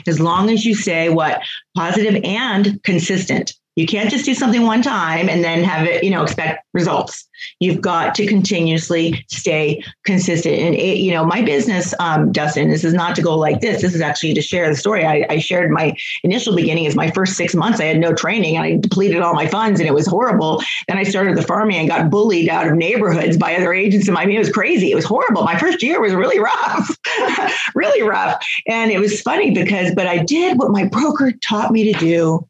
As 0.07 0.21
long 0.21 0.49
as 0.49 0.65
you 0.65 0.75
say 0.75 1.11
what 1.11 1.43
positive 1.77 2.23
and 2.25 2.83
consistent 2.83 3.53
you 3.77 3.87
can't 3.87 4.11
just 4.11 4.25
do 4.25 4.35
something 4.35 4.63
one 4.63 4.83
time 4.83 5.29
and 5.29 5.43
then 5.43 5.65
have 5.65 5.87
it, 5.87 6.05
you 6.05 6.11
know, 6.11 6.23
expect 6.23 6.67
results. 6.75 7.27
You've 7.59 7.81
got 7.81 8.15
to 8.17 8.27
continuously 8.27 9.25
stay 9.29 9.83
consistent. 10.05 10.59
And 10.59 10.75
it, 10.75 10.99
you 10.99 11.11
know, 11.11 11.25
my 11.25 11.43
business, 11.43 11.95
um, 11.99 12.33
Dustin, 12.33 12.69
this 12.69 12.85
is 12.85 12.93
not 12.93 13.17
to 13.17 13.23
go 13.23 13.37
like 13.37 13.61
this. 13.61 13.81
This 13.81 13.95
is 13.95 14.03
actually 14.03 14.35
to 14.35 14.43
share 14.43 14.69
the 14.69 14.77
story. 14.77 15.07
I, 15.07 15.27
I 15.31 15.39
shared 15.39 15.71
my 15.71 15.95
initial 16.23 16.55
beginning 16.55 16.85
is 16.85 16.95
my 16.95 17.11
first 17.11 17.35
six 17.35 17.55
months. 17.55 17.81
I 17.81 17.85
had 17.85 17.99
no 17.99 18.13
training 18.13 18.57
and 18.57 18.65
I 18.65 18.77
depleted 18.77 19.23
all 19.23 19.35
my 19.35 19.47
funds 19.47 19.81
and 19.81 19.89
it 19.89 19.95
was 19.95 20.07
horrible. 20.07 20.63
Then 20.87 20.99
I 20.99 21.05
started 21.05 21.37
the 21.37 21.43
farming 21.43 21.79
and 21.79 21.89
got 21.89 22.11
bullied 22.11 22.51
out 22.51 22.69
of 22.69 22.75
neighborhoods 22.75 23.39
by 23.39 23.57
other 23.57 23.73
agents. 23.73 24.07
And 24.07 24.19
I 24.19 24.27
mean, 24.27 24.37
it 24.37 24.41
was 24.41 24.53
crazy. 24.53 24.93
It 24.93 24.97
was 24.97 25.07
horrible. 25.07 25.45
My 25.45 25.59
first 25.59 25.83
year 25.83 26.01
was 26.01 26.13
really 26.13 26.39
rough, 26.39 26.99
really 27.75 28.03
rough. 28.03 28.45
And 28.67 28.91
it 28.91 29.01
was 29.01 29.23
funny 29.23 29.51
because, 29.51 29.95
but 29.95 30.07
I 30.07 30.19
did 30.19 30.59
what 30.59 30.71
my 30.71 30.85
broker 30.85 31.33
taught 31.43 31.73
me 31.73 31.91
to 31.91 31.99
do 31.99 32.47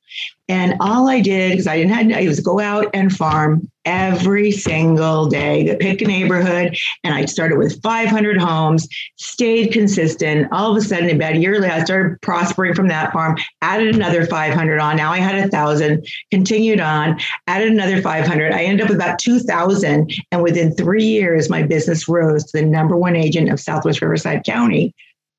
and 0.53 0.75
all 0.81 1.09
I 1.09 1.21
did, 1.21 1.53
because 1.53 1.67
I 1.67 1.79
didn't 1.79 1.93
have, 1.93 2.13
I 2.13 2.29
was 2.29 2.41
go 2.41 2.61
out 2.61 2.91
and 2.93 3.11
farm 3.11 3.71
every 3.87 4.51
single 4.53 5.27
day, 5.27 5.75
pick 5.81 6.03
a 6.03 6.05
neighborhood. 6.05 6.77
And 7.03 7.15
I 7.15 7.25
started 7.25 7.57
with 7.57 7.81
500 7.83 8.39
homes, 8.39 8.87
stayed 9.17 9.73
consistent. 9.73 10.53
All 10.53 10.71
of 10.71 10.77
a 10.77 10.83
sudden, 10.83 11.09
about 11.09 11.37
a 11.37 11.39
year 11.39 11.59
later, 11.59 11.73
I 11.73 11.85
started 11.85 12.21
prospering 12.21 12.75
from 12.75 12.89
that 12.89 13.15
farm, 13.15 13.39
added 13.63 13.95
another 13.95 14.27
500 14.27 14.79
on. 14.79 14.97
Now 14.99 15.11
I 15.11 15.21
had 15.21 15.43
a 15.43 15.49
thousand, 15.49 16.07
continued 16.31 16.81
on, 16.81 17.19
added 17.47 17.73
another 17.73 18.03
500. 18.03 18.53
I 18.53 18.65
ended 18.65 18.85
up 18.85 18.91
with 18.91 18.99
about 18.99 19.19
2,000. 19.21 20.13
And 20.33 20.43
within 20.43 20.75
three 20.75 21.07
years, 21.07 21.49
my 21.49 21.63
business 21.63 22.07
rose 22.07 22.45
to 22.51 22.59
the 22.59 22.67
number 22.67 22.95
one 22.95 23.17
agent 23.17 23.51
of 23.51 23.59
Southwest 23.59 24.03
Riverside 24.03 24.45
County 24.45 24.95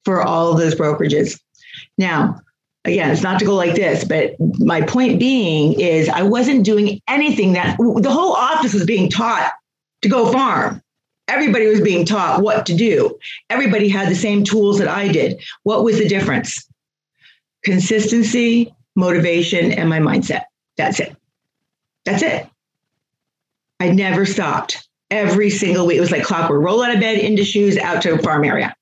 for 0.06 0.24
all 0.24 0.56
those 0.56 0.74
brokerages. 0.74 1.40
Now, 2.00 2.40
again, 2.86 3.12
it's 3.12 3.24
not 3.24 3.40
to 3.40 3.46
go 3.46 3.56
like 3.56 3.76
this, 3.76 4.04
but 4.04 4.36
my 4.60 4.82
point 4.82 5.20
being 5.20 5.80
is 5.80 6.10
I 6.10 6.24
wasn't 6.24 6.66
doing 6.66 7.02
anything 7.08 7.54
that 7.54 7.78
the 7.78 8.12
whole 8.12 8.34
office 8.34 8.74
was 8.74 8.86
being 8.86 9.10
taught 9.10 9.54
to 10.02 10.10
go 10.10 10.32
farm. 10.32 10.82
Everybody 11.28 11.68
was 11.68 11.82
being 11.82 12.06
taught 12.06 12.42
what 12.42 12.66
to 12.66 12.76
do. 12.76 13.18
Everybody 13.50 13.88
had 13.88 14.10
the 14.10 14.16
same 14.16 14.44
tools 14.44 14.78
that 14.80 14.90
I 14.90 15.08
did. 15.08 15.42
What 15.64 15.84
was 15.84 15.98
the 15.98 16.08
difference? 16.08 16.68
Consistency, 17.64 18.74
motivation, 18.96 19.72
and 19.72 19.90
my 19.90 20.00
mindset. 20.00 20.44
That's 20.76 21.00
it. 21.00 21.16
That's 22.04 22.22
it. 22.22 22.48
I 23.80 23.90
never 23.90 24.26
stopped. 24.26 24.88
Every 25.10 25.50
single 25.50 25.86
week, 25.86 25.98
it 25.98 26.02
was 26.02 26.12
like 26.12 26.24
clockwork. 26.24 26.62
Roll 26.62 26.84
out 26.84 26.94
of 26.94 27.00
bed, 27.00 27.20
into 27.20 27.46
shoes, 27.46 27.78
out 27.78 28.02
to 28.02 28.14
a 28.14 28.18
farm 28.18 28.44
area 28.44 28.76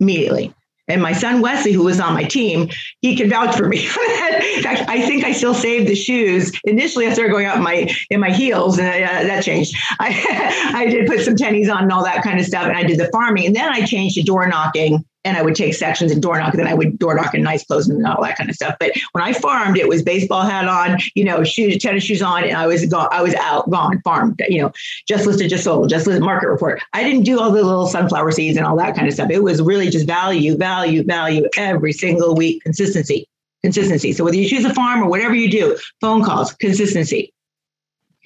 immediately. 0.00 0.52
And 0.88 1.02
my 1.02 1.12
son 1.12 1.40
Wesley, 1.40 1.72
who 1.72 1.84
was 1.84 2.00
on 2.00 2.14
my 2.14 2.24
team, 2.24 2.68
he 3.00 3.16
can 3.16 3.30
vouch 3.30 3.56
for 3.56 3.68
me. 3.68 3.78
in 3.84 4.62
fact, 4.62 4.88
I 4.88 5.06
think 5.06 5.24
I 5.24 5.32
still 5.32 5.54
saved 5.54 5.88
the 5.88 5.94
shoes. 5.94 6.52
Initially, 6.64 7.06
I 7.06 7.12
started 7.12 7.30
going 7.30 7.46
out 7.46 7.56
in 7.56 7.62
my 7.62 7.94
in 8.10 8.20
my 8.20 8.30
heels, 8.30 8.78
and 8.78 8.88
uh, 8.88 9.22
that 9.24 9.44
changed. 9.44 9.76
I 10.00 10.72
I 10.74 10.86
did 10.86 11.06
put 11.06 11.20
some 11.20 11.36
tennies 11.36 11.72
on 11.72 11.84
and 11.84 11.92
all 11.92 12.04
that 12.04 12.22
kind 12.22 12.40
of 12.40 12.46
stuff, 12.46 12.64
and 12.64 12.76
I 12.76 12.82
did 12.82 12.98
the 12.98 13.08
farming, 13.12 13.46
and 13.46 13.56
then 13.56 13.70
I 13.70 13.84
changed 13.84 14.16
to 14.16 14.22
door 14.22 14.48
knocking 14.48 15.04
and 15.24 15.36
I 15.36 15.42
would 15.42 15.54
take 15.54 15.74
sections 15.74 16.12
and 16.12 16.22
door 16.22 16.38
knock, 16.38 16.54
and 16.54 16.60
then 16.60 16.66
I 16.66 16.74
would 16.74 16.98
door 16.98 17.14
knock 17.14 17.34
in 17.34 17.42
nice 17.42 17.64
clothes 17.64 17.88
and 17.88 18.06
all 18.06 18.22
that 18.22 18.38
kind 18.38 18.48
of 18.48 18.56
stuff. 18.56 18.76
But 18.80 18.92
when 19.12 19.22
I 19.22 19.32
farmed, 19.32 19.76
it 19.76 19.88
was 19.88 20.02
baseball 20.02 20.42
hat 20.42 20.66
on, 20.66 20.98
you 21.14 21.24
know, 21.24 21.44
shoes, 21.44 21.78
tennis 21.78 22.04
shoes 22.04 22.22
on, 22.22 22.44
and 22.44 22.56
I 22.56 22.66
was 22.66 22.86
gone. 22.86 23.08
I 23.10 23.22
was 23.22 23.34
out, 23.34 23.68
gone, 23.70 24.00
farmed. 24.02 24.42
You 24.48 24.62
know, 24.62 24.72
just 25.06 25.26
listed, 25.26 25.50
just 25.50 25.64
sold, 25.64 25.90
just 25.90 26.06
listed, 26.06 26.24
market 26.24 26.48
report. 26.48 26.80
I 26.92 27.04
didn't 27.04 27.24
do 27.24 27.38
all 27.38 27.50
the 27.50 27.62
little 27.62 27.86
sunflower 27.86 28.32
seeds 28.32 28.56
and 28.56 28.66
all 28.66 28.76
that 28.76 28.94
kind 28.94 29.06
of 29.06 29.14
stuff. 29.14 29.30
It 29.30 29.42
was 29.42 29.60
really 29.60 29.90
just 29.90 30.06
value, 30.06 30.56
value, 30.56 31.04
value 31.04 31.48
every 31.56 31.92
single 31.92 32.34
week, 32.34 32.62
consistency, 32.62 33.28
consistency. 33.62 34.12
So 34.12 34.24
whether 34.24 34.36
you 34.36 34.48
choose 34.48 34.64
a 34.64 34.72
farm 34.72 35.02
or 35.02 35.08
whatever 35.10 35.34
you 35.34 35.50
do, 35.50 35.76
phone 36.00 36.24
calls, 36.24 36.52
consistency. 36.54 37.32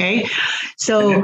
Okay, 0.01 0.29
so 0.77 1.23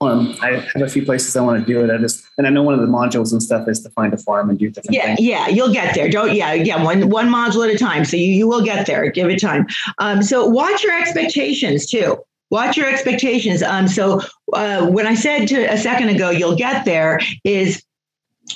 um, 0.00 0.36
I 0.40 0.64
have 0.74 0.82
a 0.82 0.88
few 0.88 1.04
places 1.04 1.34
I 1.34 1.40
want 1.40 1.60
to 1.60 1.66
do 1.66 1.82
it. 1.82 1.90
I 1.90 1.98
just 1.98 2.24
and 2.38 2.46
I 2.46 2.50
know 2.50 2.62
one 2.62 2.74
of 2.74 2.80
the 2.80 2.86
modules 2.86 3.32
and 3.32 3.42
stuff 3.42 3.68
is 3.68 3.80
to 3.80 3.90
find 3.90 4.14
a 4.14 4.16
farm 4.16 4.48
and 4.48 4.58
do 4.58 4.70
different 4.70 4.94
yeah, 4.94 5.06
things. 5.06 5.20
Yeah, 5.20 5.48
you'll 5.48 5.72
get 5.72 5.94
there. 5.94 6.08
Don't 6.08 6.34
yeah, 6.34 6.52
yeah, 6.52 6.82
one 6.82 7.10
one 7.10 7.28
module 7.28 7.68
at 7.68 7.74
a 7.74 7.78
time. 7.78 8.04
So 8.04 8.16
you 8.16 8.26
you 8.26 8.46
will 8.46 8.62
get 8.62 8.86
there. 8.86 9.10
Give 9.10 9.28
it 9.28 9.40
time. 9.40 9.66
Um, 9.98 10.22
so 10.22 10.46
watch 10.46 10.84
your 10.84 10.96
expectations 10.96 11.86
too. 11.86 12.16
Watch 12.50 12.76
your 12.76 12.88
expectations. 12.88 13.62
Um, 13.62 13.88
so 13.88 14.22
uh, 14.52 14.86
when 14.86 15.06
I 15.06 15.14
said 15.14 15.46
to 15.48 15.64
a 15.64 15.76
second 15.76 16.10
ago, 16.10 16.30
you'll 16.30 16.56
get 16.56 16.84
there 16.84 17.20
is 17.44 17.82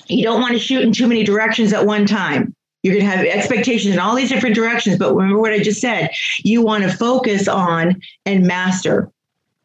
you 0.07 0.23
don't 0.23 0.41
want 0.41 0.53
to 0.53 0.61
shoot 0.61 0.83
in 0.83 0.93
too 0.93 1.09
many 1.09 1.25
directions 1.25 1.73
at 1.73 1.87
one 1.87 2.07
time. 2.07 2.55
You're 2.83 2.95
going 2.95 3.05
to 3.05 3.17
have 3.17 3.25
expectations 3.27 3.95
in 3.95 4.01
all 4.01 4.15
these 4.15 4.29
different 4.29 4.55
directions. 4.55 4.97
But 4.97 5.15
remember 5.15 5.41
what 5.41 5.53
I 5.53 5.59
just 5.59 5.81
said. 5.81 6.11
You 6.39 6.63
want 6.63 6.85
to 6.85 6.91
focus 6.91 7.47
on 7.49 8.01
and 8.25 8.47
master 8.47 9.11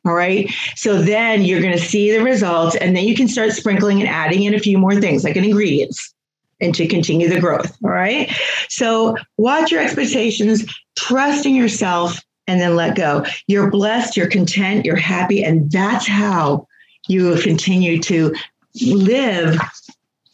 all 0.08 0.14
right. 0.14 0.50
So 0.76 1.02
then 1.02 1.44
you're 1.44 1.62
going 1.62 1.78
to 1.78 1.84
see 1.84 2.12
the 2.12 2.24
results, 2.24 2.76
and 2.76 2.96
then 2.96 3.06
you 3.06 3.16
can 3.16 3.28
start 3.28 3.52
sprinkling 3.52 4.00
and 4.00 4.10
adding 4.10 4.44
in 4.44 4.54
a 4.54 4.60
few 4.60 4.78
more 4.78 4.96
things 4.96 5.24
like 5.24 5.36
an 5.36 5.44
ingredients 5.44 6.14
and 6.60 6.74
to 6.76 6.88
continue 6.88 7.28
the 7.30 7.40
growth. 7.40 7.76
All 7.84 7.92
right. 7.92 8.32
So 8.70 9.16
watch 9.38 9.72
your 9.72 9.82
expectations, 9.82 10.66
trust 10.96 11.46
in 11.46 11.54
yourself, 11.56 12.20
and 12.48 12.62
then 12.62 12.76
let 12.76 12.96
go. 12.96 13.26
You're 13.48 13.70
blessed, 13.70 14.18
you're 14.18 14.30
content, 14.30 14.86
you're 14.86 14.96
happy, 14.96 15.44
and 15.44 15.70
that's 15.72 16.08
how 16.08 16.68
you 17.08 17.36
continue 17.42 18.02
to 18.04 18.34
live 18.86 19.60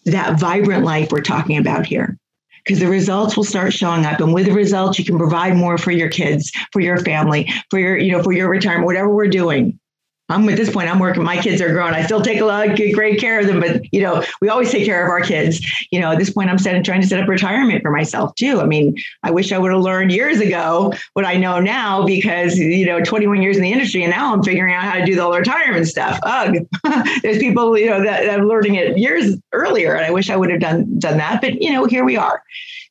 that 0.06 0.40
vibrant 0.40 0.84
life 0.84 1.12
we're 1.12 1.22
talking 1.22 1.58
about 1.58 1.86
here 1.86 2.18
because 2.64 2.80
the 2.80 2.88
results 2.88 3.36
will 3.36 3.44
start 3.44 3.74
showing 3.74 4.06
up. 4.06 4.20
And 4.20 4.34
with 4.34 4.46
the 4.46 4.54
results, 4.54 4.98
you 4.98 5.06
can 5.06 5.18
provide 5.18 5.56
more 5.56 5.78
for 5.78 5.92
your 5.92 6.10
kids, 6.10 6.52
for 6.72 6.80
your 6.80 6.98
family, 6.98 7.52
for 7.70 7.80
your, 7.80 7.98
you 7.98 8.12
know, 8.12 8.24
for 8.24 8.32
your 8.32 8.50
retirement, 8.50 8.86
whatever 8.86 9.14
we're 9.14 9.28
doing. 9.28 9.80
I'm 10.30 10.48
at 10.48 10.56
this 10.56 10.72
point, 10.72 10.90
I'm 10.90 11.00
working, 11.00 11.22
my 11.24 11.38
kids 11.38 11.62
are 11.62 11.72
grown. 11.74 11.94
I 11.94 12.06
still 12.06 12.22
take 12.22 12.40
a 12.40 12.46
lot 12.46 12.68
of 12.68 12.76
great 12.78 13.20
care 13.20 13.40
of 13.40 13.48
them, 13.48 13.60
but 13.60 13.82
you 13.94 14.02
know, 14.02 14.24
we 14.40 14.48
always 14.48 14.72
take 14.72 14.86
care 14.86 15.04
of 15.04 15.10
our 15.10 15.20
kids. 15.20 15.62
You 15.92 16.00
know, 16.00 16.12
at 16.12 16.18
this 16.18 16.30
point, 16.30 16.50
I'm 16.50 16.58
setting, 16.58 16.82
trying 16.82 17.02
to 17.02 17.08
set 17.08 17.20
up 17.20 17.28
retirement 17.28 17.82
for 17.82 17.92
myself 17.92 18.34
too. 18.36 18.62
I 18.62 18.66
mean, 18.66 18.96
I 19.24 19.32
wish 19.32 19.52
I 19.52 19.58
would 19.58 19.72
have 19.74 19.82
learned 19.82 20.14
years 20.14 20.40
ago 20.40 20.94
what 21.12 21.26
I 21.26 21.36
know 21.36 21.60
now 21.60 22.06
because, 22.06 22.58
you 22.58 22.86
know, 22.86 23.02
21 23.02 23.42
years 23.42 23.58
in 23.58 23.64
the 23.64 23.72
industry 23.72 24.02
and 24.04 24.12
now 24.12 24.34
I'm 24.34 24.42
figuring 24.44 24.74
out 24.74 24.84
how 24.84 24.98
to 24.98 25.06
do 25.06 25.16
the 25.16 25.30
retirement 25.30 25.88
stuff. 25.88 26.18
Ugh. 26.24 26.56
There's 27.22 27.40
people, 27.40 27.78
you 27.78 27.90
know, 27.90 28.02
that, 28.02 28.26
that 28.26 28.40
are 28.40 28.46
learning 28.46 28.76
it 28.76 28.98
years 28.98 29.36
earlier. 29.52 29.94
And 29.94 30.06
I 30.06 30.12
wish 30.12 30.30
I 30.30 30.38
would 30.38 30.52
have 30.52 30.62
done, 30.62 31.00
done 31.00 31.18
that, 31.18 31.42
but 31.42 31.62
you 31.62 31.72
know, 31.74 31.84
here 31.84 32.06
we 32.06 32.16
are. 32.16 32.42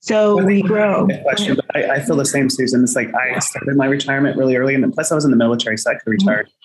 So 0.00 0.36
well, 0.36 0.46
we 0.46 0.62
grow. 0.62 1.06
Question, 1.22 1.56
but 1.56 1.76
I, 1.76 1.94
I, 1.94 2.00
feel 2.00 2.16
the 2.16 2.26
same, 2.26 2.50
Susan. 2.50 2.82
It's 2.82 2.96
like 2.96 3.14
I 3.14 3.38
started 3.38 3.76
my 3.76 3.86
retirement 3.86 4.36
really 4.36 4.56
early, 4.56 4.74
and 4.74 4.92
plus 4.92 5.12
I 5.12 5.14
was 5.14 5.24
in 5.24 5.30
the 5.30 5.36
military, 5.36 5.78
so 5.78 5.92
I 5.92 5.94
could 5.94 6.10
retire. 6.10 6.42
Mm-hmm 6.42 6.61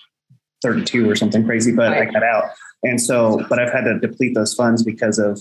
32 0.62 1.08
or 1.08 1.16
something 1.16 1.44
crazy, 1.44 1.72
but 1.72 1.90
right. 1.90 2.08
I 2.08 2.10
got 2.10 2.22
out. 2.22 2.50
And 2.82 3.00
so, 3.00 3.44
but 3.48 3.58
I've 3.58 3.72
had 3.72 3.82
to 3.82 3.98
deplete 3.98 4.34
those 4.34 4.54
funds 4.54 4.82
because 4.82 5.18
of 5.18 5.40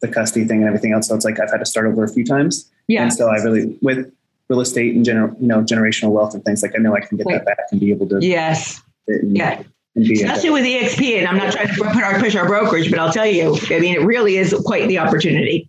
the 0.00 0.08
custody 0.08 0.46
thing 0.46 0.58
and 0.58 0.68
everything 0.68 0.92
else. 0.92 1.08
So 1.08 1.14
it's 1.14 1.24
like 1.24 1.40
I've 1.40 1.50
had 1.50 1.58
to 1.58 1.66
start 1.66 1.86
over 1.86 2.04
a 2.04 2.08
few 2.08 2.24
times. 2.24 2.70
Yeah. 2.86 3.02
And 3.02 3.12
so 3.12 3.28
I 3.28 3.36
really, 3.36 3.78
with 3.82 4.12
real 4.48 4.60
estate 4.60 4.94
and 4.94 5.04
general, 5.04 5.34
you 5.40 5.46
know, 5.46 5.62
generational 5.62 6.10
wealth 6.10 6.34
and 6.34 6.44
things 6.44 6.62
like 6.62 6.72
I 6.76 6.78
know 6.78 6.94
I 6.94 7.00
can 7.00 7.16
get 7.16 7.26
right. 7.26 7.44
that 7.44 7.56
back 7.56 7.66
and 7.70 7.80
be 7.80 7.90
able 7.90 8.08
to 8.08 8.18
yes 8.20 8.82
And, 9.06 9.36
yeah. 9.36 9.62
Especially 9.96 10.50
with 10.50 10.64
EXP, 10.64 11.18
and 11.18 11.26
I'm 11.26 11.36
not 11.36 11.52
trying 11.52 11.66
to 11.66 11.74
put 11.74 12.02
our 12.02 12.18
push 12.20 12.36
our 12.36 12.46
brokerage, 12.46 12.90
but 12.90 13.00
I'll 13.00 13.12
tell 13.12 13.26
you, 13.26 13.56
I 13.70 13.80
mean, 13.80 13.96
it 13.96 14.02
really 14.02 14.36
is 14.36 14.54
quite 14.64 14.86
the 14.88 14.98
opportunity 14.98 15.68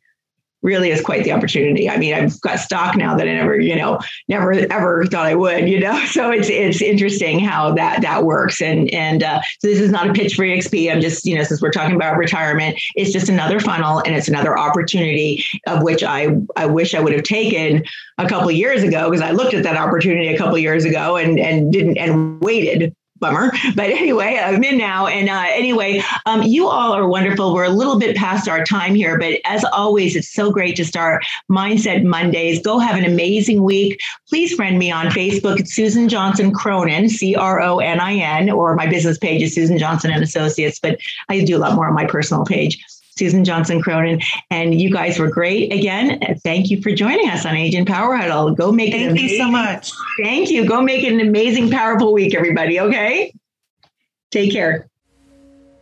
really 0.62 0.92
is 0.92 1.02
quite 1.02 1.24
the 1.24 1.32
opportunity. 1.32 1.90
I 1.90 1.98
mean, 1.98 2.14
I've 2.14 2.40
got 2.42 2.60
stock 2.60 2.96
now 2.96 3.16
that 3.16 3.28
I 3.28 3.34
never, 3.34 3.60
you 3.60 3.76
know, 3.76 4.00
never 4.28 4.52
ever 4.54 5.06
thought 5.06 5.26
I 5.26 5.36
would, 5.36 5.68
you 5.68 5.80
know. 5.80 6.00
So 6.12 6.30
it's 6.30 6.50
it's 6.50 6.82
interesting 6.82 7.40
how 7.40 7.74
that 7.76 8.02
that 8.02 8.26
works. 8.26 8.62
And 8.62 8.94
and 8.94 9.24
uh, 9.24 9.42
so 9.60 9.68
this 9.68 9.80
is 9.80 9.92
not 9.92 10.10
a 10.10 10.14
pitch 10.14 10.36
for 10.36 10.44
EXP. 10.44 10.92
I'm 10.92 11.00
just, 11.00 11.26
you 11.26 11.36
know, 11.36 11.44
since 11.44 11.62
we're 11.62 11.72
talking 11.72 11.96
about 11.96 12.18
retirement, 12.18 12.78
it's 12.96 13.14
just 13.14 13.30
another 13.30 13.60
funnel 13.60 14.00
and 14.06 14.14
it's 14.14 14.28
another 14.28 14.58
opportunity 14.58 15.44
of 15.68 15.84
which 15.84 16.04
I 16.04 16.36
I 16.58 16.66
wish 16.66 16.94
I 16.94 17.00
would 17.00 17.14
have 17.14 17.24
taken 17.24 17.84
a 18.18 18.28
couple 18.28 18.52
years 18.52 18.84
ago 18.84 19.10
because 19.10 19.22
I 19.22 19.32
looked 19.32 19.54
at 19.54 19.64
that 19.64 19.78
opportunity 19.78 20.28
a 20.28 20.38
couple 20.38 20.58
years 20.58 20.86
ago 20.86 21.16
and 21.16 21.40
and 21.40 21.72
didn't 21.72 21.98
and 21.98 22.40
waited 22.42 22.94
bummer. 23.22 23.54
But 23.76 23.92
anyway, 23.92 24.38
I'm 24.44 24.62
in 24.64 24.78
now. 24.78 25.08
And 25.08 25.30
uh, 25.30 25.46
anyway, 25.48 26.04
um, 26.26 26.44
you 26.44 26.68
all 26.68 26.92
are 26.92 27.08
wonderful. 27.08 27.54
We're 27.54 27.64
a 27.64 27.70
little 27.70 27.98
bit 27.98 28.18
past 28.18 28.50
our 28.50 28.66
time 28.66 28.96
here, 28.96 29.18
but 29.18 29.40
as 29.46 29.64
always, 29.72 30.18
it's 30.18 30.34
so 30.34 30.52
great 30.52 30.76
to 30.76 30.84
start 30.84 31.24
Mindset 31.50 32.04
Mondays. 32.04 32.62
Go 32.62 32.80
have 32.80 32.98
an 32.98 33.06
amazing 33.06 33.64
week. 33.64 34.00
Please 34.28 34.54
friend 34.54 34.78
me 34.78 34.92
on 34.92 35.06
Facebook. 35.08 35.60
It's 35.60 35.74
Susan 35.74 36.10
Johnson 36.10 36.52
Cronin, 36.52 37.08
C 37.08 37.36
R 37.36 37.62
O 37.62 37.80
N 37.80 38.02
I 38.02 38.16
N, 38.16 38.50
or 38.50 38.76
my 38.76 38.88
business 38.88 39.18
page 39.18 39.42
is 39.42 39.56
Susan 39.56 39.78
Johnson 39.78 40.12
and 40.12 40.24
Associates. 40.24 40.80
But 40.80 41.00
I 41.30 41.44
do 41.46 41.56
a 41.56 41.60
lot 41.60 41.76
more 41.76 41.88
on 41.88 41.94
my 41.94 42.06
personal 42.06 42.44
page. 42.44 42.84
Susan 43.18 43.44
Johnson 43.44 43.82
Cronin. 43.82 44.22
And 44.50 44.80
you 44.80 44.92
guys 44.92 45.20
were 45.20 45.30
great 45.30 45.72
again. 45.74 46.20
Thank 46.44 46.70
you 46.70 46.82
for 46.82 46.92
joining 46.92 47.30
us 47.30 47.46
on 47.46 47.56
Agent 47.56 47.88
Power 47.88 48.16
Huddle. 48.16 48.52
Go 48.52 48.72
make 48.72 48.92
Thank 48.92 49.12
it. 49.12 49.16
Thank 49.16 49.32
you 49.32 49.38
so 49.38 49.50
much. 49.50 49.92
Thank 50.22 50.50
you. 50.50 50.68
Go 50.68 50.82
make 50.82 51.04
it 51.04 51.14
an 51.14 51.20
amazing, 51.20 51.70
powerful 51.72 52.14
week, 52.14 52.36
everybody. 52.36 52.80
Okay. 52.80 53.34
Take 54.32 54.52
care. 54.52 54.91